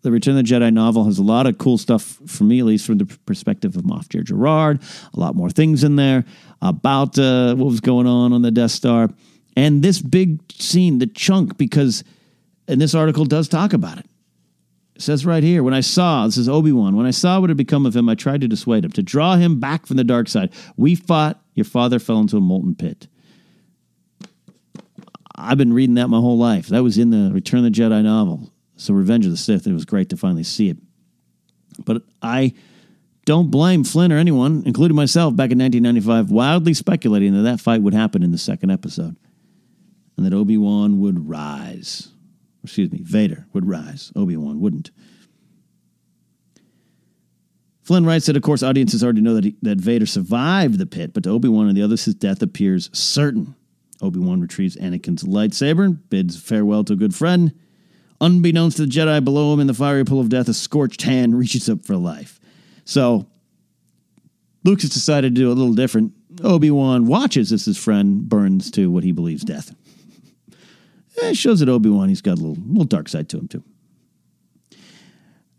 The 0.00 0.10
Return 0.10 0.36
of 0.36 0.44
the 0.44 0.52
Jedi 0.52 0.72
novel 0.72 1.04
has 1.04 1.18
a 1.18 1.22
lot 1.22 1.46
of 1.46 1.58
cool 1.58 1.78
stuff 1.78 2.18
for 2.26 2.44
me, 2.44 2.58
at 2.58 2.64
least 2.64 2.86
from 2.86 2.98
the 2.98 3.06
perspective 3.26 3.76
of 3.76 3.82
Moff 3.82 4.08
Gerard. 4.08 4.80
A 5.14 5.20
lot 5.20 5.36
more 5.36 5.50
things 5.50 5.84
in 5.84 5.96
there 5.96 6.24
about 6.60 7.18
uh, 7.18 7.54
what 7.54 7.66
was 7.66 7.80
going 7.80 8.06
on 8.06 8.32
on 8.32 8.42
the 8.42 8.50
Death 8.50 8.72
Star. 8.72 9.10
And 9.54 9.82
this 9.82 10.00
big 10.00 10.40
scene, 10.50 10.98
the 10.98 11.06
chunk, 11.06 11.56
because, 11.58 12.02
and 12.66 12.80
this 12.80 12.94
article 12.94 13.26
does 13.26 13.48
talk 13.48 13.74
about 13.74 13.98
it. 13.98 14.06
It 14.96 15.02
says 15.02 15.26
right 15.26 15.42
here, 15.42 15.62
when 15.62 15.74
I 15.74 15.80
saw, 15.80 16.26
this 16.26 16.38
is 16.38 16.48
Obi 16.48 16.72
Wan, 16.72 16.96
when 16.96 17.06
I 17.06 17.10
saw 17.10 17.38
what 17.38 17.50
had 17.50 17.56
become 17.56 17.86
of 17.86 17.94
him, 17.94 18.08
I 18.08 18.14
tried 18.14 18.40
to 18.40 18.48
dissuade 18.48 18.84
him, 18.84 18.92
to 18.92 19.02
draw 19.02 19.36
him 19.36 19.60
back 19.60 19.86
from 19.86 19.98
the 19.98 20.04
dark 20.04 20.28
side. 20.28 20.52
We 20.76 20.94
fought, 20.94 21.41
your 21.54 21.64
father 21.64 21.98
fell 21.98 22.18
into 22.18 22.36
a 22.36 22.40
molten 22.40 22.74
pit. 22.74 23.08
I've 25.34 25.58
been 25.58 25.72
reading 25.72 25.94
that 25.94 26.08
my 26.08 26.18
whole 26.18 26.38
life. 26.38 26.68
That 26.68 26.82
was 26.82 26.98
in 26.98 27.10
the 27.10 27.32
Return 27.32 27.64
of 27.64 27.72
the 27.72 27.80
Jedi 27.80 28.02
novel. 28.02 28.50
So 28.76 28.94
Revenge 28.94 29.24
of 29.24 29.30
the 29.30 29.36
Sith, 29.36 29.66
it 29.66 29.72
was 29.72 29.84
great 29.84 30.08
to 30.10 30.16
finally 30.16 30.44
see 30.44 30.68
it. 30.68 30.76
But 31.84 32.02
I 32.20 32.54
don't 33.24 33.50
blame 33.50 33.84
Flynn 33.84 34.12
or 34.12 34.18
anyone, 34.18 34.62
including 34.66 34.96
myself, 34.96 35.34
back 35.36 35.50
in 35.50 35.58
1995, 35.58 36.30
wildly 36.30 36.74
speculating 36.74 37.34
that 37.34 37.42
that 37.42 37.60
fight 37.60 37.82
would 37.82 37.94
happen 37.94 38.22
in 38.22 38.32
the 38.32 38.38
second 38.38 38.70
episode 38.70 39.16
and 40.16 40.26
that 40.26 40.34
Obi 40.34 40.58
Wan 40.58 41.00
would 41.00 41.28
rise. 41.28 42.08
Excuse 42.62 42.92
me, 42.92 43.00
Vader 43.02 43.46
would 43.52 43.66
rise. 43.66 44.12
Obi 44.14 44.36
Wan 44.36 44.60
wouldn't. 44.60 44.90
Flynn 47.82 48.06
writes 48.06 48.26
that, 48.26 48.36
of 48.36 48.42
course, 48.42 48.62
audiences 48.62 49.02
already 49.02 49.20
know 49.20 49.34
that, 49.34 49.44
he, 49.44 49.56
that 49.62 49.78
Vader 49.78 50.06
survived 50.06 50.78
the 50.78 50.86
pit, 50.86 51.12
but 51.12 51.24
to 51.24 51.30
Obi 51.30 51.48
Wan 51.48 51.66
and 51.66 51.76
the 51.76 51.82
others, 51.82 52.04
his 52.04 52.14
death 52.14 52.40
appears 52.40 52.88
certain. 52.92 53.56
Obi 54.00 54.20
Wan 54.20 54.40
retrieves 54.40 54.76
Anakin's 54.76 55.24
lightsaber 55.24 55.84
and 55.84 56.10
bids 56.10 56.40
farewell 56.40 56.84
to 56.84 56.92
a 56.92 56.96
good 56.96 57.14
friend. 57.14 57.52
Unbeknownst 58.20 58.76
to 58.76 58.86
the 58.86 58.88
Jedi 58.88 59.24
below 59.24 59.52
him 59.52 59.60
in 59.60 59.66
the 59.66 59.74
fiery 59.74 60.04
pool 60.04 60.20
of 60.20 60.28
death, 60.28 60.48
a 60.48 60.54
scorched 60.54 61.02
hand 61.02 61.36
reaches 61.38 61.68
up 61.68 61.84
for 61.84 61.96
life. 61.96 62.38
So, 62.84 63.26
Luke 64.64 64.80
has 64.82 64.90
decided 64.90 65.34
to 65.34 65.40
do 65.40 65.48
a 65.48 65.54
little 65.54 65.74
different. 65.74 66.12
Obi 66.42 66.70
Wan 66.70 67.06
watches 67.06 67.52
as 67.52 67.64
his 67.64 67.76
friend 67.76 68.28
burns 68.28 68.70
to 68.72 68.90
what 68.90 69.02
he 69.04 69.12
believes 69.12 69.42
death. 69.42 69.74
It 71.14 71.36
shows 71.36 71.60
that 71.60 71.68
Obi 71.68 71.90
Wan 71.90 72.08
he's 72.08 72.22
got 72.22 72.38
a 72.38 72.42
little 72.42 72.56
little 72.66 72.84
dark 72.84 73.06
side 73.06 73.28
to 73.28 73.38
him 73.38 73.46
too. 73.46 73.62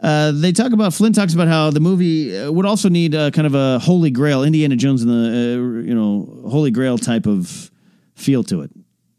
Uh, 0.04 0.34
they 0.34 0.52
talk 0.52 0.74
about 0.74 0.94
Flynn 0.94 1.14
talks 1.14 1.34
about 1.34 1.48
how 1.48 1.72
the 1.72 1.80
movie 1.80 2.38
uh, 2.38 2.52
would 2.52 2.66
also 2.66 2.90
need 2.90 3.16
uh, 3.16 3.32
kind 3.32 3.48
of 3.48 3.56
a 3.56 3.80
Holy 3.80 4.12
Grail, 4.12 4.44
Indiana 4.44 4.76
Jones 4.76 5.02
and 5.02 5.10
the 5.10 5.16
uh, 5.16 5.82
you 5.82 5.96
know 5.96 6.50
Holy 6.50 6.72
Grail 6.72 6.98
type 6.98 7.26
of 7.26 7.72
feel 8.14 8.44
to 8.44 8.62
it. 8.62 8.72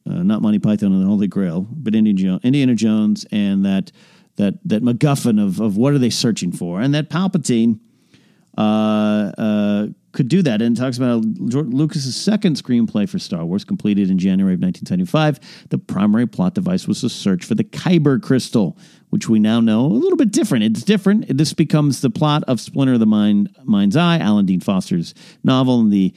Uh, 0.06 0.22
not 0.22 0.42
Monty 0.42 0.58
Python 0.58 0.92
and 0.92 1.00
the 1.00 1.06
Holy 1.06 1.26
Grail, 1.26 1.66
but 1.70 1.94
Indiana, 1.94 2.38
Indiana 2.42 2.74
Jones 2.74 3.24
and 3.32 3.64
that 3.64 3.92
that 4.36 4.58
that 4.66 4.82
MacGuffin 4.82 5.42
of 5.42 5.58
of 5.58 5.78
what 5.78 5.94
are 5.94 5.98
they 5.98 6.10
searching 6.10 6.52
for, 6.52 6.82
and 6.82 6.94
that 6.94 7.08
Palpatine 7.08 7.80
uh, 8.58 9.86
could 10.14 10.28
do 10.28 10.42
that. 10.42 10.62
And 10.62 10.76
talks 10.76 10.96
about 10.96 11.24
Lucas's 11.24 12.16
second 12.16 12.56
screenplay 12.56 13.08
for 13.08 13.18
Star 13.18 13.44
Wars, 13.44 13.64
completed 13.64 14.10
in 14.10 14.18
January 14.18 14.54
of 14.54 14.60
1975. 14.60 15.68
The 15.68 15.78
primary 15.78 16.26
plot 16.26 16.54
device 16.54 16.88
was 16.88 17.02
the 17.02 17.10
search 17.10 17.44
for 17.44 17.54
the 17.54 17.64
Kyber 17.64 18.22
crystal, 18.22 18.78
which 19.10 19.28
we 19.28 19.38
now 19.38 19.60
know 19.60 19.84
a 19.84 19.88
little 19.88 20.16
bit 20.16 20.30
different. 20.30 20.64
It's 20.64 20.82
different. 20.82 21.36
This 21.36 21.52
becomes 21.52 22.00
the 22.00 22.10
plot 22.10 22.44
of 22.44 22.60
Splinter 22.60 22.94
of 22.94 23.00
the 23.00 23.06
Mind, 23.06 23.54
Mind's 23.64 23.96
Eye, 23.96 24.18
Alan 24.18 24.46
Dean 24.46 24.60
Foster's 24.60 25.14
novel, 25.42 25.80
and 25.80 25.92
the 25.92 26.14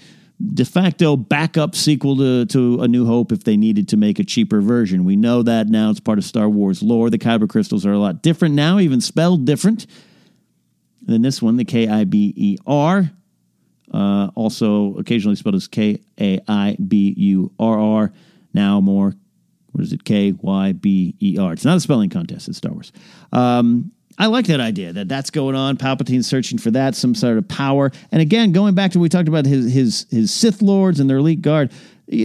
de 0.53 0.65
facto 0.65 1.17
backup 1.17 1.75
sequel 1.75 2.15
to, 2.17 2.45
to 2.45 2.81
A 2.81 2.87
New 2.87 3.05
Hope 3.05 3.31
if 3.31 3.43
they 3.43 3.57
needed 3.57 3.87
to 3.89 3.97
make 3.97 4.19
a 4.19 4.23
cheaper 4.23 4.61
version. 4.61 5.03
We 5.03 5.15
know 5.15 5.41
that 5.43 5.67
now 5.67 5.89
it's 5.89 5.99
part 5.99 6.19
of 6.19 6.23
Star 6.25 6.47
Wars 6.47 6.83
lore. 6.83 7.09
The 7.09 7.17
Kyber 7.17 7.49
crystals 7.49 7.85
are 7.85 7.91
a 7.91 7.97
lot 7.97 8.21
different 8.21 8.53
now, 8.53 8.79
even 8.79 9.01
spelled 9.01 9.45
different 9.45 9.87
than 11.01 11.21
this 11.21 11.41
one, 11.41 11.57
the 11.57 11.65
K 11.65 11.87
I 11.87 12.03
B 12.03 12.33
E 12.35 12.57
R. 12.67 13.11
Uh, 13.93 14.29
also 14.35 14.95
occasionally 14.97 15.35
spelled 15.35 15.55
as 15.55 15.67
K 15.67 16.01
A 16.19 16.39
I 16.47 16.75
B 16.87 17.13
U 17.17 17.51
R 17.59 17.79
R. 17.79 18.13
Now 18.53 18.81
more, 18.81 19.13
what 19.71 19.83
is 19.83 19.93
it? 19.93 20.03
K 20.03 20.33
Y 20.33 20.73
B 20.73 21.15
E 21.21 21.37
R. 21.39 21.53
It's 21.53 21.65
not 21.65 21.77
a 21.77 21.79
spelling 21.79 22.09
contest. 22.09 22.47
It's 22.47 22.57
Star 22.57 22.73
Wars. 22.73 22.91
Um, 23.31 23.91
I 24.19 24.25
like 24.25 24.47
that 24.47 24.59
idea 24.59 24.93
that 24.93 25.07
that's 25.07 25.29
going 25.29 25.55
on. 25.55 25.77
Palpatine's 25.77 26.27
searching 26.27 26.57
for 26.57 26.71
that, 26.71 26.95
some 26.95 27.13
sort 27.13 27.37
of 27.37 27.47
power. 27.47 27.91
And 28.11 28.21
again, 28.21 28.51
going 28.51 28.73
back 28.73 28.91
to 28.91 28.99
what 28.99 29.03
we 29.03 29.09
talked 29.09 29.27
about 29.27 29.45
his 29.45 29.71
his 29.71 30.07
his 30.09 30.33
Sith 30.33 30.61
lords 30.61 30.99
and 30.99 31.09
their 31.09 31.17
elite 31.17 31.41
guard. 31.41 31.71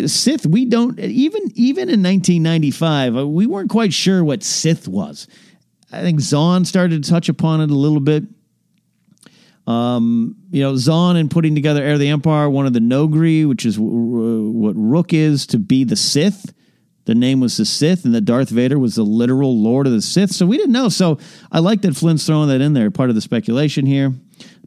Sith, 0.06 0.46
we 0.46 0.64
don't 0.64 0.98
even 0.98 1.42
even 1.54 1.88
in 1.88 2.02
1995, 2.02 3.16
uh, 3.16 3.26
we 3.26 3.46
weren't 3.46 3.68
quite 3.68 3.92
sure 3.92 4.24
what 4.24 4.42
Sith 4.42 4.88
was. 4.88 5.26
I 5.90 6.00
think 6.00 6.20
Zahn 6.20 6.64
started 6.64 7.02
to 7.02 7.10
touch 7.10 7.28
upon 7.28 7.60
it 7.60 7.70
a 7.70 7.74
little 7.74 8.00
bit. 8.00 8.24
Um, 9.66 10.36
you 10.50 10.62
know, 10.62 10.76
Zahn 10.76 11.16
and 11.16 11.30
putting 11.30 11.54
together 11.54 11.82
Heir 11.82 11.94
of 11.94 12.00
the 12.00 12.08
Empire, 12.08 12.50
one 12.50 12.66
of 12.66 12.72
the 12.72 12.80
Noghri, 12.80 13.48
which 13.48 13.64
is 13.64 13.76
w- 13.76 14.50
what 14.50 14.74
Rook 14.76 15.12
is 15.12 15.46
to 15.48 15.58
be 15.58 15.84
the 15.84 15.96
Sith. 15.96 16.52
The 17.04 17.14
name 17.14 17.40
was 17.40 17.56
the 17.56 17.64
Sith, 17.64 18.04
and 18.04 18.14
that 18.14 18.24
Darth 18.24 18.48
Vader 18.48 18.78
was 18.78 18.94
the 18.94 19.02
literal 19.02 19.56
Lord 19.60 19.86
of 19.86 19.92
the 19.92 20.02
Sith. 20.02 20.32
So 20.32 20.46
we 20.46 20.56
didn't 20.56 20.72
know. 20.72 20.88
So 20.88 21.18
I 21.50 21.60
like 21.60 21.82
that 21.82 21.96
Flynn's 21.96 22.26
throwing 22.26 22.48
that 22.48 22.60
in 22.60 22.74
there, 22.74 22.90
part 22.90 23.08
of 23.08 23.14
the 23.14 23.20
speculation 23.20 23.86
here. 23.86 24.12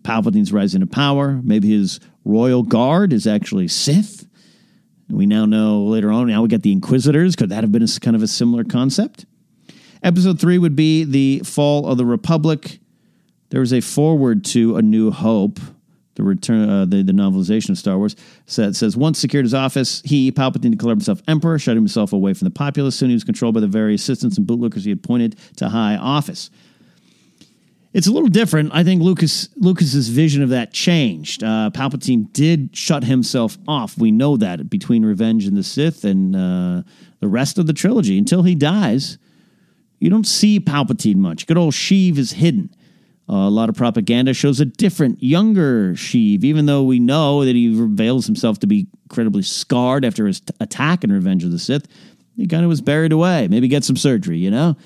Palpatine's 0.03 0.53
rising 0.53 0.81
to 0.81 0.87
power. 0.87 1.41
Maybe 1.43 1.71
his 1.71 1.99
royal 2.23 2.63
guard 2.63 3.11
is 3.11 3.25
actually 3.25 3.67
Sith. 3.67 4.27
And 5.07 5.17
we 5.17 5.25
now 5.25 5.45
know 5.45 5.83
later 5.83 6.11
on. 6.11 6.27
Now 6.27 6.41
we 6.41 6.47
got 6.47 6.61
the 6.61 6.71
Inquisitors. 6.71 7.35
Could 7.35 7.49
that 7.49 7.63
have 7.63 7.71
been 7.71 7.83
a, 7.83 7.99
kind 7.99 8.15
of 8.15 8.23
a 8.23 8.27
similar 8.27 8.63
concept? 8.63 9.25
Episode 10.03 10.39
three 10.39 10.57
would 10.57 10.75
be 10.75 11.03
the 11.03 11.41
fall 11.43 11.87
of 11.87 11.97
the 11.97 12.05
Republic. 12.05 12.79
There 13.49 13.59
was 13.59 13.73
a 13.73 13.81
forward 13.81 14.43
to 14.45 14.75
A 14.77 14.81
New 14.81 15.11
Hope, 15.11 15.59
the 16.15 16.23
return, 16.23 16.69
uh, 16.69 16.85
the, 16.85 17.03
the 17.03 17.11
novelization 17.11 17.69
of 17.69 17.77
Star 17.77 17.97
Wars. 17.97 18.15
Says 18.45 18.97
once 18.97 19.19
secured 19.19 19.45
his 19.45 19.53
office, 19.53 20.01
he 20.03 20.31
Palpatine 20.31 20.71
declared 20.71 20.97
himself 20.97 21.21
emperor, 21.27 21.59
shutting 21.59 21.81
himself 21.81 22.13
away 22.13 22.33
from 22.33 22.45
the 22.45 22.51
populace. 22.51 22.95
Soon 22.95 23.09
he 23.09 23.15
was 23.15 23.23
controlled 23.23 23.53
by 23.53 23.61
the 23.61 23.67
very 23.67 23.95
assistants 23.95 24.37
and 24.37 24.47
bootlickers 24.47 24.83
he 24.83 24.89
had 24.89 24.99
appointed 24.99 25.37
to 25.57 25.69
high 25.69 25.95
office. 25.95 26.49
It's 27.93 28.07
a 28.07 28.11
little 28.11 28.27
different. 28.27 28.71
I 28.73 28.83
think 28.83 29.01
Lucas 29.01 29.47
Lucas's 29.55 30.09
vision 30.09 30.43
of 30.43 30.49
that 30.49 30.73
changed. 30.73 31.43
Uh, 31.43 31.69
Palpatine 31.73 32.31
did 32.33 32.75
shut 32.75 33.05
himself 33.05 33.57
off. 33.69 33.97
We 33.97 34.11
know 34.11 34.35
that 34.35 34.69
between 34.69 35.05
Revenge 35.05 35.45
and 35.45 35.55
the 35.55 35.63
Sith 35.63 36.03
and 36.03 36.35
uh, 36.35 36.83
the 37.21 37.27
rest 37.29 37.57
of 37.57 37.67
the 37.67 37.73
trilogy 37.73 38.17
until 38.17 38.43
he 38.43 38.53
dies. 38.53 39.17
You 39.99 40.09
don't 40.09 40.27
see 40.27 40.59
Palpatine 40.59 41.15
much. 41.15 41.47
Good 41.47 41.57
old 41.57 41.73
Sheev 41.73 42.17
is 42.17 42.33
hidden. 42.33 42.75
A 43.28 43.49
lot 43.49 43.69
of 43.69 43.76
propaganda 43.76 44.34
shows 44.34 44.59
a 44.59 44.65
different, 44.65 45.21
younger 45.23 45.93
Sheev, 45.93 46.43
even 46.43 46.67
though 46.67 46.84
we 46.84 46.99
know 46.99 47.43
that 47.43 47.55
he 47.55 47.76
reveals 47.76 48.28
himself 48.28 48.59
to 48.59 48.67
be 48.67 48.88
incredibly 49.05 49.41
scarred 49.41 50.05
after 50.05 50.28
his 50.28 50.41
t- 50.41 50.53
attack 50.59 51.03
in 51.03 51.11
Revenge 51.11 51.43
of 51.43 51.51
the 51.51 51.57
Sith. 51.57 51.88
He 52.36 52.45
kind 52.45 52.63
of 52.63 52.69
was 52.69 52.82
buried 52.82 53.11
away. 53.11 53.47
Maybe 53.47 53.67
get 53.67 53.84
some 53.84 53.95
surgery, 53.95 54.38
you 54.38 54.51
know? 54.51 54.78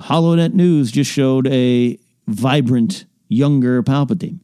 HoloNet 0.00 0.54
News 0.54 0.90
just 0.90 1.10
showed 1.10 1.46
a 1.48 1.98
vibrant, 2.28 3.04
younger 3.28 3.82
Palpatine. 3.82 4.40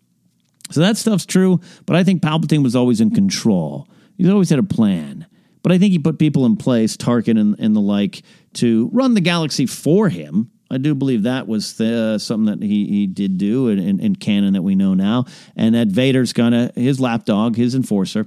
So 0.71 0.81
that 0.81 0.99
stuff's 0.99 1.25
true, 1.25 1.61
but 1.87 1.97
I 1.97 2.05
think 2.05 2.21
Palpatine 2.21 2.63
was 2.63 2.77
always 2.77 3.01
in 3.01 3.11
control. 3.13 3.89
He's 4.19 4.29
always 4.29 4.51
had 4.51 4.59
a 4.59 4.65
plan. 4.65 5.27
But 5.63 5.73
I 5.73 5.79
think 5.79 5.93
he 5.93 5.99
put 5.99 6.19
people 6.19 6.45
in 6.45 6.57
place, 6.57 6.97
Tarkin 6.97 7.41
and, 7.41 7.57
and 7.59 7.75
the 7.75 7.81
like, 7.81 8.23
to 8.55 8.91
run 8.93 9.15
the 9.15 9.21
galaxy 9.23 9.65
for 9.65 10.11
him 10.11 10.51
I 10.71 10.79
do 10.79 10.95
believe 10.95 11.23
that 11.23 11.49
was 11.49 11.75
the, 11.75 12.19
something 12.19 12.59
that 12.59 12.65
he, 12.65 12.87
he 12.87 13.07
did 13.07 13.39
do 13.39 13.69
in, 13.69 13.79
in, 13.79 14.01
in, 14.01 14.17
canon 14.17 14.53
that 14.53 14.63
we 14.63 14.75
know 14.75 14.95
now, 14.95 15.25
and 15.57 15.75
that 15.75 15.89
Vader's 15.89 16.33
of 16.37 16.75
his 16.75 17.01
lapdog, 17.01 17.57
his 17.57 17.75
enforcer. 17.75 18.27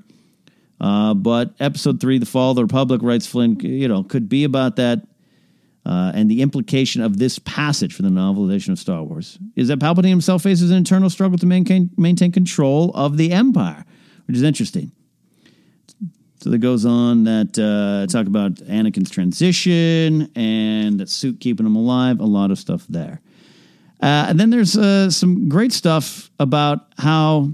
Uh, 0.80 1.14
but 1.14 1.54
episode 1.60 2.02
three, 2.02 2.18
The 2.18 2.26
Fall 2.26 2.52
of 2.52 2.56
the 2.56 2.64
Republic, 2.64 3.02
writes 3.04 3.28
Flynn, 3.28 3.60
you 3.60 3.88
know, 3.88 4.04
could 4.04 4.28
be 4.28 4.44
about 4.44 4.78
that. 4.78 5.06
Uh, 5.84 6.12
and 6.14 6.30
the 6.30 6.44
implication 6.44 7.02
of 7.02 7.18
this 7.18 7.40
passage 7.40 7.96
for 7.96 8.04
the 8.04 8.10
novelization 8.10 8.70
of 8.70 8.78
Star 8.78 9.02
Wars 9.04 9.40
is 9.56 9.68
that 9.68 9.80
Palpatine 9.80 10.10
himself 10.10 10.44
faces 10.44 10.70
an 10.70 10.78
internal 10.78 11.10
struggle 11.10 11.40
to 11.40 11.48
maintain, 11.48 11.90
maintain 11.98 12.32
control 12.32 12.92
of 12.94 13.18
the 13.18 13.32
Empire, 13.32 13.84
which 14.28 14.38
is 14.38 14.44
interesting. 14.44 14.92
So 16.42 16.50
that 16.50 16.58
goes 16.58 16.86
on 16.86 17.26
that 17.26 17.60
uh, 17.60 18.12
talk 18.12 18.26
about 18.26 18.56
Anakin's 18.56 19.12
transition 19.12 20.32
and 20.36 21.00
that 21.00 21.08
suit 21.08 21.40
keeping 21.40 21.68
him 21.68 21.76
alive. 21.76 22.20
A 22.20 22.26
lot 22.26 22.50
of 22.50 22.58
stuff 22.58 22.84
there. 22.90 23.22
Uh, 24.02 24.26
and 24.30 24.40
then 24.40 24.50
there's 24.50 24.76
uh, 24.76 25.12
some 25.12 25.50
great 25.50 25.72
stuff 25.72 26.32
about 26.40 26.88
how 26.98 27.52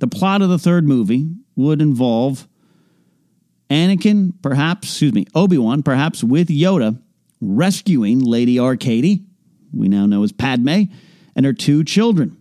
the 0.00 0.06
plot 0.06 0.42
of 0.42 0.50
the 0.50 0.58
third 0.58 0.86
movie 0.86 1.30
would 1.56 1.80
involve 1.80 2.46
Anakin, 3.70 4.34
perhaps, 4.42 4.88
excuse 4.88 5.14
me, 5.14 5.24
Obi 5.34 5.56
Wan, 5.56 5.82
perhaps 5.82 6.22
with 6.22 6.48
Yoda, 6.48 7.00
rescuing 7.40 8.20
Lady 8.20 8.58
Arkady, 8.58 9.24
we 9.72 9.88
now 9.88 10.04
know 10.04 10.22
as 10.22 10.32
Padme, 10.32 10.82
and 11.34 11.46
her 11.46 11.54
two 11.54 11.84
children 11.84 12.36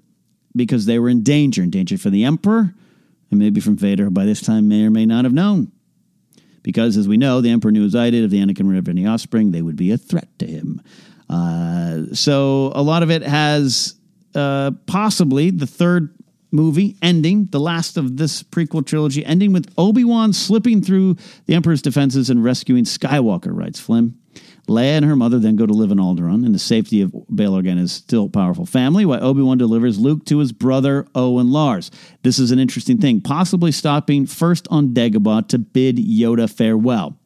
because 0.53 0.87
they 0.87 0.99
were 0.99 1.07
in 1.07 1.23
danger, 1.23 1.63
in 1.63 1.69
danger 1.69 1.97
for 1.97 2.09
the 2.09 2.25
Emperor 2.25 2.73
and 3.31 3.39
maybe 3.39 3.59
from 3.61 3.77
Vader 3.77 4.05
who 4.05 4.11
by 4.11 4.25
this 4.25 4.41
time 4.41 4.67
may 4.67 4.85
or 4.85 4.91
may 4.91 5.05
not 5.05 5.25
have 5.25 5.33
known. 5.33 5.71
Because, 6.63 6.95
as 6.95 7.07
we 7.07 7.17
know, 7.17 7.41
the 7.41 7.49
Emperor 7.49 7.71
knew 7.71 7.85
as 7.85 7.95
I 7.95 8.11
did, 8.11 8.23
if 8.23 8.29
the 8.29 8.37
Anakin 8.37 8.67
were 8.67 8.89
any 8.89 9.07
offspring, 9.07 9.51
they 9.51 9.63
would 9.63 9.75
be 9.75 9.91
a 9.91 9.97
threat 9.97 10.27
to 10.39 10.45
him. 10.45 10.79
Uh, 11.27 12.13
so 12.13 12.71
a 12.75 12.83
lot 12.83 13.01
of 13.01 13.09
it 13.09 13.23
has 13.23 13.95
uh, 14.35 14.71
possibly 14.85 15.49
the 15.49 15.65
third 15.65 16.13
movie 16.51 16.97
ending, 17.01 17.47
the 17.51 17.59
last 17.59 17.97
of 17.97 18.17
this 18.17 18.43
prequel 18.43 18.85
trilogy, 18.85 19.25
ending 19.25 19.53
with 19.53 19.73
Obi 19.77 20.03
Wan 20.03 20.33
slipping 20.33 20.83
through 20.83 21.15
the 21.45 21.55
Emperor's 21.55 21.81
defenses 21.81 22.29
and 22.29 22.43
rescuing 22.43 22.83
Skywalker, 22.83 23.55
writes 23.55 23.79
Flynn. 23.79 24.17
Leia 24.71 24.97
and 24.97 25.05
her 25.05 25.15
mother 25.15 25.37
then 25.37 25.55
go 25.55 25.65
to 25.65 25.73
live 25.73 25.91
in 25.91 25.97
Alderaan 25.97 26.45
in 26.45 26.51
the 26.51 26.59
safety 26.59 27.01
of 27.01 27.13
Bail 27.33 27.53
Organa's 27.53 27.91
still 27.91 28.29
powerful 28.29 28.65
family, 28.65 29.05
while 29.05 29.23
Obi-Wan 29.23 29.57
delivers 29.57 29.99
Luke 29.99 30.25
to 30.25 30.39
his 30.39 30.51
brother 30.51 31.05
Owen 31.13 31.51
Lars. 31.51 31.91
This 32.23 32.39
is 32.39 32.51
an 32.51 32.59
interesting 32.59 32.97
thing, 32.97 33.21
possibly 33.21 33.71
stopping 33.71 34.25
first 34.25 34.67
on 34.71 34.93
Dagobah 34.93 35.47
to 35.49 35.59
bid 35.59 35.97
Yoda 35.97 36.49
farewell. 36.49 37.17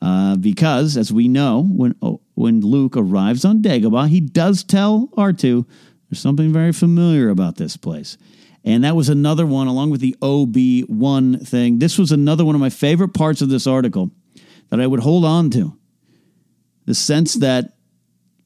Uh, 0.00 0.36
because, 0.36 0.96
as 0.96 1.12
we 1.12 1.28
know, 1.28 1.62
when, 1.64 1.94
oh, 2.02 2.20
when 2.34 2.60
Luke 2.60 2.96
arrives 2.96 3.44
on 3.44 3.62
Dagobah, 3.62 4.08
he 4.08 4.20
does 4.20 4.62
tell 4.62 5.08
R2 5.16 5.66
there's 6.10 6.20
something 6.20 6.52
very 6.52 6.72
familiar 6.72 7.30
about 7.30 7.56
this 7.56 7.76
place. 7.76 8.16
And 8.64 8.84
that 8.84 8.96
was 8.96 9.08
another 9.08 9.46
one, 9.46 9.66
along 9.66 9.90
with 9.90 10.00
the 10.00 10.16
Obi-Wan 10.22 11.38
thing. 11.38 11.78
This 11.78 11.98
was 11.98 12.12
another 12.12 12.44
one 12.44 12.54
of 12.54 12.60
my 12.60 12.70
favorite 12.70 13.14
parts 13.14 13.42
of 13.42 13.48
this 13.48 13.66
article 13.66 14.10
that 14.70 14.80
I 14.80 14.86
would 14.86 15.00
hold 15.00 15.24
on 15.24 15.50
to 15.50 15.76
the 16.86 16.94
sense 16.94 17.34
that 17.34 17.76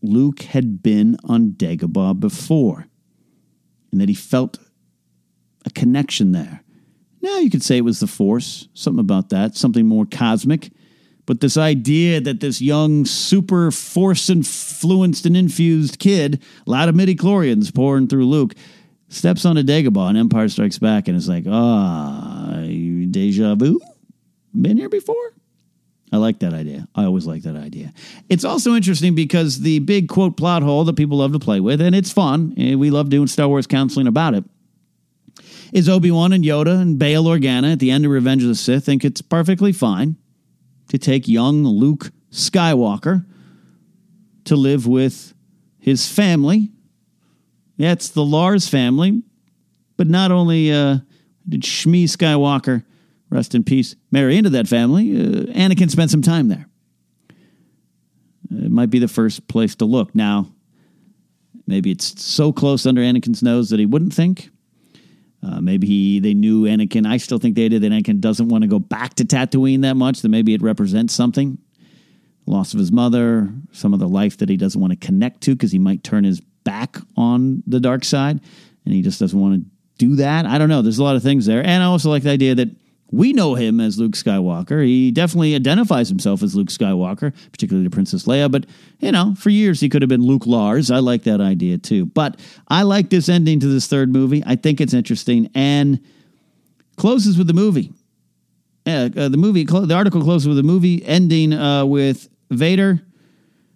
Luke 0.03 0.43
had 0.43 0.83
been 0.83 1.17
on 1.25 1.53
Dagobah 1.53 2.21
before 2.21 2.87
and 3.91 4.01
that 4.01 4.09
he 4.09 4.15
felt 4.15 4.59
a 5.65 5.71
connection 5.71 6.33
there. 6.33 6.63
Now 7.21 7.39
you 7.39 7.51
could 7.51 7.63
say 7.65 7.79
it 7.79 7.85
was 7.85 8.01
the 8.01 8.07
Force, 8.07 8.69
something 8.75 9.01
about 9.01 9.31
that, 9.31 9.57
something 9.57 9.87
more 9.87 10.07
cosmic. 10.07 10.71
But 11.27 11.41
this 11.41 11.57
idea 11.57 12.21
that 12.23 12.41
this 12.41 12.63
young, 12.63 13.05
super 13.05 13.71
force 13.71 14.31
influenced 14.31 15.27
and 15.27 15.37
infused 15.37 15.99
kid, 15.99 16.43
a 16.67 16.71
lot 16.71 16.89
of 16.89 16.95
midi-chlorians 16.95 17.75
pouring 17.75 18.07
through 18.09 18.27
Luke, 18.27 18.55
steps 19.09 19.45
on 19.45 19.59
a 19.59 19.63
Dagobah 19.63 20.09
and 20.09 20.17
Empire 20.17 20.49
Strikes 20.49 20.79
Back 20.79 21.07
and 21.07 21.17
is 21.17 21.29
like, 21.29 21.45
ah, 21.47 22.53
Uh, 22.53 22.67
deja 23.11 23.55
vu? 23.55 23.81
Been 24.59 24.77
here 24.77 24.89
before? 24.89 25.35
I 26.11 26.17
like 26.17 26.39
that 26.41 26.55
idea. 26.55 26.89
I 26.95 27.05
always 27.05 27.27
like 27.27 27.43
that 27.43 27.57
idea. 27.57 27.93
It's 28.29 28.45
also 28.45 28.75
interesting 28.75 29.15
because 29.15 29.61
the 29.61 29.81
big 29.81 30.09
quote 30.09 30.37
plot 30.37 30.63
hole 30.63 30.85
that 30.85 30.97
people 30.97 31.19
love 31.19 31.33
to 31.33 31.39
play 31.39 31.61
with, 31.61 31.81
and 31.81 31.95
it's 31.95 32.11
fun, 32.11 32.55
and 32.57 32.81
we 32.81 32.91
love 32.91 33.11
doing 33.11 33.27
Star 33.27 33.49
Wars 33.49 33.67
counseling 33.67 34.07
about 34.07 34.35
it, 34.35 34.45
is 35.73 35.89
Obi 35.89 36.11
Wan 36.11 36.33
and 36.33 36.45
Yoda 36.45 36.81
and 36.81 36.99
Bail 36.99 37.25
Organa 37.25 37.73
at 37.73 37.79
the 37.79 37.91
end 37.91 38.05
of 38.05 38.11
Revenge 38.11 38.43
of 38.43 38.49
the 38.49 38.55
Sith 38.55 38.85
think 38.85 39.05
it's 39.05 39.21
perfectly 39.21 39.73
fine 39.73 40.17
to 40.89 40.99
take 40.99 41.29
young 41.29 41.65
Luke 41.65 42.11
Skywalker 42.31 43.27
to 44.45 44.57
live 44.57 44.87
with 44.87 45.35
his 45.79 46.11
family. 46.11 46.71
It's 47.77 48.09
the 48.09 48.25
Lars 48.25 48.67
family, 48.69 49.23
but 49.97 50.07
not 50.07 50.33
only 50.33 50.73
uh, 50.73 50.99
did 51.49 51.63
Shmi 51.63 52.05
Skywalker 52.05 52.85
rest 53.31 53.55
in 53.55 53.65
peace, 53.65 53.95
marry 54.11 54.37
into 54.37 54.51
that 54.51 54.69
family, 54.69 55.17
uh, 55.17 55.45
Anakin 55.53 55.91
spent 55.91 56.11
some 56.11 56.23
time 56.23 56.49
there. 56.49 56.67
It 58.51 58.71
might 58.71 58.91
be 58.91 58.99
the 58.99 59.09
first 59.09 59.47
place 59.49 59.75
to 59.77 59.85
look. 59.85 60.15
Now, 60.15 60.51
maybe 61.67 61.91
it's 61.91 62.23
so 62.23 62.53
close 62.53 62.87
under 62.87 63.03
Anakin's 63.03 63.43
nose 63.43 63.71
that 63.71 63.79
he 63.79 63.87
wouldn't 63.87 64.15
think. 64.15 64.51
Uh, 65.43 65.61
maybe 65.61 65.87
he, 65.87 66.21
they 66.21 66.35
knew 66.35 66.65
Anakin. 66.65 67.07
I 67.07 67.19
still 67.19 67.39
think 67.39 67.55
they 67.55 67.69
did 67.69 67.83
that 67.83 67.93
Anakin 67.93 68.21
doesn't 68.21 68.49
want 68.49 68.63
to 68.63 68.69
go 68.69 68.79
back 68.79 69.15
to 69.15 69.25
Tatooine 69.25 69.83
that 69.83 69.95
much, 69.95 70.23
that 70.23 70.31
maybe 70.31 70.55
it 70.55 70.63
represents 70.63 71.15
something. 71.15 71.59
Loss 72.47 72.73
of 72.73 72.81
his 72.81 72.91
mother, 72.91 73.51
some 73.73 73.93
of 73.93 74.01
the 74.01 74.09
life 74.09 74.39
that 74.39 74.49
he 74.49 74.57
doesn't 74.57 74.81
want 74.81 74.99
to 74.99 75.07
connect 75.07 75.43
to 75.43 75.55
because 75.55 75.71
he 75.71 75.79
might 75.79 76.03
turn 76.03 76.25
his 76.25 76.41
back 76.65 76.97
on 77.17 77.63
the 77.67 77.79
dark 77.79 78.05
side 78.05 78.41
and 78.85 78.95
he 78.95 79.03
just 79.03 79.21
doesn't 79.21 79.39
want 79.39 79.63
to 79.63 79.71
do 79.99 80.17
that. 80.17 80.47
I 80.47 80.57
don't 80.57 80.71
know. 80.71 80.81
There's 80.81 80.99
a 80.99 81.05
lot 81.05 81.17
of 81.17 81.23
things 81.23 81.45
there. 81.45 81.65
And 81.65 81.83
I 81.83 81.87
also 81.87 82.09
like 82.09 82.23
the 82.23 82.31
idea 82.31 82.55
that 82.55 82.69
we 83.11 83.33
know 83.33 83.55
him 83.55 83.81
as 83.81 83.99
Luke 83.99 84.13
Skywalker. 84.13 84.85
He 84.85 85.11
definitely 85.11 85.55
identifies 85.55 86.09
himself 86.09 86.43
as 86.43 86.55
Luke 86.55 86.69
Skywalker, 86.69 87.33
particularly 87.51 87.89
to 87.89 87.91
Princess 87.91 88.25
Leia. 88.25 88.51
But, 88.51 88.67
you 88.99 89.13
know, 89.13 89.35
for 89.37 89.51
years 89.51 89.81
he 89.81 89.89
could 89.89 90.03
have 90.03 90.09
been 90.09 90.23
Luke 90.23 90.47
Lars. 90.47 90.91
I 90.91 90.99
like 90.99 91.23
that 91.25 91.41
idea 91.41 91.79
too. 91.79 92.07
But 92.07 92.39
I 92.69 92.83
like 92.83 93.09
this 93.09 93.29
ending 93.29 93.61
to 93.61 93.67
this 93.67 93.87
third 93.87 94.13
movie. 94.13 94.43
I 94.47 94.57
think 94.57 94.81
it's 94.81 94.93
interesting 94.93 95.51
and 95.55 96.01
closes 96.97 97.39
with 97.39 97.47
the 97.47 97.55
movie. 97.55 97.93
Uh, 98.85 99.09
the 99.09 99.37
movie, 99.37 99.65
the 99.65 99.95
article 99.95 100.23
closes 100.23 100.49
with 100.49 100.57
the 100.57 100.63
movie 100.63 101.05
ending 101.05 101.53
uh, 101.53 101.85
with 101.85 102.29
Vader 102.51 103.03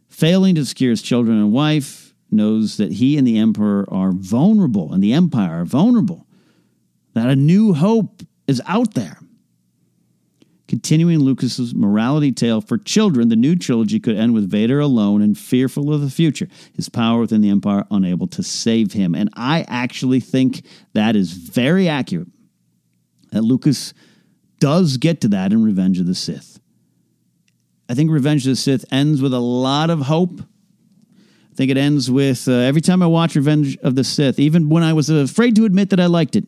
failing 0.09 0.55
to 0.55 0.65
secure 0.65 0.91
his 0.91 1.03
children 1.03 1.39
and 1.39 1.53
wife, 1.53 2.15
knows 2.31 2.77
that 2.77 2.93
he 2.93 3.17
and 3.19 3.27
the 3.27 3.39
Emperor 3.39 3.87
are 3.91 4.13
vulnerable 4.13 4.93
and 4.93 5.03
the 5.03 5.13
Empire 5.13 5.63
are 5.63 5.65
vulnerable, 5.65 6.27
that 7.15 7.29
a 7.29 7.37
new 7.37 7.75
hope 7.75 8.23
is 8.47 8.61
out 8.67 8.95
there. 8.95 9.19
Continuing 10.73 11.19
Lucas's 11.19 11.75
morality 11.75 12.33
tale 12.33 12.63
for 12.63 12.79
children, 12.79 13.29
the 13.29 13.37
new 13.37 13.55
trilogy 13.55 14.01
could 14.01 14.17
end 14.17 14.33
with 14.33 14.51
Vader 14.51 14.81
alone 14.81 15.21
and 15.21 15.37
fearful 15.37 15.93
of 15.93 16.01
the 16.01 16.09
future, 16.09 16.49
his 16.75 16.89
power 16.89 17.21
within 17.21 17.43
the 17.43 17.51
Empire 17.51 17.85
unable 17.91 18.27
to 18.29 18.43
save 18.43 18.95
him. 18.95 19.15
And 19.15 19.29
I 19.35 19.67
actually 19.69 20.19
think 20.21 20.65
that 20.95 21.15
is 21.15 21.35
very 21.35 21.91
accurate. 21.91 22.29
That 23.33 23.43
Lucas 23.43 23.93
does 24.61 24.97
get 24.97 25.21
to 25.21 25.29
that 25.29 25.53
in 25.53 25.63
Revenge 25.63 26.01
of 26.01 26.07
the 26.07 26.15
Sith. 26.15 26.59
I 27.91 27.93
think 27.93 28.11
Revenge 28.11 28.47
of 28.47 28.53
the 28.53 28.57
Sith 28.57 28.87
ends 28.91 29.21
with 29.21 29.35
a 29.35 29.41
lot 29.41 29.91
of 29.91 30.01
hope. 30.01 30.41
I 30.41 31.55
think 31.55 31.71
it 31.71 31.77
ends 31.77 32.11
with 32.11 32.49
uh, 32.49 32.53
every 32.53 32.81
time 32.81 33.03
I 33.03 33.07
watch 33.09 33.37
Revenge 33.37 33.77
of 33.83 33.95
the 33.95 34.05
Sith, 34.05 34.39
even 34.39 34.71
when 34.71 34.83
I 34.83 34.95
was 34.95 35.11
afraid 35.11 35.55
to 35.57 35.67
admit 35.67 35.91
that 35.91 36.01
I 36.01 36.07
liked 36.07 36.35
it, 36.35 36.47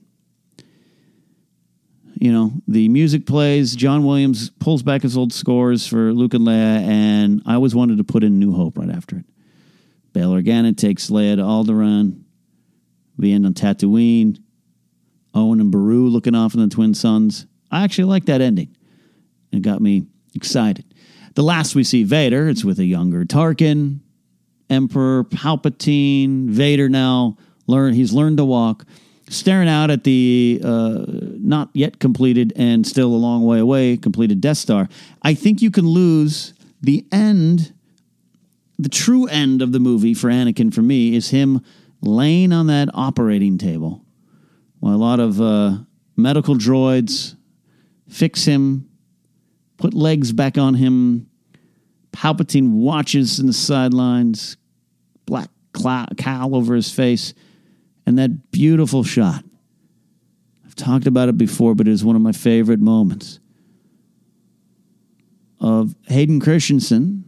you 2.24 2.32
know, 2.32 2.52
the 2.66 2.88
music 2.88 3.26
plays. 3.26 3.76
John 3.76 4.02
Williams 4.02 4.48
pulls 4.48 4.82
back 4.82 5.02
his 5.02 5.14
old 5.14 5.30
scores 5.30 5.86
for 5.86 6.10
Luke 6.14 6.32
and 6.32 6.46
Leia, 6.46 6.80
and 6.80 7.42
I 7.44 7.52
always 7.52 7.74
wanted 7.74 7.98
to 7.98 8.04
put 8.04 8.24
in 8.24 8.38
New 8.38 8.54
Hope 8.54 8.78
right 8.78 8.88
after 8.88 9.18
it. 9.18 9.26
Bail 10.14 10.32
Organa 10.32 10.74
takes 10.74 11.10
Leia 11.10 11.36
to 11.36 11.42
Alderaan. 11.42 12.22
We 13.18 13.34
end 13.34 13.44
on 13.44 13.52
Tatooine. 13.52 14.38
Owen 15.34 15.60
and 15.60 15.70
Beru 15.70 16.08
looking 16.08 16.34
off 16.34 16.54
in 16.54 16.60
the 16.60 16.74
twin 16.74 16.94
suns. 16.94 17.44
I 17.70 17.84
actually 17.84 18.04
like 18.04 18.24
that 18.24 18.40
ending. 18.40 18.74
It 19.52 19.60
got 19.60 19.82
me 19.82 20.06
excited. 20.34 20.86
The 21.34 21.42
last 21.42 21.74
we 21.74 21.84
see 21.84 22.04
Vader, 22.04 22.48
it's 22.48 22.64
with 22.64 22.78
a 22.78 22.86
younger 22.86 23.26
Tarkin, 23.26 24.00
Emperor 24.70 25.24
Palpatine, 25.24 26.48
Vader 26.48 26.88
now 26.88 27.36
learn 27.66 27.92
he's 27.92 28.14
learned 28.14 28.38
to 28.38 28.46
walk 28.46 28.86
staring 29.28 29.68
out 29.68 29.90
at 29.90 30.04
the 30.04 30.60
uh, 30.64 31.04
not 31.08 31.70
yet 31.72 31.98
completed 31.98 32.52
and 32.56 32.86
still 32.86 33.08
a 33.08 33.16
long 33.16 33.44
way 33.44 33.58
away 33.58 33.96
completed 33.96 34.40
Death 34.40 34.58
Star, 34.58 34.88
I 35.22 35.34
think 35.34 35.62
you 35.62 35.70
can 35.70 35.86
lose 35.86 36.54
the 36.80 37.06
end. 37.10 37.72
The 38.78 38.88
true 38.88 39.26
end 39.26 39.62
of 39.62 39.72
the 39.72 39.80
movie 39.80 40.14
for 40.14 40.28
Anakin, 40.28 40.74
for 40.74 40.82
me, 40.82 41.14
is 41.14 41.30
him 41.30 41.64
laying 42.00 42.52
on 42.52 42.66
that 42.66 42.88
operating 42.92 43.56
table 43.56 44.04
while 44.80 44.94
a 44.94 44.96
lot 44.96 45.20
of 45.20 45.40
uh, 45.40 45.78
medical 46.16 46.54
droids 46.54 47.36
fix 48.08 48.44
him, 48.44 48.88
put 49.78 49.94
legs 49.94 50.32
back 50.32 50.58
on 50.58 50.74
him. 50.74 51.28
Palpatine 52.12 52.70
watches 52.70 53.40
in 53.40 53.46
the 53.46 53.52
sidelines, 53.52 54.56
black 55.26 55.48
cowl 56.16 56.54
over 56.54 56.74
his 56.74 56.92
face 56.92 57.34
and 58.06 58.18
that 58.18 58.50
beautiful 58.50 59.04
shot. 59.04 59.44
I've 60.64 60.74
talked 60.74 61.06
about 61.06 61.28
it 61.28 61.38
before, 61.38 61.74
but 61.74 61.88
it 61.88 61.92
is 61.92 62.04
one 62.04 62.16
of 62.16 62.22
my 62.22 62.32
favorite 62.32 62.80
moments 62.80 63.40
of 65.60 65.94
Hayden 66.08 66.40
Christensen, 66.40 67.24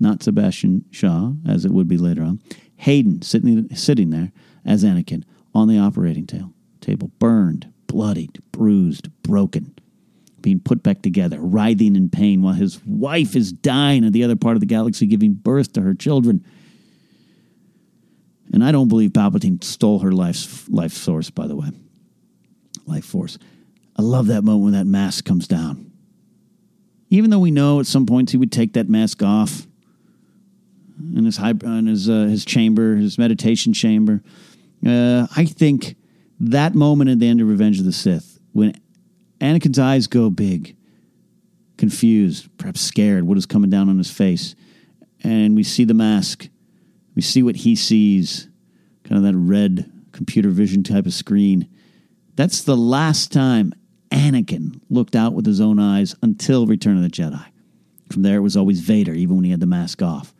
not 0.00 0.22
Sebastian 0.22 0.84
Shaw, 0.90 1.32
as 1.46 1.64
it 1.64 1.70
would 1.70 1.88
be 1.88 1.98
later 1.98 2.22
on. 2.22 2.40
Hayden 2.76 3.22
sitting 3.22 3.68
sitting 3.74 4.10
there 4.10 4.32
as 4.64 4.84
Anakin 4.84 5.24
on 5.54 5.68
the 5.68 5.78
operating 5.78 6.26
table, 6.26 6.54
table 6.80 7.10
burned, 7.18 7.72
bloodied, 7.86 8.42
bruised, 8.52 9.10
broken, 9.22 9.74
being 10.40 10.60
put 10.60 10.82
back 10.82 11.02
together, 11.02 11.38
writhing 11.40 11.94
in 11.94 12.08
pain 12.08 12.42
while 12.42 12.54
his 12.54 12.84
wife 12.84 13.36
is 13.36 13.52
dying 13.52 14.04
at 14.04 14.12
the 14.12 14.24
other 14.24 14.36
part 14.36 14.56
of 14.56 14.60
the 14.60 14.66
galaxy, 14.66 15.06
giving 15.06 15.34
birth 15.34 15.72
to 15.74 15.82
her 15.82 15.94
children. 15.94 16.44
And 18.52 18.62
I 18.62 18.70
don't 18.70 18.88
believe 18.88 19.10
Palpatine 19.10 19.64
stole 19.64 20.00
her 20.00 20.12
life 20.12 20.68
life 20.68 20.92
source, 20.92 21.30
by 21.30 21.46
the 21.46 21.56
way. 21.56 21.70
Life 22.86 23.06
force. 23.06 23.38
I 23.96 24.02
love 24.02 24.26
that 24.26 24.42
moment 24.42 24.64
when 24.64 24.72
that 24.74 24.86
mask 24.86 25.24
comes 25.24 25.48
down. 25.48 25.90
Even 27.08 27.30
though 27.30 27.38
we 27.38 27.50
know 27.50 27.80
at 27.80 27.86
some 27.86 28.06
points 28.06 28.32
he 28.32 28.38
would 28.38 28.52
take 28.52 28.74
that 28.74 28.88
mask 28.88 29.22
off 29.22 29.66
in 31.14 31.24
his 31.24 31.36
high, 31.36 31.54
in 31.62 31.86
his 31.86 32.08
uh, 32.08 32.24
his 32.24 32.44
chamber, 32.44 32.96
his 32.96 33.18
meditation 33.18 33.72
chamber. 33.72 34.22
Uh, 34.86 35.26
I 35.36 35.44
think 35.44 35.96
that 36.40 36.74
moment 36.74 37.10
at 37.10 37.18
the 37.18 37.28
end 37.28 37.40
of 37.40 37.48
Revenge 37.48 37.78
of 37.78 37.84
the 37.84 37.92
Sith, 37.92 38.40
when 38.52 38.74
Anakin's 39.40 39.78
eyes 39.78 40.06
go 40.06 40.30
big, 40.30 40.76
confused, 41.76 42.48
perhaps 42.58 42.80
scared, 42.80 43.24
what 43.24 43.38
is 43.38 43.46
coming 43.46 43.70
down 43.70 43.88
on 43.88 43.98
his 43.98 44.10
face, 44.10 44.54
and 45.22 45.54
we 45.54 45.62
see 45.62 45.84
the 45.84 45.94
mask 45.94 46.48
we 47.14 47.22
see 47.22 47.42
what 47.42 47.56
he 47.56 47.76
sees, 47.76 48.48
kind 49.04 49.16
of 49.16 49.22
that 49.24 49.38
red 49.38 49.90
computer 50.12 50.50
vision 50.50 50.82
type 50.82 51.06
of 51.06 51.12
screen. 51.12 51.68
That's 52.36 52.62
the 52.62 52.76
last 52.76 53.32
time 53.32 53.72
Anakin 54.10 54.80
looked 54.90 55.16
out 55.16 55.32
with 55.32 55.46
his 55.46 55.60
own 55.60 55.78
eyes 55.78 56.14
until 56.22 56.66
Return 56.66 56.96
of 56.96 57.02
the 57.02 57.08
Jedi. 57.08 57.44
From 58.10 58.22
there, 58.22 58.36
it 58.36 58.42
was 58.42 58.56
always 58.56 58.80
Vader, 58.80 59.12
even 59.12 59.36
when 59.36 59.44
he 59.44 59.50
had 59.50 59.60
the 59.60 59.66
mask 59.66 60.02
off, 60.02 60.34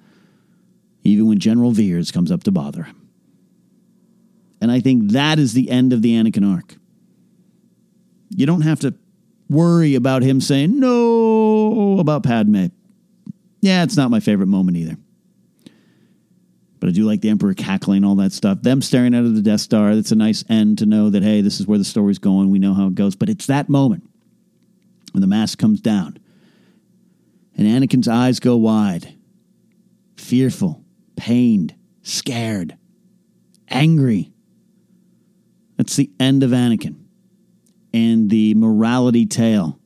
even 1.05 1.27
when 1.27 1.39
General 1.39 1.71
Veers 1.71 2.11
comes 2.11 2.31
up 2.31 2.45
to 2.45 2.51
bother 2.51 2.85
him. 2.85 3.09
And 4.61 4.71
I 4.71 4.81
think 4.81 5.13
that 5.13 5.39
is 5.39 5.55
the 5.55 5.71
end 5.71 5.93
of 5.93 6.03
the 6.03 6.13
Anakin 6.15 6.49
arc. 6.55 6.77
You 8.31 8.47
don't 8.47 8.61
have 8.63 8.81
to 8.81 8.95
worry 9.51 9.95
about 9.95 10.23
him 10.23 10.41
saying 10.41 10.79
no 10.79 11.99
about 11.99 12.23
Padme. 12.23 12.67
Yeah, 13.61 13.83
it's 13.83 13.97
not 13.97 14.11
my 14.11 14.21
favorite 14.21 14.47
moment 14.47 14.77
either. 14.77 14.97
But 16.83 16.89
I 16.89 16.93
do 16.95 17.05
like 17.05 17.21
the 17.21 17.29
Emperor 17.29 17.55
cackling, 17.55 18.03
all 18.03 18.17
that 18.17 18.33
stuff. 18.33 18.63
Them 18.63 18.83
staring 18.83 19.15
out 19.15 19.25
of 19.25 19.37
the 19.37 19.41
Death 19.41 19.61
Star. 19.61 19.95
That's 19.95 20.11
a 20.11 20.17
nice 20.17 20.45
end 20.49 20.79
to 20.79 20.87
know 20.87 21.11
that, 21.11 21.23
hey, 21.23 21.41
this 21.41 21.61
is 21.61 21.67
where 21.69 21.79
the 21.79 21.85
story's 21.85 22.19
going. 22.19 22.51
We 22.51 22.59
know 22.59 22.75
how 22.75 22.89
it 22.89 22.97
goes. 22.97 23.15
But 23.15 23.29
it's 23.29 23.47
that 23.47 23.69
moment 23.69 24.11
when 25.13 25.21
the 25.21 25.29
mask 25.29 25.61
comes 25.61 25.81
down 25.81 26.19
and 27.57 27.69
Anakin's 27.69 28.09
eyes 28.09 28.41
go 28.41 28.57
wide, 28.57 29.15
fearful, 30.17 30.83
pained, 31.15 31.77
scared, 32.03 32.77
angry. 33.69 34.33
That's 35.77 35.95
the 35.95 36.11
end 36.19 36.43
of 36.43 36.51
Anakin 36.51 36.97
and 37.95 38.29
the 38.29 38.55
morality 38.55 39.25
tale 39.25 39.79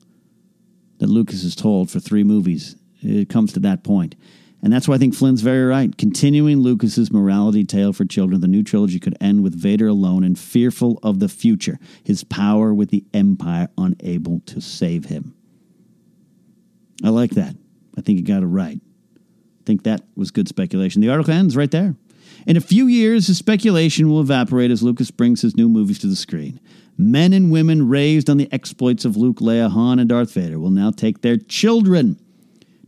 that 1.01 1.09
Lucas 1.09 1.43
has 1.43 1.55
told 1.55 1.91
for 1.91 2.01
three 2.01 2.25
movies. 2.25 2.75
It 3.03 3.29
comes 3.29 3.53
to 3.53 3.61
that 3.61 3.85
point. 3.85 4.15
And 4.63 4.73
that's 4.73 4.89
why 4.89 4.95
I 4.95 4.99
think 4.99 5.15
Flynn's 5.15 5.43
very 5.43 5.65
right. 5.65 5.97
Continuing 5.97 6.59
Lucas's 6.59 7.13
morality 7.13 7.65
tale 7.65 7.93
for 7.93 8.05
children, 8.05 8.41
the 8.41 8.49
new 8.49 8.63
trilogy 8.63 8.99
could 8.99 9.17
end 9.21 9.43
with 9.43 9.55
Vader 9.55 9.87
alone 9.87 10.25
and 10.25 10.39
fearful 10.39 10.99
of 11.03 11.21
the 11.21 11.29
future, 11.29 11.79
his 12.03 12.25
power 12.25 12.73
with 12.75 12.91
the 12.91 13.05
Empire 13.15 13.69
unable 13.79 14.41
to 14.47 14.61
save 14.61 15.05
him. 15.05 15.35
I 17.05 17.11
like 17.11 17.33
that. 17.33 17.55
I 17.97 18.01
think 18.01 18.19
you 18.19 18.25
got 18.25 18.43
it 18.43 18.47
right. 18.47 18.81
I 18.81 19.63
think 19.65 19.85
that 19.85 20.03
was 20.17 20.31
good 20.31 20.49
speculation. 20.49 21.03
The 21.03 21.11
article 21.11 21.35
ends 21.35 21.57
right 21.57 21.71
there. 21.71 21.95
In 22.47 22.57
a 22.57 22.61
few 22.61 22.87
years, 22.87 23.27
the 23.27 23.35
speculation 23.35 24.09
will 24.09 24.21
evaporate 24.21 24.71
as 24.71 24.83
Lucas 24.83 25.11
brings 25.11 25.43
his 25.43 25.57
new 25.57 25.69
movies 25.69 25.99
to 26.01 26.07
the 26.07 26.17
screen. 26.17 26.61
Men 26.97 27.33
and 27.33 27.51
women 27.51 27.89
raised 27.89 28.31
on 28.31 28.37
the 28.37 28.53
exploits 28.53 29.05
of 29.05 29.17
Luke, 29.17 29.39
Leia, 29.39 29.71
Han, 29.71 29.99
and 29.99 30.09
Darth 30.09 30.33
Vader 30.33 30.59
will 30.59 30.71
now 30.71 30.91
take 30.91 31.21
their 31.21 31.37
children 31.37 32.19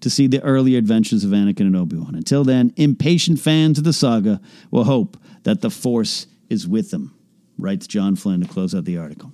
to 0.00 0.10
see 0.10 0.26
the 0.26 0.42
early 0.42 0.76
adventures 0.76 1.24
of 1.24 1.30
Anakin 1.30 1.60
and 1.60 1.76
Obi 1.76 1.96
Wan. 1.96 2.14
Until 2.14 2.44
then, 2.44 2.72
impatient 2.76 3.40
fans 3.40 3.78
of 3.78 3.84
the 3.84 3.92
saga 3.92 4.40
will 4.70 4.84
hope 4.84 5.16
that 5.42 5.60
the 5.60 5.70
Force 5.70 6.26
is 6.48 6.66
with 6.66 6.90
them, 6.90 7.14
writes 7.58 7.86
John 7.86 8.16
Flynn 8.16 8.40
to 8.40 8.48
close 8.48 8.74
out 8.74 8.84
the 8.84 8.98
article. 8.98 9.32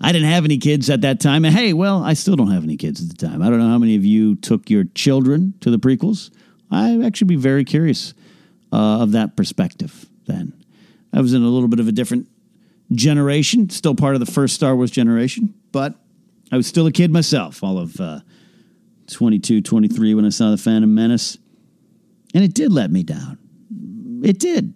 I 0.00 0.10
didn't 0.10 0.28
have 0.28 0.44
any 0.44 0.58
kids 0.58 0.90
at 0.90 1.02
that 1.02 1.20
time. 1.20 1.44
And 1.44 1.54
hey, 1.54 1.72
well, 1.72 2.02
I 2.02 2.14
still 2.14 2.34
don't 2.34 2.50
have 2.50 2.64
any 2.64 2.76
kids 2.76 3.00
at 3.00 3.16
the 3.16 3.26
time. 3.26 3.40
I 3.40 3.48
don't 3.48 3.60
know 3.60 3.68
how 3.68 3.78
many 3.78 3.94
of 3.94 4.04
you 4.04 4.34
took 4.34 4.68
your 4.68 4.84
children 4.94 5.54
to 5.60 5.70
the 5.70 5.78
prequels. 5.78 6.30
I'd 6.70 7.04
actually 7.04 7.28
be 7.28 7.36
very 7.36 7.64
curious 7.64 8.14
uh, 8.72 9.02
of 9.02 9.12
that 9.12 9.36
perspective 9.36 10.06
then. 10.26 10.54
I 11.12 11.20
was 11.20 11.34
in 11.34 11.42
a 11.42 11.48
little 11.48 11.68
bit 11.68 11.78
of 11.78 11.88
a 11.88 11.92
different 11.92 12.28
generation, 12.92 13.68
still 13.70 13.94
part 13.94 14.14
of 14.14 14.20
the 14.20 14.30
first 14.30 14.54
Star 14.54 14.74
Wars 14.74 14.90
generation, 14.90 15.54
but 15.70 15.94
I 16.50 16.56
was 16.56 16.66
still 16.66 16.86
a 16.86 16.92
kid 16.92 17.12
myself, 17.12 17.62
all 17.62 17.78
of 17.78 18.00
uh, 18.00 18.20
22, 19.08 19.62
23 19.62 20.14
when 20.14 20.24
I 20.24 20.30
saw 20.30 20.50
The 20.50 20.56
Phantom 20.56 20.94
Menace. 20.94 21.38
And 22.34 22.44
it 22.44 22.54
did 22.54 22.72
let 22.72 22.90
me 22.90 23.02
down. 23.02 23.38
It 24.24 24.38
did. 24.38 24.74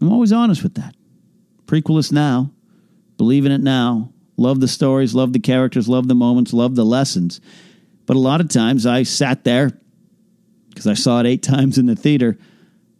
I'm 0.00 0.12
always 0.12 0.32
honest 0.32 0.62
with 0.62 0.74
that. 0.74 0.94
Prequelist 1.66 2.12
now, 2.12 2.50
believe 3.16 3.46
in 3.46 3.52
it 3.52 3.60
now, 3.60 4.12
love 4.36 4.60
the 4.60 4.68
stories, 4.68 5.14
love 5.14 5.32
the 5.32 5.38
characters, 5.38 5.88
love 5.88 6.08
the 6.08 6.14
moments, 6.14 6.52
love 6.52 6.74
the 6.74 6.84
lessons. 6.84 7.40
But 8.06 8.16
a 8.16 8.20
lot 8.20 8.40
of 8.40 8.48
times 8.48 8.84
I 8.84 9.04
sat 9.04 9.44
there 9.44 9.70
because 10.68 10.86
I 10.86 10.94
saw 10.94 11.20
it 11.20 11.26
eight 11.26 11.42
times 11.42 11.78
in 11.78 11.86
the 11.86 11.96
theater, 11.96 12.36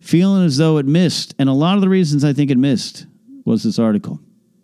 feeling 0.01 0.45
as 0.45 0.57
though 0.57 0.79
it 0.79 0.87
missed. 0.87 1.35
And 1.39 1.49
a 1.49 1.55
lot 1.55 1.75
of 1.75 1.81
the 1.81 1.89
reasons 1.89 2.25
I 2.25 2.33
think 2.33 2.51
it 2.51 2.59
missed 2.59 3.07
was 3.45 3.63
this 3.63 3.79
article. 3.79 4.21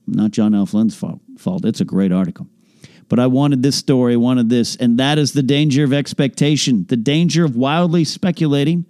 Not 0.06 0.30
John 0.30 0.64
fault. 0.64 1.20
fault. 1.36 1.64
It's 1.64 1.80
a 1.80 1.84
great 1.84 2.12
article. 2.12 2.46
But 3.08 3.18
I 3.18 3.26
wanted 3.26 3.62
this 3.62 3.76
story, 3.76 4.14
I 4.14 4.16
wanted 4.16 4.50
this, 4.50 4.76
and 4.76 4.98
that 4.98 5.18
is 5.18 5.32
the 5.32 5.42
danger 5.42 5.82
of 5.82 5.92
expectation, 5.92 6.84
the 6.88 6.96
danger 6.96 7.44
of 7.44 7.56
wildly 7.56 8.04
speculating. 8.04 8.84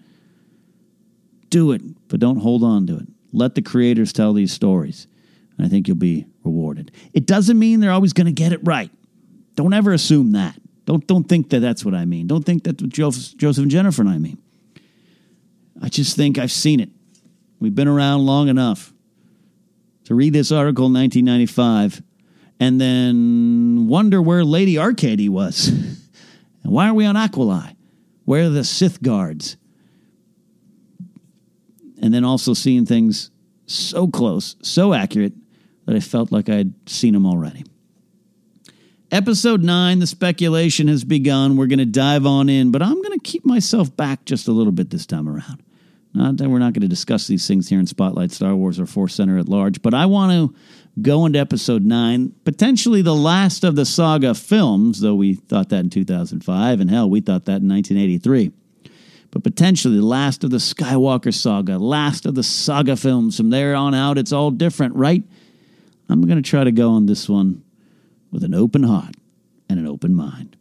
Do 1.51 1.73
it, 1.73 1.83
but 2.09 2.21
don't 2.21 2.41
hold 2.41 2.63
on 2.63 2.87
to 2.89 2.97
it. 2.97 3.09
Let 3.33 3.55
the 3.55 3.63
creators 3.63 4.13
tell 4.13 4.33
these 4.33 4.53
stories, 4.53 5.07
and 5.57 5.67
I 5.67 5.71
think 5.71 5.87
you'll 5.87 5.97
be 5.97 6.27
rewarded. 6.45 6.91
It 7.13 7.27
doesn't 7.27 7.59
mean 7.59 7.81
they're 7.81 7.93
always 7.93 8.13
going 8.13 8.27
to 8.27 8.33
get 8.33 8.53
it 8.53 8.61
right. 8.65 8.91
Don't 9.55 9.73
ever 9.73 9.93
assume 9.93 10.33
that. 10.33 10.59
Don't 10.85 11.07
don't 11.07 11.25
think 11.25 11.51
that 11.51 11.61
that's 11.61 11.85
what 11.85 11.95
I 11.95 12.05
mean. 12.05 12.27
Don't 12.27 12.45
think 12.45 12.65
that's 12.65 12.83
what 12.83 12.91
Joseph, 12.91 13.37
Joseph 13.37 13.63
and 13.63 13.71
Jennifer 13.71 14.03
and 14.03 14.11
I 14.11 14.19
mean. 14.19 14.39
I 15.83 15.89
just 15.89 16.17
think 16.17 16.39
I've 16.39 16.53
seen 16.53 16.81
it. 16.81 16.91
We've 17.61 17.75
been 17.75 17.89
around 17.89 18.25
long 18.25 18.49
enough 18.49 18.93
to 20.05 20.15
read 20.15 20.33
this 20.33 20.51
article 20.51 20.87
in 20.87 20.95
1995 20.95 22.03
and 22.61 22.81
then 22.81 23.87
wonder 23.89 24.21
where 24.21 24.45
Lady 24.45 24.79
Arkady 24.79 25.29
was. 25.29 25.69
and 25.69 26.73
why 26.73 26.89
are 26.89 26.95
we 26.95 27.05
on 27.05 27.15
Aquilae? 27.15 27.77
Where 28.25 28.45
are 28.45 28.51
the 28.51 28.65
Sith 28.65 29.03
guards? 29.03 29.57
And 32.01 32.13
then 32.13 32.25
also 32.25 32.55
seeing 32.55 32.87
things 32.87 33.31
so 33.67 34.07
close, 34.07 34.57
so 34.63 34.93
accurate, 34.95 35.35
that 35.87 35.97
I 35.97 36.01
felt 36.01 36.31
like 36.31 36.49
I'd 36.49 36.73
seen 36.89 37.15
them 37.15 37.27
already. 37.27 37.65
Episode 39.11 39.63
9, 39.63 40.01
the 40.01 40.07
speculation 40.07 40.87
has 40.89 41.03
begun. 41.03 41.57
We're 41.57 41.67
going 41.67 41.79
to 41.79 41.87
dive 41.87 42.27
on 42.27 42.51
in, 42.51 42.71
but 42.71 42.83
I'm 42.83 43.01
going 43.01 43.19
to 43.19 43.25
keep 43.25 43.47
myself 43.47 43.97
back 43.97 44.27
just 44.27 44.49
a 44.49 44.53
little 44.53 44.73
bit 44.73 44.91
this 44.91 45.07
time 45.07 45.27
around. 45.27 45.63
Not 46.13 46.37
that 46.39 46.49
we're 46.49 46.59
not 46.59 46.75
going 46.75 46.83
to 46.83 46.89
discuss 46.89 47.27
these 47.27 47.47
things 47.47 47.69
here 47.69 47.79
in 47.79 47.87
Spotlight 47.87 48.33
Star 48.33 48.55
Wars 48.55 48.79
or 48.79 48.87
Force 48.87 49.15
Center 49.15 49.39
at 49.39 49.49
large, 49.49 49.81
but 49.81 49.95
I 49.95 50.07
want 50.07 50.33
to 50.33 50.55
go 51.03 51.27
into 51.27 51.39
episode 51.39 51.85
9, 51.85 52.35
potentially 52.45 53.03
the 53.03 53.15
last 53.15 53.65
of 53.65 53.77
the 53.77 53.85
saga 53.85 54.35
films, 54.35 55.01
though 55.01 55.15
we 55.15 55.35
thought 55.35 55.69
that 55.71 55.81
in 55.81 55.91
2005, 55.91 56.81
and 56.81 56.91
hell, 56.91 57.09
we 57.09 57.21
thought 57.21 57.45
that 57.47 57.63
in 57.63 57.69
1983. 57.69 58.53
But 59.31 59.45
potentially 59.45 59.97
the 59.97 60.05
last 60.05 60.45
of 60.45 60.51
the 60.51 60.57
Skywalker 60.59 61.33
saga, 61.33 61.79
last 61.79 62.27
of 62.27 62.35
the 62.35 62.43
saga 62.43 62.97
films. 62.97 63.37
From 63.37 63.51
there 63.51 63.75
on 63.75 63.95
out, 63.95 64.19
it's 64.19 64.33
all 64.33 64.51
different, 64.51 64.95
right? 64.97 65.23
I'm 66.09 66.27
going 66.27 66.43
to 66.43 66.49
try 66.49 66.65
to 66.65 66.73
go 66.73 66.91
on 66.91 67.07
this 67.07 67.29
one 67.29 67.63
with 68.31 68.45
an 68.45 68.55
open 68.55 68.83
heart 68.83 69.15
and 69.69 69.79
an 69.79 69.87
open 69.87 70.15
mind. 70.15 70.58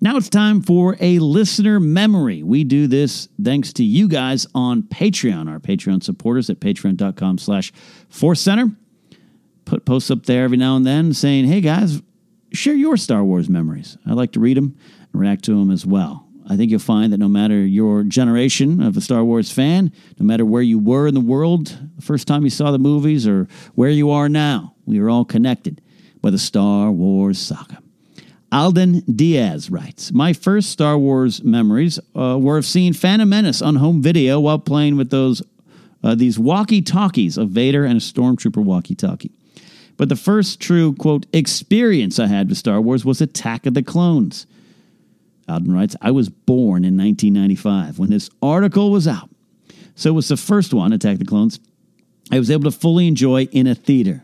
Now 0.00 0.16
it's 0.16 0.28
time 0.28 0.62
for 0.62 0.96
a 1.00 1.18
listener 1.18 1.80
memory. 1.80 2.44
We 2.44 2.62
do 2.62 2.86
this 2.86 3.28
thanks 3.42 3.72
to 3.74 3.84
you 3.84 4.06
guys 4.06 4.46
on 4.54 4.84
Patreon, 4.84 5.50
our 5.50 5.58
Patreon 5.58 6.04
supporters 6.04 6.48
at 6.48 6.60
patreon.com 6.60 7.38
slash 7.38 7.72
Force 8.08 8.40
Center. 8.40 8.70
Put 9.64 9.84
posts 9.84 10.12
up 10.12 10.24
there 10.26 10.44
every 10.44 10.56
now 10.56 10.76
and 10.76 10.86
then 10.86 11.12
saying, 11.12 11.46
hey 11.46 11.60
guys, 11.60 12.00
share 12.52 12.74
your 12.74 12.96
Star 12.96 13.24
Wars 13.24 13.48
memories. 13.48 13.98
I 14.06 14.12
like 14.12 14.30
to 14.32 14.40
read 14.40 14.56
them 14.56 14.76
and 15.12 15.20
react 15.20 15.44
to 15.46 15.58
them 15.58 15.72
as 15.72 15.84
well. 15.84 16.28
I 16.48 16.56
think 16.56 16.70
you'll 16.70 16.78
find 16.78 17.12
that 17.12 17.18
no 17.18 17.28
matter 17.28 17.58
your 17.66 18.04
generation 18.04 18.80
of 18.80 18.96
a 18.96 19.00
Star 19.00 19.24
Wars 19.24 19.50
fan, 19.50 19.92
no 20.20 20.24
matter 20.24 20.44
where 20.44 20.62
you 20.62 20.78
were 20.78 21.08
in 21.08 21.14
the 21.14 21.20
world 21.20 21.76
the 21.96 22.02
first 22.02 22.28
time 22.28 22.44
you 22.44 22.50
saw 22.50 22.70
the 22.70 22.78
movies 22.78 23.26
or 23.26 23.48
where 23.74 23.90
you 23.90 24.10
are 24.10 24.28
now, 24.28 24.76
we 24.86 25.00
are 25.00 25.10
all 25.10 25.24
connected 25.24 25.82
by 26.22 26.30
the 26.30 26.38
Star 26.38 26.92
Wars 26.92 27.38
saga. 27.38 27.82
Alden 28.50 29.00
Diaz 29.00 29.70
writes 29.70 30.12
My 30.12 30.32
first 30.32 30.70
Star 30.70 30.96
Wars 30.96 31.42
memories 31.44 31.98
uh, 32.16 32.38
were 32.40 32.58
of 32.58 32.64
seeing 32.64 32.92
Phantom 32.92 33.28
Menace 33.28 33.60
on 33.60 33.76
home 33.76 34.02
video 34.02 34.40
while 34.40 34.58
playing 34.58 34.96
with 34.96 35.10
those 35.10 35.42
uh, 36.02 36.14
these 36.14 36.38
walkie 36.38 36.80
talkies 36.80 37.36
of 37.36 37.50
Vader 37.50 37.84
and 37.84 37.96
a 37.96 38.00
Stormtrooper 38.00 38.62
walkie 38.62 38.94
talkie. 38.94 39.32
But 39.96 40.08
the 40.08 40.16
first 40.16 40.60
true, 40.60 40.94
quote, 40.94 41.26
experience 41.32 42.20
I 42.20 42.28
had 42.28 42.48
with 42.48 42.56
Star 42.56 42.80
Wars 42.80 43.04
was 43.04 43.20
Attack 43.20 43.66
of 43.66 43.74
the 43.74 43.82
Clones. 43.82 44.46
Alden 45.48 45.74
writes, 45.74 45.96
I 46.00 46.12
was 46.12 46.28
born 46.28 46.84
in 46.84 46.96
1995 46.96 47.98
when 47.98 48.10
this 48.10 48.30
article 48.40 48.92
was 48.92 49.08
out. 49.08 49.28
So 49.96 50.10
it 50.10 50.12
was 50.12 50.28
the 50.28 50.36
first 50.36 50.72
one, 50.72 50.92
Attack 50.92 51.14
of 51.14 51.18
the 51.18 51.24
Clones, 51.24 51.58
I 52.30 52.38
was 52.38 52.50
able 52.50 52.70
to 52.70 52.78
fully 52.78 53.08
enjoy 53.08 53.44
in 53.46 53.66
a 53.66 53.74
theater. 53.74 54.22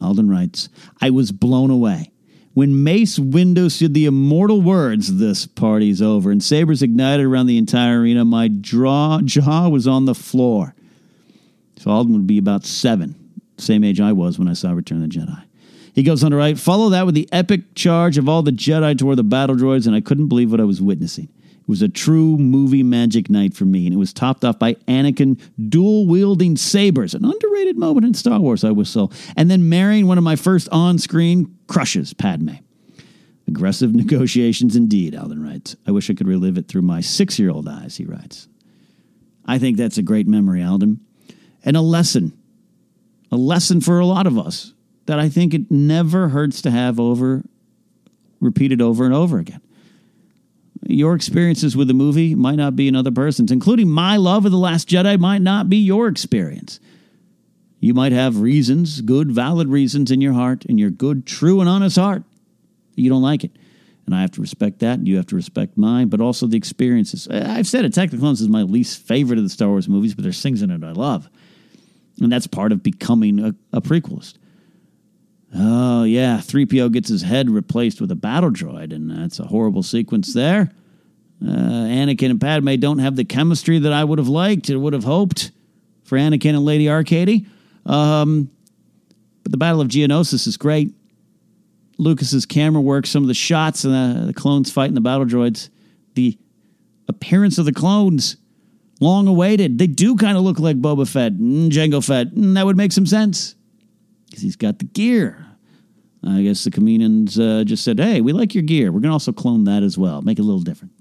Alden 0.00 0.28
writes, 0.28 0.68
I 1.00 1.10
was 1.10 1.32
blown 1.32 1.70
away. 1.70 2.10
When 2.56 2.82
Mace 2.82 3.18
Windu 3.18 3.70
said 3.70 3.92
the 3.92 4.06
immortal 4.06 4.62
words, 4.62 5.18
this 5.18 5.44
party's 5.44 6.00
over, 6.00 6.30
and 6.30 6.42
sabers 6.42 6.80
ignited 6.80 7.26
around 7.26 7.48
the 7.48 7.58
entire 7.58 8.00
arena, 8.00 8.24
my 8.24 8.48
draw, 8.48 9.20
jaw 9.22 9.68
was 9.68 9.86
on 9.86 10.06
the 10.06 10.14
floor. 10.14 10.74
So 11.76 11.90
Alden 11.90 12.14
would 12.14 12.26
be 12.26 12.38
about 12.38 12.64
seven, 12.64 13.14
same 13.58 13.84
age 13.84 14.00
I 14.00 14.12
was 14.12 14.38
when 14.38 14.48
I 14.48 14.54
saw 14.54 14.72
Return 14.72 15.02
of 15.02 15.10
the 15.10 15.18
Jedi. 15.18 15.44
He 15.94 16.02
goes 16.02 16.24
on 16.24 16.30
to 16.30 16.38
write, 16.38 16.58
follow 16.58 16.88
that 16.88 17.04
with 17.04 17.14
the 17.14 17.28
epic 17.30 17.74
charge 17.74 18.16
of 18.16 18.26
all 18.26 18.40
the 18.42 18.52
Jedi 18.52 18.96
toward 18.96 19.18
the 19.18 19.22
battle 19.22 19.54
droids, 19.54 19.86
and 19.86 19.94
I 19.94 20.00
couldn't 20.00 20.28
believe 20.28 20.50
what 20.50 20.58
I 20.58 20.64
was 20.64 20.80
witnessing. 20.80 21.28
It 21.66 21.70
was 21.70 21.82
a 21.82 21.88
true 21.88 22.38
movie 22.38 22.84
magic 22.84 23.28
night 23.28 23.52
for 23.52 23.64
me, 23.64 23.86
and 23.86 23.94
it 23.94 23.98
was 23.98 24.12
topped 24.12 24.44
off 24.44 24.56
by 24.56 24.74
Anakin 24.86 25.40
dual 25.68 26.06
wielding 26.06 26.56
sabers, 26.56 27.12
an 27.12 27.24
underrated 27.24 27.76
moment 27.76 28.06
in 28.06 28.14
Star 28.14 28.38
Wars, 28.38 28.62
I 28.62 28.70
whistle, 28.70 29.12
and 29.36 29.50
then 29.50 29.68
marrying 29.68 30.06
one 30.06 30.16
of 30.16 30.22
my 30.22 30.36
first 30.36 30.68
on 30.70 30.96
screen 30.98 31.58
crushes, 31.66 32.14
Padme. 32.14 32.54
Aggressive 33.48 33.92
negotiations 33.96 34.76
indeed, 34.76 35.16
Alden 35.16 35.42
writes. 35.42 35.74
I 35.88 35.90
wish 35.90 36.08
I 36.08 36.14
could 36.14 36.28
relive 36.28 36.56
it 36.56 36.68
through 36.68 36.82
my 36.82 37.00
six 37.00 37.36
year 37.36 37.50
old 37.50 37.66
eyes, 37.66 37.96
he 37.96 38.04
writes. 38.04 38.46
I 39.44 39.58
think 39.58 39.76
that's 39.76 39.98
a 39.98 40.02
great 40.02 40.28
memory, 40.28 40.62
Alden, 40.62 41.00
and 41.64 41.76
a 41.76 41.80
lesson. 41.80 42.32
A 43.32 43.36
lesson 43.36 43.80
for 43.80 43.98
a 43.98 44.06
lot 44.06 44.28
of 44.28 44.38
us 44.38 44.72
that 45.06 45.18
I 45.18 45.28
think 45.28 45.52
it 45.52 45.68
never 45.68 46.28
hurts 46.28 46.62
to 46.62 46.70
have 46.70 47.00
over, 47.00 47.42
repeated 48.38 48.80
over 48.80 49.04
and 49.04 49.12
over 49.12 49.40
again 49.40 49.62
your 50.88 51.14
experiences 51.14 51.76
with 51.76 51.88
the 51.88 51.94
movie 51.94 52.34
might 52.34 52.56
not 52.56 52.76
be 52.76 52.88
another 52.88 53.10
person's, 53.10 53.50
including 53.50 53.88
my 53.88 54.16
love 54.16 54.44
of 54.44 54.52
The 54.52 54.58
Last 54.58 54.88
Jedi 54.88 55.18
might 55.18 55.42
not 55.42 55.68
be 55.68 55.78
your 55.78 56.08
experience. 56.08 56.80
You 57.80 57.94
might 57.94 58.12
have 58.12 58.40
reasons, 58.40 59.00
good, 59.00 59.30
valid 59.30 59.68
reasons 59.68 60.10
in 60.10 60.20
your 60.20 60.32
heart, 60.32 60.64
in 60.64 60.78
your 60.78 60.90
good, 60.90 61.26
true, 61.26 61.60
and 61.60 61.68
honest 61.68 61.96
heart. 61.96 62.22
You 62.94 63.10
don't 63.10 63.22
like 63.22 63.44
it. 63.44 63.52
And 64.06 64.14
I 64.14 64.20
have 64.20 64.30
to 64.32 64.40
respect 64.40 64.78
that. 64.80 64.98
And 64.98 65.06
you 65.06 65.16
have 65.16 65.26
to 65.26 65.36
respect 65.36 65.76
mine, 65.76 66.08
but 66.08 66.20
also 66.20 66.46
the 66.46 66.56
experiences. 66.56 67.28
I've 67.28 67.66
said 67.66 67.84
Attack 67.84 68.10
the 68.10 68.18
Clones 68.18 68.40
is 68.40 68.48
my 68.48 68.62
least 68.62 69.02
favorite 69.02 69.38
of 69.38 69.44
the 69.44 69.50
Star 69.50 69.68
Wars 69.68 69.88
movies, 69.88 70.14
but 70.14 70.22
there's 70.22 70.40
things 70.40 70.62
in 70.62 70.70
it 70.70 70.84
I 70.84 70.92
love. 70.92 71.28
And 72.20 72.32
that's 72.32 72.46
part 72.46 72.72
of 72.72 72.82
becoming 72.82 73.38
a, 73.40 73.54
a 73.72 73.82
prequelist. 73.82 74.34
Oh, 75.54 76.04
yeah, 76.04 76.38
3PO 76.38 76.92
gets 76.92 77.08
his 77.08 77.22
head 77.22 77.48
replaced 77.50 78.00
with 78.00 78.10
a 78.10 78.16
battle 78.16 78.50
droid, 78.50 78.92
and 78.94 79.10
that's 79.10 79.38
a 79.38 79.44
horrible 79.44 79.82
sequence 79.82 80.34
there. 80.34 80.70
Uh, 81.42 81.50
Anakin 81.50 82.30
and 82.30 82.40
Padme 82.40 82.74
don't 82.76 82.98
have 82.98 83.16
the 83.16 83.24
chemistry 83.24 83.78
that 83.78 83.92
I 83.92 84.02
would 84.02 84.18
have 84.18 84.28
liked 84.28 84.70
or 84.70 84.78
would 84.78 84.92
have 84.92 85.04
hoped 85.04 85.52
for 86.04 86.16
Anakin 86.18 86.50
and 86.50 86.64
Lady 86.64 86.88
Arkady. 86.88 87.46
Um, 87.84 88.50
but 89.42 89.52
the 89.52 89.58
Battle 89.58 89.80
of 89.80 89.88
Geonosis 89.88 90.46
is 90.46 90.56
great. 90.56 90.92
Lucas's 91.98 92.46
camera 92.46 92.80
work, 92.80 93.06
some 93.06 93.22
of 93.22 93.28
the 93.28 93.34
shots 93.34 93.84
and 93.84 93.94
the, 93.94 94.26
the 94.26 94.34
clones 94.34 94.70
fighting 94.70 94.94
the 94.94 95.00
battle 95.00 95.24
droids, 95.24 95.70
the 96.14 96.38
appearance 97.08 97.58
of 97.58 97.64
the 97.64 97.72
clones, 97.72 98.36
long 99.00 99.28
awaited. 99.28 99.78
They 99.78 99.86
do 99.86 100.16
kind 100.16 100.36
of 100.36 100.42
look 100.42 100.58
like 100.58 100.80
Boba 100.80 101.08
Fett 101.08 101.32
and 101.32 101.70
Jango 101.70 102.04
Fett, 102.04 102.32
and 102.32 102.56
that 102.56 102.66
would 102.66 102.76
make 102.76 102.92
some 102.92 103.06
sense 103.06 103.55
because 104.36 104.42
he's 104.42 104.56
got 104.56 104.78
the 104.80 104.84
gear. 104.84 105.46
I 106.22 106.42
guess 106.42 106.62
the 106.64 106.70
Kaminoans 106.70 107.40
uh, 107.40 107.64
just 107.64 107.82
said, 107.82 107.98
"Hey, 107.98 108.20
we 108.20 108.34
like 108.34 108.54
your 108.54 108.64
gear. 108.64 108.92
We're 108.92 109.00
going 109.00 109.10
to 109.10 109.14
also 109.14 109.32
clone 109.32 109.64
that 109.64 109.82
as 109.82 109.96
well, 109.96 110.20
make 110.20 110.38
it 110.38 110.42
a 110.42 110.44
little 110.44 110.60
different." 110.60 110.92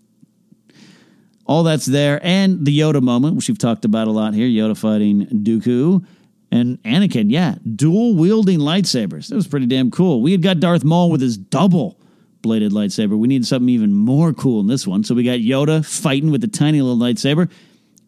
All 1.46 1.64
that's 1.64 1.86
there, 1.86 2.20
and 2.24 2.66
the 2.66 2.80
Yoda 2.80 3.02
moment, 3.02 3.36
which 3.36 3.50
we've 3.50 3.58
talked 3.58 3.84
about 3.84 4.08
a 4.08 4.12
lot 4.12 4.34
here. 4.34 4.48
Yoda 4.48 4.78
fighting 4.78 5.26
Dooku 5.28 6.06
and 6.50 6.82
Anakin, 6.84 7.26
yeah, 7.30 7.56
dual 7.76 8.16
wielding 8.16 8.60
lightsabers. 8.60 9.28
That 9.28 9.36
was 9.36 9.48
pretty 9.48 9.66
damn 9.66 9.92
cool. 9.92 10.22
We 10.22 10.32
had 10.32 10.42
got 10.42 10.62
Darth 10.62 10.86
Maul 10.86 11.12
with 11.12 11.22
his 11.22 11.38
double 11.38 12.00
bladed 12.42 12.72
lightsaber. 12.72 13.18
We 13.18 13.28
needed 13.28 13.46
something 13.46 13.70
even 13.70 13.94
more 13.94 14.32
cool 14.32 14.62
in 14.62 14.68
this 14.68 14.88
one. 14.88 15.04
So 15.04 15.14
we 15.14 15.24
got 15.24 15.40
Yoda 15.40 15.86
fighting 15.86 16.32
with 16.32 16.42
the 16.42 16.48
tiny 16.48 16.82
little 16.82 16.98
lightsaber. 16.98 17.52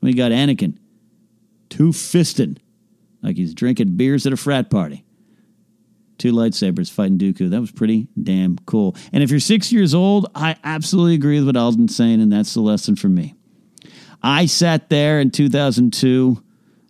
We 0.01 0.13
got 0.13 0.31
Anakin 0.31 0.77
two 1.69 1.91
fisted 1.91 2.61
like 3.21 3.35
he's 3.35 3.53
drinking 3.53 3.97
beers 3.97 4.25
at 4.25 4.33
a 4.33 4.37
frat 4.37 4.69
party. 4.69 5.03
Two 6.17 6.33
lightsabers 6.33 6.91
fighting 6.91 7.17
Dooku. 7.17 7.49
That 7.49 7.61
was 7.61 7.71
pretty 7.71 8.07
damn 8.21 8.57
cool. 8.65 8.95
And 9.13 9.23
if 9.23 9.29
you're 9.29 9.39
six 9.39 9.71
years 9.71 9.93
old, 9.93 10.27
I 10.33 10.55
absolutely 10.63 11.15
agree 11.15 11.37
with 11.39 11.47
what 11.47 11.57
Alden's 11.57 11.95
saying, 11.95 12.21
and 12.21 12.31
that's 12.31 12.53
the 12.53 12.61
lesson 12.61 12.95
for 12.95 13.09
me. 13.09 13.35
I 14.23 14.47
sat 14.47 14.89
there 14.89 15.19
in 15.19 15.31
2002 15.31 16.43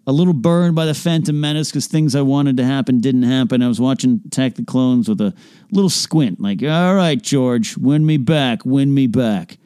a 0.08 0.12
little 0.14 0.34
burned 0.34 0.74
by 0.74 0.86
the 0.86 0.94
Phantom 0.94 1.38
Menace 1.38 1.70
because 1.70 1.88
things 1.88 2.16
I 2.16 2.22
wanted 2.22 2.56
to 2.58 2.64
happen 2.64 3.02
didn't 3.02 3.24
happen. 3.24 3.62
I 3.62 3.68
was 3.68 3.82
watching 3.82 4.22
Attack 4.26 4.56
the 4.56 4.64
Clones 4.64 5.10
with 5.10 5.20
a 5.20 5.34
little 5.72 5.90
squint, 5.90 6.40
like, 6.40 6.64
all 6.64 6.96
right, 6.96 7.22
George, 7.22 7.76
win 7.76 8.06
me 8.06 8.16
back, 8.16 8.66
win 8.66 8.94
me 8.94 9.08
back. 9.08 9.58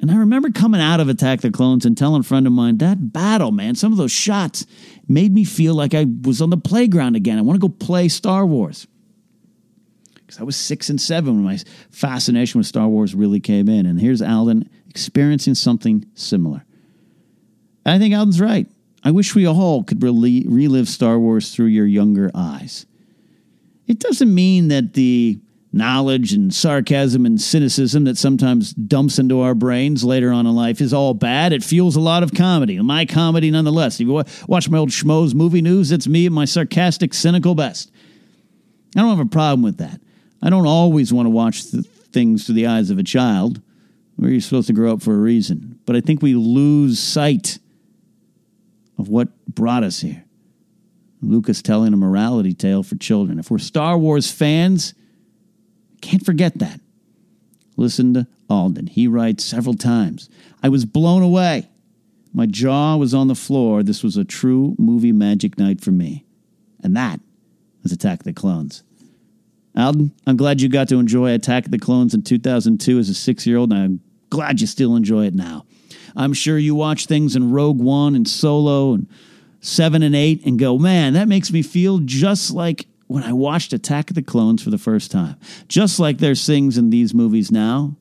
And 0.00 0.10
I 0.10 0.16
remember 0.16 0.50
coming 0.50 0.80
out 0.80 1.00
of 1.00 1.08
Attack 1.08 1.40
the 1.40 1.50
Clones 1.50 1.84
and 1.84 1.98
telling 1.98 2.20
a 2.20 2.24
friend 2.24 2.46
of 2.46 2.52
mine, 2.52 2.78
that 2.78 3.12
battle, 3.12 3.50
man, 3.50 3.74
some 3.74 3.90
of 3.90 3.98
those 3.98 4.12
shots 4.12 4.64
made 5.08 5.32
me 5.32 5.44
feel 5.44 5.74
like 5.74 5.92
I 5.92 6.06
was 6.22 6.40
on 6.40 6.50
the 6.50 6.56
playground 6.56 7.16
again. 7.16 7.38
I 7.38 7.42
want 7.42 7.60
to 7.60 7.68
go 7.68 7.74
play 7.74 8.08
Star 8.08 8.46
Wars. 8.46 8.86
Because 10.14 10.40
I 10.40 10.44
was 10.44 10.56
six 10.56 10.88
and 10.88 11.00
seven 11.00 11.36
when 11.36 11.44
my 11.44 11.58
fascination 11.90 12.58
with 12.58 12.66
Star 12.66 12.86
Wars 12.86 13.14
really 13.14 13.40
came 13.40 13.68
in. 13.68 13.86
And 13.86 14.00
here's 14.00 14.22
Alden 14.22 14.68
experiencing 14.88 15.54
something 15.54 16.06
similar. 16.14 16.64
And 17.84 17.94
I 17.94 17.98
think 17.98 18.14
Alden's 18.14 18.40
right. 18.40 18.68
I 19.02 19.10
wish 19.10 19.34
we 19.34 19.46
all 19.46 19.82
could 19.82 20.02
really 20.02 20.44
relive 20.46 20.88
Star 20.88 21.18
Wars 21.18 21.54
through 21.54 21.66
your 21.66 21.86
younger 21.86 22.30
eyes. 22.34 22.86
It 23.86 23.98
doesn't 23.98 24.32
mean 24.32 24.68
that 24.68 24.92
the 24.92 25.40
knowledge 25.78 26.32
and 26.32 26.52
sarcasm 26.52 27.24
and 27.24 27.40
cynicism 27.40 28.04
that 28.04 28.18
sometimes 28.18 28.74
dumps 28.74 29.18
into 29.18 29.40
our 29.40 29.54
brains 29.54 30.04
later 30.04 30.30
on 30.30 30.46
in 30.46 30.54
life 30.54 30.80
is 30.80 30.92
all 30.92 31.14
bad. 31.14 31.52
It 31.52 31.64
fuels 31.64 31.96
a 31.96 32.00
lot 32.00 32.22
of 32.22 32.34
comedy, 32.34 32.78
my 32.80 33.06
comedy 33.06 33.50
nonetheless. 33.50 34.00
If 34.00 34.06
you 34.06 34.24
watch 34.46 34.68
my 34.68 34.78
old 34.78 34.90
Schmoes 34.90 35.34
movie 35.34 35.62
news, 35.62 35.90
it's 35.90 36.06
me 36.06 36.28
my 36.28 36.44
sarcastic, 36.44 37.14
cynical 37.14 37.54
best. 37.54 37.90
I 38.94 39.00
don't 39.00 39.16
have 39.16 39.26
a 39.26 39.30
problem 39.30 39.62
with 39.62 39.78
that. 39.78 40.00
I 40.42 40.50
don't 40.50 40.66
always 40.66 41.12
want 41.12 41.26
to 41.26 41.30
watch 41.30 41.62
things 41.62 42.44
through 42.44 42.56
the 42.56 42.66
eyes 42.66 42.90
of 42.90 42.98
a 42.98 43.02
child, 43.02 43.60
where 44.16 44.30
you're 44.30 44.40
supposed 44.40 44.66
to 44.66 44.72
grow 44.72 44.92
up 44.92 45.02
for 45.02 45.14
a 45.14 45.18
reason. 45.18 45.78
But 45.86 45.96
I 45.96 46.00
think 46.00 46.22
we 46.22 46.34
lose 46.34 46.98
sight 46.98 47.58
of 48.98 49.08
what 49.08 49.28
brought 49.46 49.84
us 49.84 50.00
here. 50.00 50.24
Lucas 51.20 51.62
telling 51.62 51.92
a 51.92 51.96
morality 51.96 52.54
tale 52.54 52.82
for 52.82 52.96
children. 52.96 53.38
If 53.38 53.50
we're 53.50 53.58
Star 53.58 53.98
Wars 53.98 54.30
fans, 54.30 54.94
can't 56.00 56.24
forget 56.24 56.58
that. 56.58 56.80
Listen 57.76 58.14
to 58.14 58.26
Alden. 58.50 58.88
He 58.88 59.06
writes 59.06 59.44
several 59.44 59.74
times 59.74 60.28
I 60.62 60.68
was 60.68 60.84
blown 60.84 61.22
away. 61.22 61.68
My 62.34 62.46
jaw 62.46 62.96
was 62.96 63.14
on 63.14 63.28
the 63.28 63.34
floor. 63.34 63.82
This 63.82 64.02
was 64.02 64.16
a 64.16 64.24
true 64.24 64.74
movie 64.78 65.12
magic 65.12 65.58
night 65.58 65.80
for 65.80 65.90
me. 65.90 66.24
And 66.82 66.96
that 66.96 67.20
was 67.82 67.92
Attack 67.92 68.24
the 68.24 68.32
Clones. 68.32 68.82
Alden, 69.76 70.12
I'm 70.26 70.36
glad 70.36 70.60
you 70.60 70.68
got 70.68 70.88
to 70.88 70.98
enjoy 70.98 71.32
Attack 71.32 71.70
the 71.70 71.78
Clones 71.78 72.14
in 72.14 72.22
2002 72.22 72.98
as 72.98 73.08
a 73.08 73.14
six 73.14 73.46
year 73.46 73.58
old, 73.58 73.72
and 73.72 73.80
I'm 73.80 74.00
glad 74.30 74.60
you 74.60 74.66
still 74.66 74.96
enjoy 74.96 75.26
it 75.26 75.34
now. 75.34 75.64
I'm 76.16 76.32
sure 76.32 76.58
you 76.58 76.74
watch 76.74 77.06
things 77.06 77.36
in 77.36 77.52
Rogue 77.52 77.80
One 77.80 78.14
and 78.14 78.26
Solo 78.26 78.94
and 78.94 79.08
seven 79.60 80.02
and 80.02 80.16
eight 80.16 80.44
and 80.44 80.58
go, 80.58 80.78
man, 80.78 81.12
that 81.14 81.28
makes 81.28 81.52
me 81.52 81.62
feel 81.62 81.98
just 81.98 82.50
like 82.50 82.86
when 83.08 83.24
I 83.24 83.32
watched 83.32 83.72
Attack 83.72 84.10
of 84.10 84.14
the 84.14 84.22
Clones 84.22 84.62
for 84.62 84.70
the 84.70 84.78
first 84.78 85.10
time. 85.10 85.36
Just 85.66 85.98
like 85.98 86.18
there's 86.18 86.46
things 86.46 86.78
in 86.78 86.90
these 86.90 87.14
movies 87.14 87.50
now, 87.50 87.96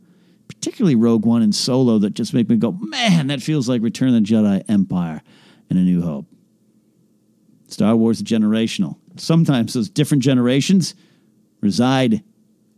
particularly 0.47 0.95
Rogue 0.95 1.25
One 1.25 1.41
and 1.41 1.55
Solo, 1.55 1.97
that 1.99 2.13
just 2.13 2.33
make 2.33 2.49
me 2.49 2.57
go, 2.57 2.73
man, 2.73 3.27
that 3.27 3.41
feels 3.41 3.67
like 3.67 3.81
Return 3.81 4.09
of 4.09 4.15
the 4.15 4.19
Jedi 4.21 4.63
Empire 4.69 5.21
and 5.69 5.79
A 5.79 5.81
New 5.81 6.01
Hope. 6.01 6.27
Star 7.67 7.95
Wars 7.95 8.17
is 8.17 8.23
generational. 8.23 8.97
Sometimes 9.15 9.73
those 9.73 9.89
different 9.89 10.23
generations 10.23 10.93
reside 11.61 12.23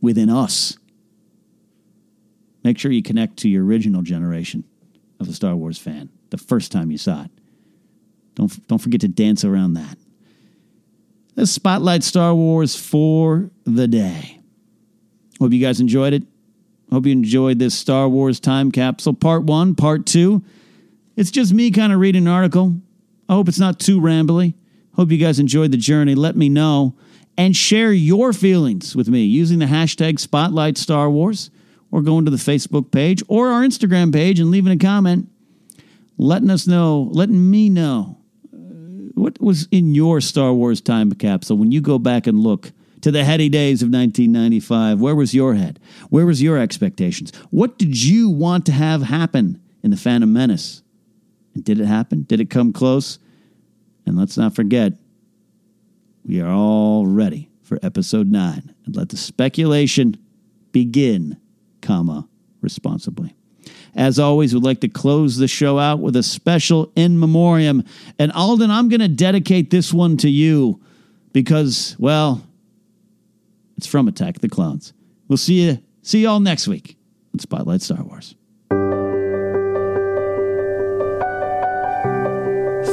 within 0.02 0.30
us. 0.30 0.78
Make 2.64 2.78
sure 2.78 2.92
you 2.92 3.04
connect 3.04 3.38
to 3.38 3.50
your 3.50 3.66
original 3.66 4.02
generation 4.02 4.64
of 5.20 5.28
a 5.28 5.34
Star 5.34 5.56
Wars 5.56 5.78
fan 5.78 6.10
the 6.30 6.38
first 6.38 6.72
time 6.72 6.92
you 6.92 6.98
saw 6.98 7.24
it. 7.24 7.32
Don't, 8.36 8.68
don't 8.68 8.80
forget 8.80 9.02
to 9.02 9.08
dance 9.08 9.44
around 9.44 9.74
that. 9.74 9.98
Let's 11.40 11.52
spotlight 11.52 12.04
Star 12.04 12.36
Wars 12.36 12.76
for 12.76 13.50
the 13.64 13.88
day. 13.88 14.42
Hope 15.40 15.54
you 15.54 15.66
guys 15.66 15.80
enjoyed 15.80 16.12
it. 16.12 16.24
Hope 16.92 17.06
you 17.06 17.14
enjoyed 17.14 17.60
this 17.60 17.74
Star 17.74 18.10
Wars 18.10 18.42
time 18.42 18.74
capsule 18.74 19.14
part 19.14 19.46
one, 19.46 19.74
part 19.74 20.06
two. 20.06 20.44
It's 21.16 21.32
just 21.32 21.54
me 21.54 21.72
kind 21.72 21.94
of 21.94 22.02
reading 22.02 22.24
an 22.24 22.28
article. 22.28 22.76
I 23.30 23.36
hope 23.36 23.48
it's 23.48 23.58
not 23.58 23.80
too 23.80 24.02
rambly. 24.02 24.54
Hope 24.96 25.12
you 25.12 25.18
guys 25.18 25.40
enjoyed 25.40 25.72
the 25.72 25.78
journey. 25.78 26.14
Let 26.14 26.36
me 26.36 26.50
know 26.50 26.98
and 27.38 27.56
share 27.56 27.94
your 27.94 28.34
feelings 28.34 28.94
with 28.94 29.08
me 29.08 29.24
using 29.24 29.60
the 29.60 29.66
hashtag 29.66 30.20
Spotlight 30.20 30.78
Star 30.78 31.10
Wars 31.10 31.52
or 31.90 32.02
going 32.02 32.26
to 32.26 32.32
the 32.32 32.36
Facebook 32.36 32.92
page 32.92 33.24
or 33.30 33.48
our 33.48 33.64
Instagram 33.64 34.12
page 34.12 34.42
and 34.42 34.52
leaving 34.52 34.74
a 34.74 34.78
comment, 34.78 35.30
letting 36.18 36.50
us 36.50 36.68
know, 36.68 37.08
letting 37.14 37.50
me 37.50 37.70
know 37.70 38.19
what 39.22 39.40
was 39.42 39.68
in 39.72 39.96
your 39.96 40.22
Star 40.22 40.54
Wars 40.54 40.82
time 40.82 41.12
capsule 41.14 41.58
when 41.58 41.72
you 41.72 41.82
go 41.82 42.00
back 42.00 42.28
and 42.28 42.40
look 42.40 42.72
to 43.02 43.12
the 43.12 43.24
heady 43.24 43.50
days 43.50 43.82
of 43.82 43.88
1995. 43.88 45.00
Where 45.00 45.16
was 45.16 45.34
your 45.34 45.56
head? 45.56 45.80
Where 46.10 46.26
was 46.26 46.42
your 46.42 46.58
expectations? 46.58 47.32
What 47.50 47.78
did 47.78 48.02
you 48.02 48.30
want 48.30 48.66
to 48.66 48.72
have 48.72 49.04
happen 49.04 49.62
in 49.84 49.92
the 49.92 49.98
Phantom 49.98 50.32
Menace? 50.32 50.82
And 51.54 51.64
did 51.64 51.80
it 51.80 51.86
happen? 51.86 52.24
Did 52.24 52.42
it 52.42 52.50
come 52.50 52.74
close? 52.74 53.20
And 54.06 54.18
let's 54.18 54.38
not 54.38 54.56
forget, 54.56 54.94
we 56.26 56.42
are 56.42 56.52
all 56.52 57.06
ready 57.06 57.50
for 57.64 57.80
episode 57.82 58.28
9. 58.28 58.76
And 58.86 58.96
let 58.96 59.10
the 59.10 59.18
speculation 59.18 60.18
begin 60.72 61.38
comma, 61.82 62.28
responsibly. 62.62 63.36
As 63.96 64.20
always, 64.20 64.54
we'd 64.54 64.64
like 64.64 64.82
to 64.82 64.88
close 64.88 65.38
the 65.38 65.48
show 65.48 65.80
out 65.80 66.00
with 66.00 66.16
a 66.16 66.24
special 66.24 66.92
in 66.96 67.20
memoriam. 67.20 67.84
And 68.18 68.32
Alden, 68.32 68.72
I'm 68.72 68.90
going 68.90 69.02
to 69.02 69.08
dedicate 69.08 69.70
this 69.70 69.94
one 69.94 70.18
to 70.18 70.30
you 70.30 70.80
because, 71.34 71.96
well, 72.00 72.44
it's 73.78 73.88
from 73.88 74.08
Attack 74.08 74.40
the 74.40 74.50
Clones. 74.50 74.94
We'll 75.28 75.38
see 75.38 75.66
you 75.66 75.80
see 76.02 76.22
you 76.22 76.30
all 76.30 76.40
next 76.40 76.68
week 76.68 76.98
on 77.34 77.40
Spotlight 77.40 77.82
Star 77.82 78.04
Wars. 78.04 78.36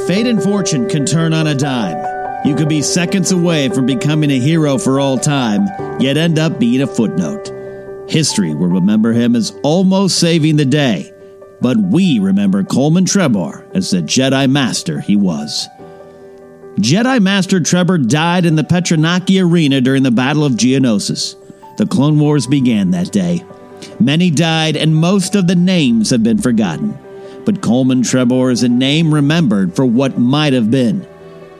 Fate 0.07 0.27
and 0.27 0.41
fortune 0.41 0.87
can 0.87 1.05
turn 1.05 1.33
on 1.33 1.47
a 1.47 1.55
dime. 1.55 1.97
You 2.45 2.55
could 2.55 2.69
be 2.69 2.81
seconds 2.81 3.31
away 3.31 3.67
from 3.67 3.85
becoming 3.85 4.31
a 4.31 4.39
hero 4.39 4.77
for 4.77 4.99
all 4.99 5.17
time, 5.17 5.67
yet 5.99 6.15
end 6.15 6.39
up 6.39 6.59
being 6.59 6.81
a 6.81 6.87
footnote. 6.87 7.56
History 8.07 8.53
will 8.53 8.67
remember 8.67 9.11
him 9.11 9.35
as 9.35 9.57
almost 9.63 10.19
saving 10.19 10.55
the 10.55 10.65
day, 10.65 11.13
but 11.59 11.77
we 11.77 12.19
remember 12.19 12.63
Coleman 12.63 13.05
Trebor 13.05 13.69
as 13.75 13.91
the 13.91 14.01
Jedi 14.01 14.49
Master 14.49 15.01
he 15.01 15.15
was. 15.15 15.67
Jedi 16.77 17.19
Master 17.21 17.59
Trebor 17.59 18.07
died 18.07 18.45
in 18.45 18.55
the 18.55 18.63
Petranaki 18.63 19.43
Arena 19.43 19.81
during 19.81 20.03
the 20.03 20.11
Battle 20.11 20.45
of 20.45 20.53
Geonosis. 20.53 21.35
The 21.77 21.85
Clone 21.85 22.19
Wars 22.19 22.47
began 22.47 22.91
that 22.91 23.11
day. 23.11 23.43
Many 23.99 24.31
died, 24.31 24.77
and 24.77 24.95
most 24.95 25.35
of 25.35 25.47
the 25.47 25.55
names 25.55 26.09
have 26.11 26.23
been 26.23 26.37
forgotten. 26.37 26.97
But 27.45 27.61
Coleman 27.61 28.03
Trebor 28.03 28.51
is 28.51 28.63
a 28.63 28.69
name 28.69 29.13
remembered 29.13 29.75
for 29.75 29.85
what 29.85 30.17
might 30.17 30.53
have 30.53 30.71
been. 30.71 31.07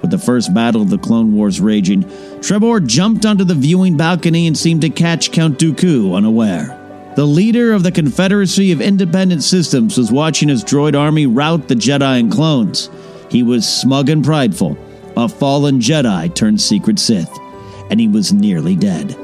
With 0.01 0.11
the 0.11 0.17
first 0.17 0.53
battle 0.53 0.81
of 0.81 0.89
the 0.89 0.97
Clone 0.97 1.33
Wars 1.33 1.59
raging, 1.59 2.03
Trebor 2.39 2.85
jumped 2.85 3.25
onto 3.25 3.43
the 3.43 3.55
viewing 3.55 3.97
balcony 3.97 4.47
and 4.47 4.57
seemed 4.57 4.81
to 4.81 4.89
catch 4.89 5.31
Count 5.31 5.57
Dooku 5.57 6.15
unaware. 6.15 6.77
The 7.15 7.25
leader 7.25 7.73
of 7.73 7.81
the 7.81 7.91
Confederacy 7.91 8.71
of 8.71 8.79
Independent 8.79 9.41
Systems 9.41 9.97
was 9.97 10.11
watching 10.11 10.49
his 10.49 10.63
droid 10.63 10.95
army 10.95 11.25
rout 11.25 11.67
the 11.67 11.73
Jedi 11.73 12.19
and 12.19 12.31
clones. 12.31 12.91
He 13.31 13.41
was 13.41 13.67
smug 13.67 14.09
and 14.09 14.23
prideful, 14.23 14.77
a 15.17 15.27
fallen 15.27 15.79
Jedi 15.79 16.33
turned 16.35 16.61
secret 16.61 16.99
Sith, 16.99 17.35
and 17.89 17.99
he 17.99 18.07
was 18.07 18.31
nearly 18.31 18.75
dead. 18.75 19.17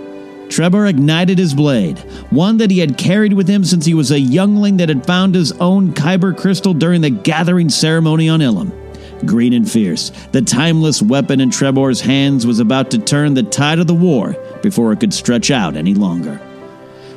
Trebor 0.47 0.89
ignited 0.89 1.38
his 1.38 1.53
blade, 1.53 1.99
one 2.32 2.57
that 2.57 2.71
he 2.71 2.80
had 2.80 2.97
carried 2.97 3.34
with 3.34 3.47
him 3.47 3.63
since 3.63 3.86
he 3.86 3.93
was 3.93 4.11
a 4.11 4.19
youngling 4.19 4.78
that 4.78 4.89
had 4.89 5.05
found 5.05 5.36
his 5.36 5.51
own 5.53 5.93
Kyber 5.93 6.36
crystal 6.36 6.74
during 6.74 7.01
the 7.01 7.09
gathering 7.11 7.69
ceremony 7.69 8.28
on 8.28 8.39
Ilum. 8.39 8.82
Green 9.26 9.53
and 9.53 9.69
fierce, 9.69 10.11
the 10.32 10.41
timeless 10.41 11.01
weapon 11.01 11.39
in 11.39 11.49
Trebor's 11.49 12.01
hands 12.01 12.45
was 12.45 12.59
about 12.59 12.91
to 12.91 12.97
turn 12.97 13.34
the 13.34 13.43
tide 13.43 13.80
of 13.80 13.88
the 13.88 13.93
war 13.93 14.34
before 14.61 14.91
it 14.91 14.99
could 14.99 15.13
stretch 15.13 15.51
out 15.51 15.76
any 15.76 15.93
longer. 15.93 16.41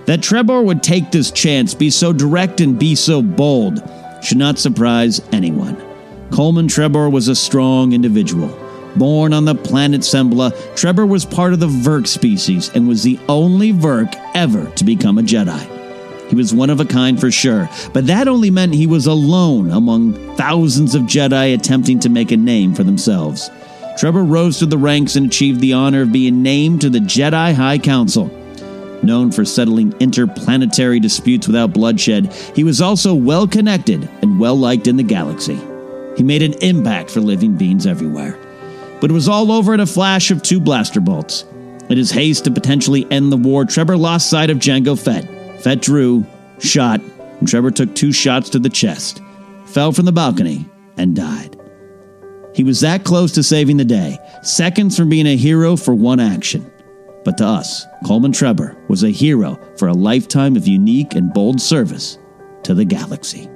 That 0.07 0.21
Trebor 0.21 0.65
would 0.65 0.83
take 0.83 1.11
this 1.11 1.31
chance, 1.31 1.75
be 1.75 1.91
so 1.91 2.13
direct 2.13 2.61
and 2.61 2.79
be 2.79 2.95
so 2.95 3.23
bold, 3.23 3.83
should 4.23 4.39
not 4.39 4.59
surprise 4.59 5.21
anyone. 5.33 5.77
Coleman 6.31 6.69
Trebor 6.69 7.11
was 7.11 7.29
a 7.29 7.35
strong 7.35 7.93
individual. 7.93 8.49
Born 8.97 9.33
on 9.33 9.45
the 9.45 9.55
planet 9.55 10.03
Sembla, 10.03 10.53
Trebor 10.75 11.09
was 11.09 11.25
part 11.25 11.53
of 11.53 11.61
the 11.61 11.67
Vurk 11.67 12.07
species 12.07 12.71
and 12.75 12.89
was 12.89 13.03
the 13.03 13.19
only 13.29 13.73
Vurk 13.73 14.15
ever 14.35 14.71
to 14.71 14.85
become 14.85 15.19
a 15.19 15.23
Jedi. 15.23 15.76
He 16.29 16.35
was 16.35 16.53
one 16.53 16.71
of 16.71 16.81
a 16.81 16.85
kind 16.85 17.21
for 17.21 17.31
sure, 17.31 17.69
but 17.93 18.07
that 18.07 18.29
only 18.29 18.51
meant 18.51 18.75
he 18.75 18.87
was 18.87 19.07
alone 19.07 19.71
among 19.71 20.15
thousands 20.37 20.95
of 20.95 21.03
Jedi 21.03 21.55
attempting 21.55 22.01
to 22.01 22.09
make 22.09 22.33
a 22.33 22.37
name 22.37 22.75
for 22.75 22.83
themselves. 22.83 23.49
Trebor 23.97 24.29
rose 24.29 24.59
to 24.59 24.67
the 24.67 24.77
ranks 24.77 25.17
and 25.17 25.27
achieved 25.27 25.61
the 25.61 25.73
honor 25.73 26.03
of 26.03 26.13
being 26.13 26.43
named 26.43 26.83
to 26.83 26.91
the 26.91 26.99
Jedi 26.99 27.55
High 27.55 27.79
Council. 27.79 28.27
Known 29.03 29.31
for 29.31 29.45
settling 29.45 29.95
interplanetary 30.01 31.01
disputes 31.01 31.47
without 31.47 31.73
bloodshed, 31.73 32.33
he 32.55 32.65
was 32.65 32.81
also 32.81 33.15
well 33.15 33.47
connected 33.47 34.09
and 34.21 34.41
well 34.41 34.57
liked 34.57 34.87
in 34.87 34.97
the 34.97 35.03
galaxy. 35.03 35.59
He 36.17 36.23
made 36.23 36.43
an 36.43 36.55
impact 36.55 37.11
for 37.11 37.21
living 37.21 37.57
beings 37.57 37.87
everywhere. 37.87 38.39
But 39.01 39.11
it 39.11 39.15
was 39.15 39.29
all 39.29 39.53
over 39.53 39.75
in 39.75 39.81
a 39.81 39.87
flash 39.87 40.31
of 40.31 40.43
two 40.43 40.61
blaster 40.61 41.01
bolts. 41.01 41.45
In 41.89 41.99
his 41.99 42.11
haste 42.11 42.45
to 42.45 42.51
potentially 42.51 43.07
end 43.11 43.31
the 43.31 43.37
war, 43.37 43.65
Trebor 43.65 43.99
lost 43.99 44.29
sight 44.29 44.51
of 44.51 44.59
Jango 44.59 44.99
Fett. 44.99 45.36
Fett 45.61 45.81
drew, 45.83 46.25
shot, 46.59 47.01
and 47.01 47.49
Trebor 47.49 47.75
took 47.75 47.95
two 47.95 48.13
shots 48.13 48.51
to 48.51 48.59
the 48.59 48.69
chest, 48.69 49.21
fell 49.67 49.93
from 49.93 50.05
the 50.05 50.13
balcony, 50.13 50.69
and 50.97 51.15
died. 51.15 51.59
He 52.55 52.65
was 52.65 52.81
that 52.81 53.05
close 53.05 53.33
to 53.33 53.43
saving 53.43 53.77
the 53.77 53.85
day, 53.85 54.19
seconds 54.43 54.97
from 54.97 55.09
being 55.09 55.27
a 55.27 55.37
hero 55.37 55.77
for 55.77 55.95
one 55.95 56.21
action. 56.21 56.71
But 57.25 57.37
to 57.39 57.47
us, 57.47 57.85
Coleman 58.07 58.33
Trebor 58.33 58.77
was 58.89 59.03
a 59.03 59.11
hero 59.11 59.59
for 59.77 59.89
a 59.89 59.93
lifetime 59.93 60.57
of 60.57 60.67
unique 60.67 61.15
and 61.15 61.35
bold 61.35 61.61
service 61.61 62.19
to 62.63 62.73
the 62.73 62.85
galaxy. 62.85 63.51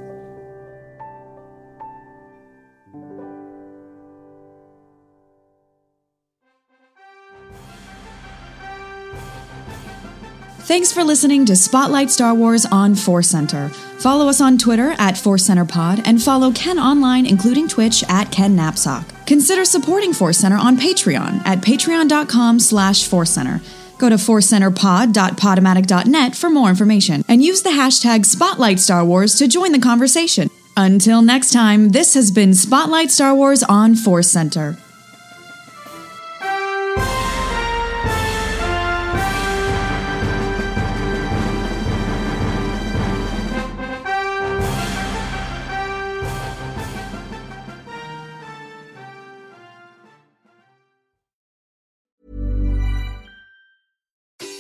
Thanks 10.71 10.93
for 10.93 11.03
listening 11.03 11.45
to 11.47 11.57
Spotlight 11.57 12.11
Star 12.11 12.33
Wars 12.33 12.65
on 12.65 12.95
Force 12.95 13.27
Center. 13.27 13.71
Follow 13.99 14.29
us 14.29 14.41
on 14.41 14.57
Twitter 14.57 14.95
at 14.99 15.19
Force 15.19 15.45
Center 15.45 15.65
Pod 15.65 16.01
and 16.07 16.23
follow 16.23 16.53
Ken 16.53 16.79
online, 16.79 17.27
including 17.27 17.67
Twitch 17.67 18.05
at 18.09 18.31
Ken 18.31 18.57
Napzok. 18.57 19.27
Consider 19.27 19.65
supporting 19.65 20.13
Force 20.13 20.39
Center 20.39 20.57
on 20.57 20.77
Patreon 20.77 21.45
at 21.45 21.59
patreon.com 21.59 22.61
slash 22.61 23.05
Force 23.05 23.31
Center. 23.31 23.61
Go 23.99 24.11
to 24.11 24.15
forcecenterpod.podomatic.net 24.15 26.37
for 26.37 26.51
more 26.51 26.69
information 26.69 27.25
and 27.27 27.43
use 27.43 27.63
the 27.63 27.71
hashtag 27.71 28.25
Spotlight 28.25 28.79
Star 28.79 29.05
Wars 29.05 29.35
to 29.39 29.49
join 29.49 29.73
the 29.73 29.81
conversation. 29.81 30.51
Until 30.77 31.21
next 31.21 31.53
time, 31.53 31.89
this 31.89 32.15
has 32.15 32.31
been 32.31 32.55
Spotlight 32.55 33.11
Star 33.11 33.35
Wars 33.35 33.65
on 33.65 33.97
Force 33.97 34.31
Center. 34.31 34.79